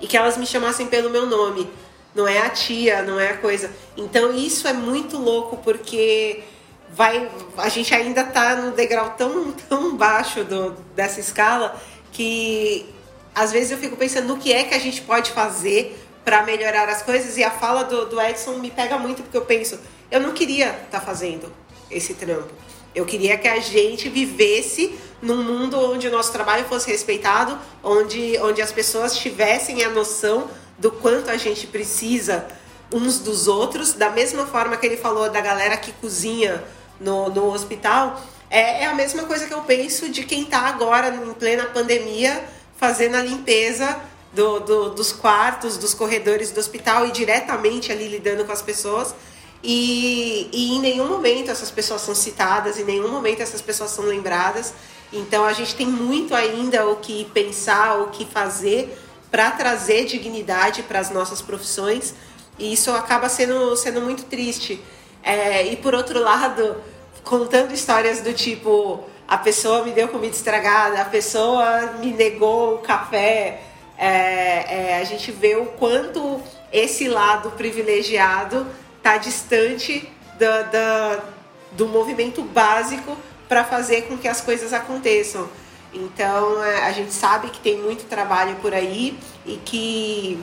E 0.00 0.06
que 0.06 0.16
elas 0.16 0.36
me 0.36 0.46
chamassem 0.46 0.86
pelo 0.86 1.10
meu 1.10 1.26
nome. 1.26 1.68
Não 2.14 2.26
é 2.26 2.40
a 2.40 2.50
tia, 2.50 3.02
não 3.02 3.18
é 3.18 3.30
a 3.30 3.36
coisa. 3.36 3.70
Então 3.96 4.34
isso 4.34 4.68
é 4.68 4.72
muito 4.72 5.16
louco 5.16 5.56
porque 5.58 6.42
vai 6.90 7.30
a 7.56 7.68
gente 7.68 7.94
ainda 7.94 8.22
tá 8.24 8.56
no 8.56 8.72
degrau 8.72 9.10
tão, 9.16 9.52
tão 9.68 9.96
baixo 9.96 10.44
do, 10.44 10.72
dessa 10.94 11.20
escala 11.20 11.80
que 12.10 12.86
às 13.34 13.50
vezes 13.50 13.70
eu 13.70 13.78
fico 13.78 13.96
pensando 13.96 14.28
no 14.28 14.36
que 14.36 14.52
é 14.52 14.64
que 14.64 14.74
a 14.74 14.78
gente 14.78 15.00
pode 15.02 15.30
fazer 15.30 16.01
para 16.24 16.42
melhorar 16.42 16.88
as 16.88 17.02
coisas 17.02 17.36
e 17.36 17.44
a 17.44 17.50
fala 17.50 17.84
do, 17.84 18.06
do 18.06 18.20
Edson 18.20 18.52
me 18.58 18.70
pega 18.70 18.98
muito 18.98 19.22
porque 19.22 19.36
eu 19.36 19.44
penso, 19.44 19.78
eu 20.10 20.20
não 20.20 20.32
queria 20.32 20.70
estar 20.84 21.00
fazendo 21.00 21.52
esse 21.90 22.14
trampo. 22.14 22.50
Eu 22.94 23.06
queria 23.06 23.38
que 23.38 23.48
a 23.48 23.58
gente 23.58 24.08
vivesse 24.08 24.94
num 25.20 25.42
mundo 25.42 25.78
onde 25.78 26.06
o 26.08 26.10
nosso 26.10 26.32
trabalho 26.32 26.64
fosse 26.66 26.90
respeitado, 26.90 27.58
onde, 27.82 28.38
onde 28.42 28.60
as 28.60 28.70
pessoas 28.70 29.16
tivessem 29.16 29.82
a 29.82 29.88
noção 29.88 30.50
do 30.78 30.90
quanto 30.90 31.30
a 31.30 31.36
gente 31.36 31.66
precisa 31.66 32.46
uns 32.92 33.18
dos 33.18 33.48
outros, 33.48 33.94
da 33.94 34.10
mesma 34.10 34.46
forma 34.46 34.76
que 34.76 34.84
ele 34.84 34.98
falou 34.98 35.30
da 35.30 35.40
galera 35.40 35.76
que 35.76 35.92
cozinha 35.92 36.62
no, 37.00 37.30
no 37.30 37.50
hospital, 37.50 38.20
é, 38.50 38.82
é 38.82 38.86
a 38.86 38.94
mesma 38.94 39.24
coisa 39.24 39.46
que 39.46 39.54
eu 39.54 39.62
penso 39.62 40.10
de 40.10 40.24
quem 40.24 40.42
está 40.42 40.60
agora, 40.66 41.08
em 41.08 41.32
plena 41.32 41.64
pandemia, 41.64 42.44
fazendo 42.76 43.16
a 43.16 43.22
limpeza 43.22 43.98
do, 44.32 44.60
do- 44.60 44.90
dos 44.90 45.12
quartos, 45.12 45.76
dos 45.76 45.92
corredores 45.94 46.50
do 46.50 46.58
hospital 46.60 47.06
e 47.06 47.12
diretamente 47.12 47.92
ali 47.92 48.08
lidando 48.08 48.44
com 48.44 48.52
as 48.52 48.62
pessoas. 48.62 49.14
e, 49.62 50.48
e 50.52 50.74
em 50.74 50.80
nenhum 50.80 51.06
momento 51.08 51.50
essas 51.50 51.70
pessoas 51.70 52.00
são 52.02 52.14
citadas, 52.14 52.78
em 52.78 52.84
nenhum 52.84 53.08
momento 53.08 53.40
essas 53.42 53.60
pessoas 53.62 53.90
são 53.90 54.04
lembradas. 54.04 54.72
Então 55.12 55.44
a 55.44 55.52
gente 55.52 55.74
tem 55.76 55.86
muito 55.86 56.34
ainda 56.34 56.86
o 56.88 56.96
que 56.96 57.24
pensar, 57.34 58.00
o 58.00 58.06
que 58.08 58.24
fazer 58.24 58.98
para 59.30 59.50
trazer 59.52 60.04
dignidade 60.06 60.82
para 60.82 60.98
as 60.98 61.10
nossas 61.10 61.40
profissões 61.42 62.14
e 62.58 62.72
isso 62.72 62.90
acaba 62.90 63.28
sendo, 63.28 63.74
sendo 63.76 64.00
muito 64.00 64.24
triste. 64.24 64.82
É, 65.22 65.66
e 65.66 65.76
por 65.76 65.94
outro 65.94 66.18
lado, 66.18 66.76
contando 67.22 67.72
histórias 67.72 68.20
do 68.20 68.32
tipo 68.32 69.04
a 69.28 69.38
pessoa 69.38 69.82
me 69.84 69.92
deu 69.92 70.08
comida 70.08 70.34
estragada, 70.34 71.00
a 71.00 71.04
pessoa 71.06 71.92
me 72.00 72.10
negou 72.12 72.74
o 72.74 72.78
café, 72.78 73.62
é, 74.02 74.94
é, 74.94 74.98
a 75.00 75.04
gente 75.04 75.30
vê 75.30 75.54
o 75.54 75.66
quanto 75.66 76.42
esse 76.72 77.06
lado 77.06 77.52
privilegiado 77.52 78.66
está 78.96 79.16
distante 79.16 80.10
do, 80.36 80.46
do, 80.72 81.22
do 81.76 81.88
movimento 81.88 82.42
básico 82.42 83.16
para 83.48 83.62
fazer 83.62 84.08
com 84.08 84.18
que 84.18 84.26
as 84.26 84.40
coisas 84.40 84.72
aconteçam. 84.72 85.48
Então 85.94 86.64
é, 86.64 86.82
a 86.82 86.90
gente 86.90 87.12
sabe 87.12 87.48
que 87.50 87.60
tem 87.60 87.78
muito 87.78 88.08
trabalho 88.08 88.56
por 88.56 88.74
aí 88.74 89.16
e 89.46 89.56
que 89.64 90.42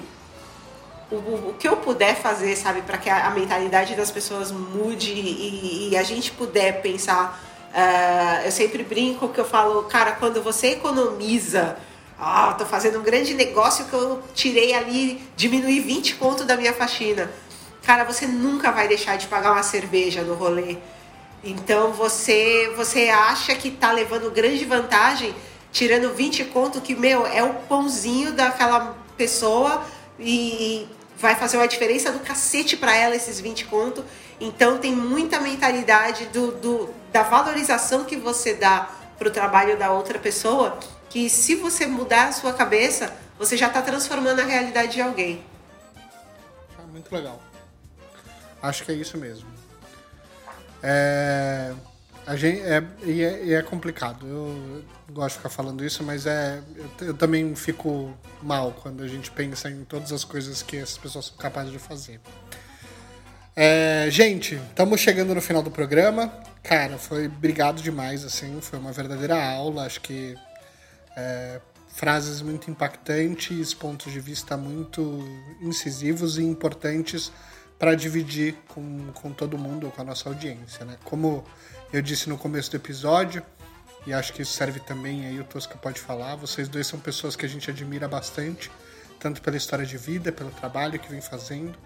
o, 1.12 1.16
o 1.50 1.56
que 1.60 1.68
eu 1.68 1.76
puder 1.76 2.16
fazer, 2.16 2.56
sabe, 2.56 2.82
para 2.84 2.98
que 2.98 3.10
a, 3.10 3.28
a, 3.28 3.32
mentalidade 3.32 3.94
das 3.94 4.10
pessoas 4.10 4.54
mude 4.54 5.12
e, 5.12 5.90
e 5.90 5.98
a 5.98 6.04
gente 6.04 6.32
puder 6.32 6.82
pensar. 6.82 7.44
Uh, 7.72 8.46
eu 8.46 8.52
sempre 8.52 8.84
brinco 8.84 9.28
que 9.30 9.40
eu 9.40 9.46
falo, 9.46 9.84
cara, 9.84 10.14
quando 10.14 10.42
você 10.42 10.68
economiza 10.68 11.78
ah, 12.20 12.54
tô 12.58 12.66
fazendo 12.66 13.00
um 13.00 13.02
grande 13.02 13.34
negócio 13.34 13.86
que 13.86 13.94
eu 13.94 14.22
tirei 14.34 14.74
ali, 14.74 15.24
diminuí 15.38 15.80
20 15.80 16.16
conto 16.16 16.44
da 16.44 16.58
minha 16.58 16.74
faxina. 16.74 17.32
Cara, 17.84 18.04
você 18.04 18.28
nunca 18.28 18.72
vai 18.72 18.90
deixar 18.90 19.18
de 19.18 19.28
pagar 19.28 19.54
uma 19.54 19.64
cerveja 19.64 20.22
no 20.22 20.34
rolê. 20.34 20.78
Então 21.42 21.94
você 21.94 22.74
você 22.76 23.08
acha 23.08 23.56
que 23.56 23.72
tá 23.72 23.94
levando 23.94 24.30
grande 24.30 24.66
vantagem, 24.66 25.34
tirando 25.72 26.14
20 26.14 26.44
conto, 26.46 26.82
que, 26.82 26.94
meu, 26.94 27.26
é 27.26 27.42
o 27.42 27.54
pãozinho 27.54 28.34
daquela 28.34 28.98
pessoa 29.16 29.86
e 30.20 30.90
vai 31.18 31.36
fazer 31.36 31.56
uma 31.56 31.70
diferença 31.70 32.12
do 32.12 32.20
cacete 32.20 32.76
para 32.76 32.94
ela 32.94 33.16
esses 33.16 33.40
20 33.40 33.66
conto. 33.66 34.04
Então 34.42 34.78
tem 34.78 34.94
muita 34.94 35.40
mentalidade 35.40 36.26
do, 36.26 36.52
do 36.52 36.90
da 37.14 37.24
valorização 37.24 38.04
que 38.04 38.18
você 38.18 38.54
dá 38.54 38.90
pro 39.18 39.32
trabalho 39.32 39.78
da 39.78 39.92
outra 39.92 40.20
pessoa 40.20 40.78
que 41.10 41.30
se 41.30 41.56
você 41.56 41.86
mudar 41.86 42.28
a 42.28 42.32
sua 42.32 42.54
cabeça, 42.54 43.14
você 43.38 43.58
já 43.58 43.68
está 43.68 43.82
transformando 43.82 44.42
a 44.42 44.46
realidade 44.46 44.94
de 44.94 45.02
alguém. 45.02 45.44
Ah, 46.78 46.84
muito 46.92 47.14
legal. 47.14 47.42
Acho 48.62 48.84
que 48.84 48.92
é 48.92 48.96
isso 48.96 49.18
mesmo. 49.18 49.48
É, 50.84 51.74
a 52.28 52.36
gente, 52.36 52.62
é, 52.62 52.84
e, 53.04 53.24
é, 53.24 53.46
e 53.46 53.54
é 53.54 53.62
complicado. 53.62 54.28
Eu 54.28 54.84
gosto 55.12 55.36
de 55.36 55.38
ficar 55.38 55.50
falando 55.50 55.84
isso, 55.84 56.04
mas 56.04 56.26
é, 56.26 56.62
eu, 56.76 57.08
eu, 57.08 57.14
também 57.14 57.56
fico 57.56 58.14
mal 58.42 58.74
quando 58.84 59.04
a 59.04 59.08
gente 59.08 59.32
pensa 59.32 59.70
em 59.70 59.84
todas 59.84 60.12
as 60.12 60.24
coisas 60.24 60.62
que 60.62 60.78
essas 60.78 60.98
pessoas 60.98 61.26
são 61.26 61.38
capazes 61.38 61.72
de 61.72 61.80
fazer. 61.80 62.20
É, 63.56 64.08
gente, 64.12 64.56
estamos 64.56 65.00
chegando 65.00 65.34
no 65.34 65.42
final 65.42 65.64
do 65.64 65.72
programa. 65.72 66.32
Cara, 66.62 66.98
foi 66.98 67.28
obrigado 67.28 67.82
demais, 67.82 68.24
assim, 68.24 68.60
foi 68.62 68.78
uma 68.78 68.92
verdadeira 68.92 69.42
aula. 69.42 69.86
Acho 69.86 70.02
que 70.02 70.38
é, 71.20 71.62
frases 71.90 72.42
muito 72.42 72.72
impactantes, 72.72 73.74
pontos 73.74 74.12
de 74.12 74.20
vista 74.20 74.56
muito 74.56 75.20
incisivos 75.62 76.38
e 76.38 76.44
importantes 76.44 77.32
para 77.78 77.96
dividir 77.96 78.56
com, 78.70 79.12
com 79.14 79.32
todo 79.32 79.58
mundo, 79.58 79.92
com 79.92 80.02
a 80.02 80.06
nossa 80.06 80.30
audiência. 80.30 80.86
Né? 80.86 80.98
Como 81.04 81.44
eu 81.92 82.02
disse 82.02 82.30
no 82.30 82.38
começo 82.38 82.72
do 82.72 82.78
episódio, 82.78 83.44
e 84.08 84.14
acho 84.14 84.32
que 84.34 84.42
isso 84.42 84.54
serve 84.54 84.80
também 84.80 85.26
aí, 85.26 85.40
o 85.40 85.44
Tosca 85.44 85.78
pode 85.78 86.00
falar, 86.00 86.36
vocês 86.36 86.70
dois 86.70 86.88
são 86.88 87.00
pessoas 87.00 87.36
que 87.36 87.46
a 87.46 87.50
gente 87.50 87.70
admira 87.70 88.08
bastante, 88.08 88.72
tanto 89.20 89.42
pela 89.42 89.58
história 89.58 89.86
de 89.86 89.98
vida, 89.98 90.32
pelo 90.32 90.52
trabalho 90.52 90.98
que 90.98 91.10
vem 91.10 91.22
fazendo. 91.22 91.78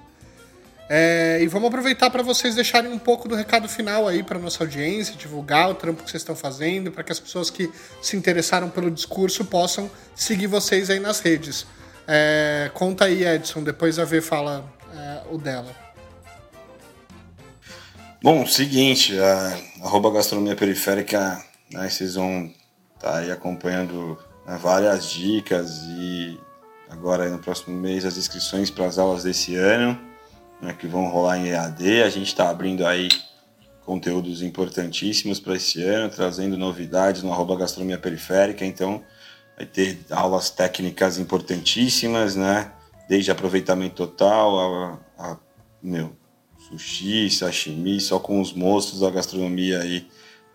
É, 0.95 1.39
e 1.41 1.47
vamos 1.47 1.69
aproveitar 1.69 2.11
para 2.11 2.21
vocês 2.21 2.53
deixarem 2.53 2.91
um 2.91 2.99
pouco 2.99 3.27
do 3.27 3.33
recado 3.33 3.67
final 3.67 4.07
aí 4.07 4.21
para 4.21 4.37
nossa 4.37 4.63
audiência, 4.63 5.15
divulgar 5.15 5.71
o 5.71 5.73
trampo 5.73 6.03
que 6.03 6.11
vocês 6.11 6.21
estão 6.21 6.35
fazendo, 6.35 6.91
para 6.91 7.03
que 7.03 7.11
as 7.11 7.19
pessoas 7.19 7.49
que 7.49 7.71
se 7.99 8.15
interessaram 8.15 8.69
pelo 8.69 8.91
discurso 8.91 9.43
possam 9.43 9.89
seguir 10.15 10.45
vocês 10.45 10.91
aí 10.91 10.99
nas 10.99 11.19
redes. 11.19 11.65
É, 12.07 12.69
conta 12.75 13.05
aí, 13.05 13.25
Edson, 13.25 13.63
depois 13.63 13.97
a 13.97 14.05
V 14.05 14.21
fala 14.21 14.71
é, 14.95 15.21
o 15.31 15.39
dela. 15.39 15.75
Bom, 18.21 18.45
seguinte, 18.45 19.17
a 19.19 19.57
arroba 19.81 20.11
gastronomia 20.11 20.55
periférica, 20.55 21.43
né, 21.71 21.89
vocês 21.89 22.13
vão 22.13 22.53
estar 22.93 23.13
tá 23.13 23.17
aí 23.17 23.31
acompanhando 23.31 24.15
né, 24.45 24.59
várias 24.61 25.09
dicas 25.09 25.71
e 25.87 26.39
agora 26.87 27.27
no 27.29 27.39
próximo 27.39 27.75
mês 27.75 28.05
as 28.05 28.15
inscrições 28.15 28.69
para 28.69 28.85
as 28.85 28.99
aulas 28.99 29.23
desse 29.23 29.55
ano 29.55 30.12
né, 30.61 30.73
que 30.73 30.87
vão 30.87 31.07
rolar 31.07 31.37
em 31.37 31.49
EAD. 31.49 32.03
A 32.03 32.09
gente 32.09 32.27
está 32.27 32.49
abrindo 32.49 32.85
aí 32.85 33.09
conteúdos 33.85 34.41
importantíssimos 34.41 35.39
para 35.39 35.55
esse 35.55 35.83
ano, 35.83 36.09
trazendo 36.09 36.57
novidades 36.57 37.21
no 37.23 37.31
arroba 37.31 37.57
gastronomia 37.57 37.97
periférica. 37.97 38.65
Então, 38.65 39.03
vai 39.57 39.65
ter 39.65 39.99
aulas 40.09 40.49
técnicas 40.49 41.17
importantíssimas, 41.17 42.35
né? 42.35 42.71
Desde 43.07 43.31
aproveitamento 43.31 43.95
total 43.95 44.59
a, 44.59 44.99
a 45.17 45.37
meu, 45.81 46.15
sushi, 46.57 47.29
sashimi, 47.29 47.99
só 47.99 48.19
com 48.19 48.39
os 48.39 48.53
monstros 48.53 49.01
da 49.01 49.09
gastronomia 49.09 49.81
aí, 49.81 50.07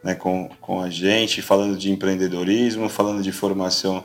né, 0.03 0.15
com, 0.15 0.49
com 0.61 0.81
a 0.81 0.89
gente, 0.89 1.43
falando 1.43 1.77
de 1.77 1.91
empreendedorismo, 1.91 2.89
falando 2.89 3.23
de 3.23 3.33
formação 3.33 4.05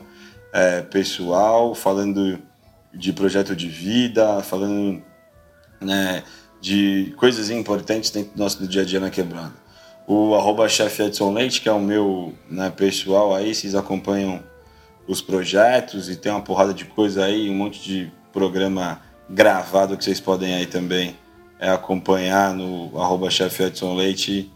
é, 0.52 0.82
pessoal, 0.82 1.74
falando 1.74 2.38
de 2.92 3.12
projeto 3.12 3.56
de 3.56 3.68
vida, 3.68 4.42
falando 4.42 5.02
né, 5.80 6.22
de 6.60 7.14
coisas 7.18 7.50
importantes 7.50 8.10
dentro 8.10 8.32
do 8.34 8.38
nosso 8.38 8.66
dia 8.66 8.82
a 8.82 8.84
dia 8.84 8.98
na 8.98 9.10
quebrada. 9.10 9.52
O 10.06 10.34
arroba 10.34 10.68
chefe 10.68 11.02
Edson 11.02 11.32
Leite, 11.32 11.60
que 11.60 11.68
é 11.68 11.72
o 11.72 11.80
meu 11.80 12.34
né, 12.50 12.70
pessoal 12.70 13.34
aí, 13.34 13.54
vocês 13.54 13.74
acompanham 13.74 14.42
os 15.06 15.20
projetos 15.20 16.08
e 16.08 16.16
tem 16.16 16.32
uma 16.32 16.40
porrada 16.40 16.72
de 16.72 16.86
coisa 16.86 17.24
aí, 17.24 17.50
um 17.50 17.54
monte 17.54 17.82
de 17.82 18.12
programa 18.32 19.02
gravado 19.28 19.96
que 19.96 20.04
vocês 20.04 20.20
podem 20.20 20.54
aí 20.54 20.66
também 20.66 21.16
é, 21.58 21.70
acompanhar 21.70 22.54
no 22.54 22.98
arroba 22.98 23.30
chefe 23.30 23.62
Edson 23.62 23.94
Leite 23.94 24.50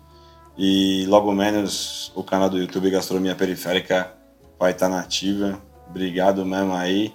e 0.57 1.05
logo 1.09 1.33
menos 1.33 2.11
o 2.15 2.23
canal 2.23 2.51
do 2.51 2.59
YouTube 2.59 2.91
Gastronomia 2.91 3.35
Periférica 3.35 4.13
vai 4.59 4.73
estar 4.73 4.89
na 4.89 5.01
ativa. 5.01 5.61
Obrigado 5.89 6.45
mesmo 6.45 6.75
aí. 6.75 7.15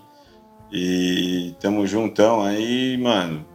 E 0.71 1.53
tamo 1.59 1.85
juntão 1.85 2.41
aí, 2.43 2.97
mano 2.97 3.52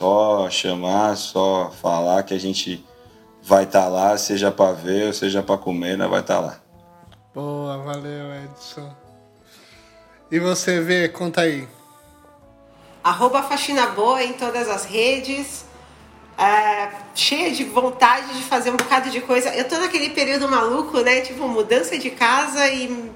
só 0.00 0.48
chamar, 0.48 1.14
só 1.14 1.70
falar 1.82 2.22
que 2.22 2.32
a 2.32 2.40
gente 2.40 2.82
vai 3.42 3.64
estar 3.64 3.82
tá 3.82 3.88
lá, 3.88 4.16
seja 4.16 4.50
para 4.50 4.72
ver 4.72 5.08
ou 5.08 5.12
seja 5.12 5.42
para 5.42 5.58
comer, 5.58 5.98
nós 5.98 6.08
vai 6.08 6.20
estar 6.20 6.36
tá 6.36 6.40
lá. 6.40 6.60
Boa, 7.34 7.76
valeu 7.76 8.34
Edson. 8.44 8.90
E 10.30 10.38
você 10.38 10.80
vê, 10.80 11.06
conta 11.10 11.42
aí. 11.42 11.68
Arroba 13.04 13.42
Faxina 13.42 13.88
Boa 13.88 14.24
em 14.24 14.32
todas 14.32 14.70
as 14.70 14.86
redes. 14.86 15.66
É, 16.38 16.88
cheia 17.14 17.50
de 17.50 17.64
vontade 17.64 18.34
de 18.34 18.42
fazer 18.44 18.70
um 18.70 18.76
bocado 18.76 19.10
de 19.10 19.20
coisa. 19.20 19.54
Eu 19.54 19.68
tô 19.68 19.76
naquele 19.76 20.10
período 20.10 20.48
maluco, 20.48 21.00
né? 21.00 21.20
Tipo, 21.20 21.46
mudança 21.46 21.98
de 21.98 22.08
casa 22.08 22.66
e 22.68 23.12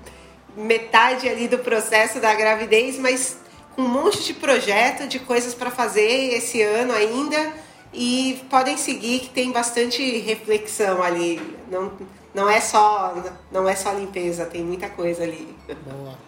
metade 0.54 1.30
ali 1.30 1.48
do 1.48 1.58
processo 1.58 2.20
da 2.20 2.34
gravidez, 2.34 2.98
mas 2.98 3.38
um 3.76 3.88
monte 3.88 4.22
de 4.22 4.34
projeto, 4.34 5.06
de 5.08 5.18
coisas 5.18 5.54
para 5.54 5.70
fazer 5.70 6.34
esse 6.34 6.62
ano 6.62 6.92
ainda. 6.92 7.52
E 7.92 8.44
podem 8.50 8.76
seguir 8.76 9.20
que 9.20 9.28
tem 9.28 9.52
bastante 9.52 10.18
reflexão 10.18 11.02
ali. 11.02 11.40
Não, 11.70 11.92
não 12.34 12.50
é 12.50 12.60
só 12.60 13.14
não 13.52 13.68
é 13.68 13.76
só 13.76 13.92
limpeza, 13.92 14.46
tem 14.46 14.62
muita 14.62 14.88
coisa 14.88 15.22
ali. 15.22 15.56
Boa. 15.86 16.18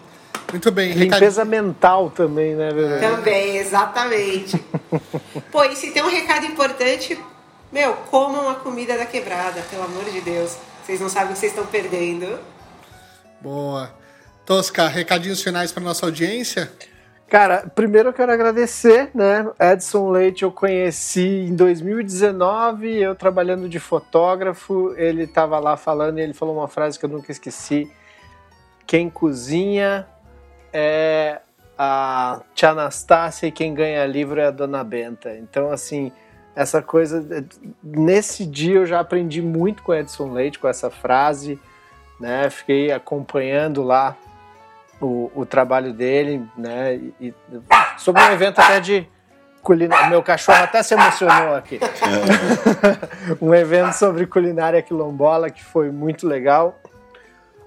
Muito 0.51 0.71
bem. 0.71 0.93
Limpeza 0.93 1.45
mental 1.45 2.11
também, 2.11 2.55
né, 2.55 2.73
Bebê? 2.73 3.01
Também, 3.01 3.57
exatamente. 3.57 4.63
Pô, 5.51 5.65
e 5.65 5.75
se 5.75 5.91
tem 5.91 6.03
um 6.03 6.09
recado 6.09 6.47
importante, 6.47 7.19
meu, 7.73 7.95
comam 8.11 8.49
a 8.49 8.55
comida 8.55 8.97
da 8.97 9.05
quebrada, 9.05 9.61
pelo 9.69 9.83
amor 9.83 10.05
de 10.05 10.21
Deus. 10.21 10.57
Vocês 10.85 11.01
não 11.01 11.09
sabem 11.09 11.31
o 11.31 11.33
que 11.33 11.41
vocês 11.41 11.51
estão 11.51 11.67
perdendo. 11.67 12.39
Boa. 13.41 13.93
Tosca, 14.45 14.87
recadinhos 14.87 15.43
finais 15.43 15.73
para 15.73 15.83
nossa 15.83 16.07
audiência? 16.07 16.73
Cara, 17.29 17.68
primeiro 17.74 18.11
eu 18.11 18.12
quero 18.12 18.31
agradecer, 18.31 19.11
né? 19.12 19.51
Edson 19.59 20.11
Leite 20.11 20.45
eu 20.45 20.53
conheci 20.53 21.47
em 21.49 21.57
2019, 21.57 22.99
eu 22.99 23.16
trabalhando 23.16 23.68
de 23.68 23.81
fotógrafo, 23.81 24.95
ele 24.97 25.24
estava 25.24 25.59
lá 25.59 25.77
falando 25.77 26.20
e 26.20 26.22
ele 26.22 26.33
falou 26.33 26.57
uma 26.57 26.68
frase 26.68 26.97
que 26.97 27.05
eu 27.05 27.11
nunca 27.11 27.33
esqueci. 27.33 27.91
Quem 28.87 29.11
cozinha 29.11 30.07
é 30.72 31.41
a 31.77 32.43
Tia 32.55 32.70
Anastácia 32.70 33.49
e 33.49 33.53
quem 33.53 33.74
ganha 33.74 34.07
livro 34.07 34.41
é 34.41 34.47
a 34.47 34.51
Dona 34.53 34.85
Benta. 34.85 35.37
Então, 35.37 35.72
assim, 35.72 36.12
essa 36.55 36.81
coisa. 36.81 37.45
Nesse 37.83 38.47
dia 38.47 38.77
eu 38.77 38.87
já 38.87 39.01
aprendi 39.01 39.43
muito 39.43 39.83
com 39.83 39.93
Edson 39.93 40.33
Leite, 40.33 40.61
com 40.61 40.68
essa 40.68 40.91
frase, 40.91 41.59
né? 42.20 42.49
Fiquei 42.51 42.93
acompanhando 42.93 43.83
lá 43.83 44.16
o, 45.01 45.31
o 45.35 45.47
trabalho 45.47 45.93
dele, 45.93 46.45
né? 46.57 46.95
E, 47.21 47.35
sobre 47.99 48.23
um 48.23 48.33
evento 48.33 48.61
até 48.61 48.81
de 48.81 49.09
culinária. 49.63 50.09
Meu 50.09 50.23
cachorro 50.23 50.63
até 50.63 50.83
se 50.83 50.95
emocionou 50.95 51.57
aqui. 51.57 51.81
um 53.43 53.53
evento 53.53 53.93
sobre 53.95 54.27
culinária 54.27 54.81
quilombola 54.81 55.51
que 55.51 55.63
foi 55.63 55.91
muito 55.91 56.27
legal. 56.27 56.79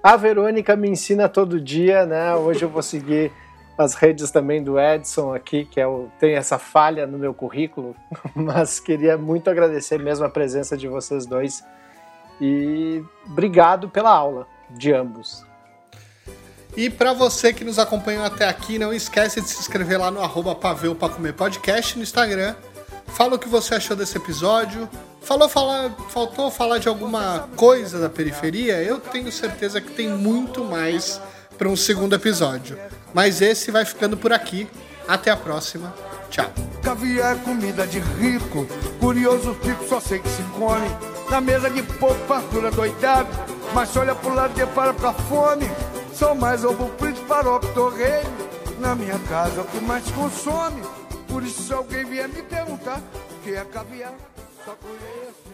A 0.01 0.15
Verônica 0.15 0.75
me 0.77 0.89
ensina 0.89 1.27
todo 1.27 1.59
dia, 1.59 2.05
né? 2.05 2.33
Hoje 2.35 2.63
eu 2.63 2.69
vou 2.69 2.81
seguir 2.81 3.31
as 3.77 3.95
redes 3.95 4.31
também 4.31 4.63
do 4.63 4.79
Edson 4.79 5.33
aqui, 5.33 5.65
que 5.65 5.79
é 5.79 5.87
o, 5.87 6.09
tem 6.19 6.35
essa 6.35 6.57
falha 6.57 7.05
no 7.05 7.17
meu 7.17 7.33
currículo, 7.33 7.95
mas 8.35 8.79
queria 8.79 9.17
muito 9.17 9.49
agradecer 9.49 9.99
mesmo 9.99 10.25
a 10.25 10.29
presença 10.29 10.77
de 10.77 10.87
vocês 10.87 11.25
dois 11.25 11.63
e 12.41 13.03
obrigado 13.25 13.89
pela 13.89 14.09
aula 14.09 14.47
de 14.69 14.93
ambos. 14.93 15.48
E 16.77 16.89
para 16.89 17.13
você 17.13 17.51
que 17.51 17.63
nos 17.63 17.79
acompanhou 17.79 18.23
até 18.23 18.47
aqui, 18.47 18.79
não 18.79 18.93
esquece 18.93 19.41
de 19.41 19.49
se 19.49 19.59
inscrever 19.59 19.99
lá 19.99 20.11
no 20.11 20.21
arroba 20.21 20.55
Paveu 20.55 20.95
para 20.95 21.13
Comer 21.13 21.33
Podcast 21.33 21.97
no 21.97 22.03
Instagram. 22.03 22.55
Fala 23.07 23.35
o 23.35 23.39
que 23.39 23.49
você 23.49 23.75
achou 23.75 23.95
desse 23.97 24.17
episódio. 24.17 24.87
Falou 25.21 25.49
falar, 25.49 25.91
faltou 26.09 26.49
falar 26.49 26.77
de 26.77 26.87
alguma 26.87 27.49
coisa 27.55 27.99
da 27.99 28.09
periferia? 28.09 28.81
Eu 28.81 28.99
tenho 28.99 29.31
certeza 29.31 29.81
que 29.81 29.91
tem 29.91 30.09
muito 30.09 30.63
mais 30.63 31.19
para 31.57 31.67
um 31.67 31.75
segundo 31.75 32.15
episódio. 32.15 32.77
Mas 33.13 33.41
esse 33.41 33.71
vai 33.71 33.83
ficando 33.83 34.15
por 34.15 34.31
aqui. 34.31 34.67
Até 35.07 35.31
a 35.31 35.37
próxima. 35.37 35.93
Tchau. 36.29 36.51
Caviar 36.83 37.35
é 37.35 37.39
comida 37.39 37.87
de 37.87 37.99
rico, 37.99 38.67
curioso 38.99 39.57
fico, 39.61 39.87
só 39.87 39.99
sei 39.99 40.19
que 40.19 40.29
se 40.29 40.43
come. 40.57 40.87
Na 41.29 41.41
mesa 41.41 41.69
de 41.69 41.81
pouco, 41.81 42.15
fartura 42.27 42.71
doidado, 42.71 43.29
mas 43.73 43.95
olha 43.97 44.13
pro 44.13 44.33
lado 44.33 44.59
e 44.59 44.65
para 44.67 44.93
pra 44.93 45.11
fome. 45.11 45.69
Sou 46.19 46.35
mais 46.35 46.65
ovo 46.65 46.91
frito, 46.97 47.21
farofa, 47.21 47.65
torreio. 47.73 48.27
Na 48.77 48.93
minha 48.93 49.17
casa 49.19 49.61
o 49.61 49.63
que 49.63 49.79
mais 49.79 50.03
consome. 50.11 50.81
Por 51.29 51.41
isso, 51.43 51.63
se 51.63 51.73
alguém 51.73 52.03
vier 52.03 52.27
me 52.27 52.43
perguntar 52.43 53.01
que 53.41 53.51
é 53.55 53.63
caviar, 53.63 54.13
só 54.65 54.75
conheço. 54.75 55.48